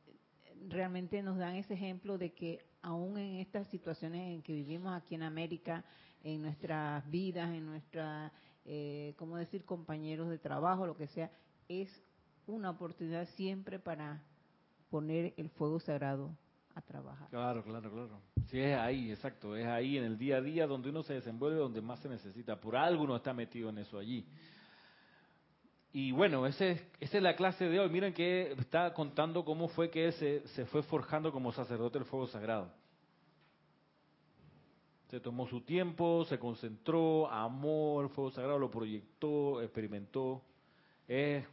realmente 0.70 1.24
nos 1.24 1.40
dan 1.40 1.56
ese 1.56 1.74
ejemplo 1.74 2.20
de 2.20 2.34
que 2.34 2.64
aún 2.84 3.18
en 3.18 3.38
estas 3.38 3.68
situaciones 3.70 4.36
en 4.36 4.44
que 4.44 4.54
vivimos 4.54 4.94
aquí 4.94 5.16
en 5.16 5.24
América, 5.24 5.84
en 6.24 6.44
nuestras 6.44 7.10
vidas, 7.10 7.50
en 7.50 7.66
nuestra, 7.66 8.32
eh, 8.66 9.16
¿cómo 9.18 9.38
decir?, 9.38 9.66
compañeros 9.66 10.30
de 10.30 10.38
trabajo, 10.38 10.86
lo 10.86 10.96
que 10.96 11.08
sea, 11.08 11.32
es 11.68 11.90
una 12.46 12.70
oportunidad 12.70 13.28
siempre 13.30 13.80
para 13.80 14.22
poner 14.92 15.34
el 15.38 15.50
fuego 15.50 15.80
sagrado 15.80 16.38
a 16.76 16.82
trabajar. 16.82 17.30
Claro, 17.30 17.64
claro, 17.64 17.90
claro. 17.90 18.22
Sí, 18.48 18.60
es 18.60 18.78
ahí, 18.78 19.10
exacto, 19.10 19.56
es 19.56 19.66
ahí 19.66 19.98
en 19.98 20.04
el 20.04 20.18
día 20.18 20.38
a 20.38 20.42
día 20.42 20.68
donde 20.68 20.90
uno 20.90 21.02
se 21.04 21.14
desenvuelve, 21.14 21.58
donde 21.58 21.82
más 21.82 22.00
se 22.02 22.10
necesita. 22.10 22.60
Por 22.60 22.76
algo 22.76 23.04
uno 23.04 23.16
está 23.16 23.34
metido 23.34 23.70
en 23.70 23.80
eso 23.80 23.98
allí. 23.98 24.28
Y 25.94 26.12
bueno, 26.12 26.46
ese, 26.46 26.90
esa 27.00 27.18
es 27.18 27.24
la 27.24 27.38
clase 27.38 27.70
de 27.70 27.80
hoy. 27.80 27.90
Miren 27.90 28.14
que 28.14 28.52
está 28.52 28.94
contando 28.94 29.46
cómo 29.46 29.70
fue 29.70 29.90
que 29.90 30.08
él 30.08 30.14
se, 30.14 30.66
fue 30.66 30.84
forjando 30.84 31.32
como 31.32 31.54
sacerdote 31.54 31.98
del 31.98 32.08
fuego 32.08 32.28
sagrado. 32.28 32.70
Se 35.10 35.22
tomó 35.22 35.48
su 35.48 35.62
tiempo, 35.62 36.26
se 36.26 36.38
concentró, 36.38 37.32
amó 37.32 38.02
el 38.02 38.10
fuego 38.10 38.32
sagrado, 38.32 38.60
lo 38.60 38.70
proyectó, 38.70 39.62
experimentó. 39.62 40.42
Es 41.08 41.46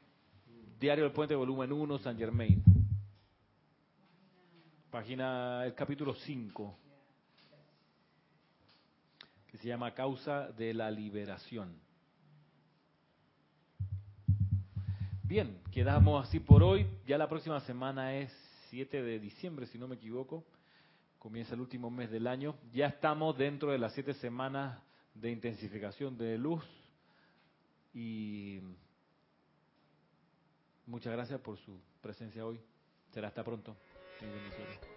Diario 0.81 1.05
del 1.05 1.13
Puente, 1.13 1.37
volumen 1.37 1.71
1, 1.71 1.99
San 1.99 2.19
Germain. 2.19 2.65
Página, 4.93 5.65
el 5.65 5.75
capítulo 5.75 6.15
5, 6.15 6.79
que 9.51 9.57
se 9.57 9.67
llama 9.67 9.95
Causa 9.95 10.49
de 10.53 10.75
la 10.75 10.91
Liberación. 10.91 11.75
Bien, 15.25 15.63
quedamos 15.73 16.29
así 16.29 16.41
por 16.41 16.63
hoy. 16.63 16.87
Ya 17.07 17.17
la 17.17 17.27
próxima 17.27 17.59
semana 17.61 18.15
es 18.17 18.31
7 18.69 19.03
de 19.03 19.19
diciembre, 19.19 19.65
si 19.67 19.79
no 19.79 19.89
me 19.89 19.97
equivoco 19.97 20.45
comienza 21.19 21.55
el 21.55 21.61
último 21.61 21.89
mes 21.89 22.11
del 22.11 22.27
año. 22.27 22.57
Ya 22.75 22.89
estamos 22.89 23.39
dentro 23.39 23.71
de 23.71 23.79
las 23.79 23.95
siete 23.95 24.13
semanas 24.15 24.79
de 25.15 25.31
intensificación 25.31 26.19
de 26.19 26.37
luz 26.37 26.65
y 27.95 28.61
muchas 30.85 31.13
gracias 31.13 31.41
por 31.41 31.57
su 31.59 31.81
presencia 32.01 32.45
hoy. 32.45 32.61
Será 33.13 33.29
hasta 33.29 33.45
pronto. 33.45 33.77
New 34.23 34.31
Venezuela. 34.31 34.92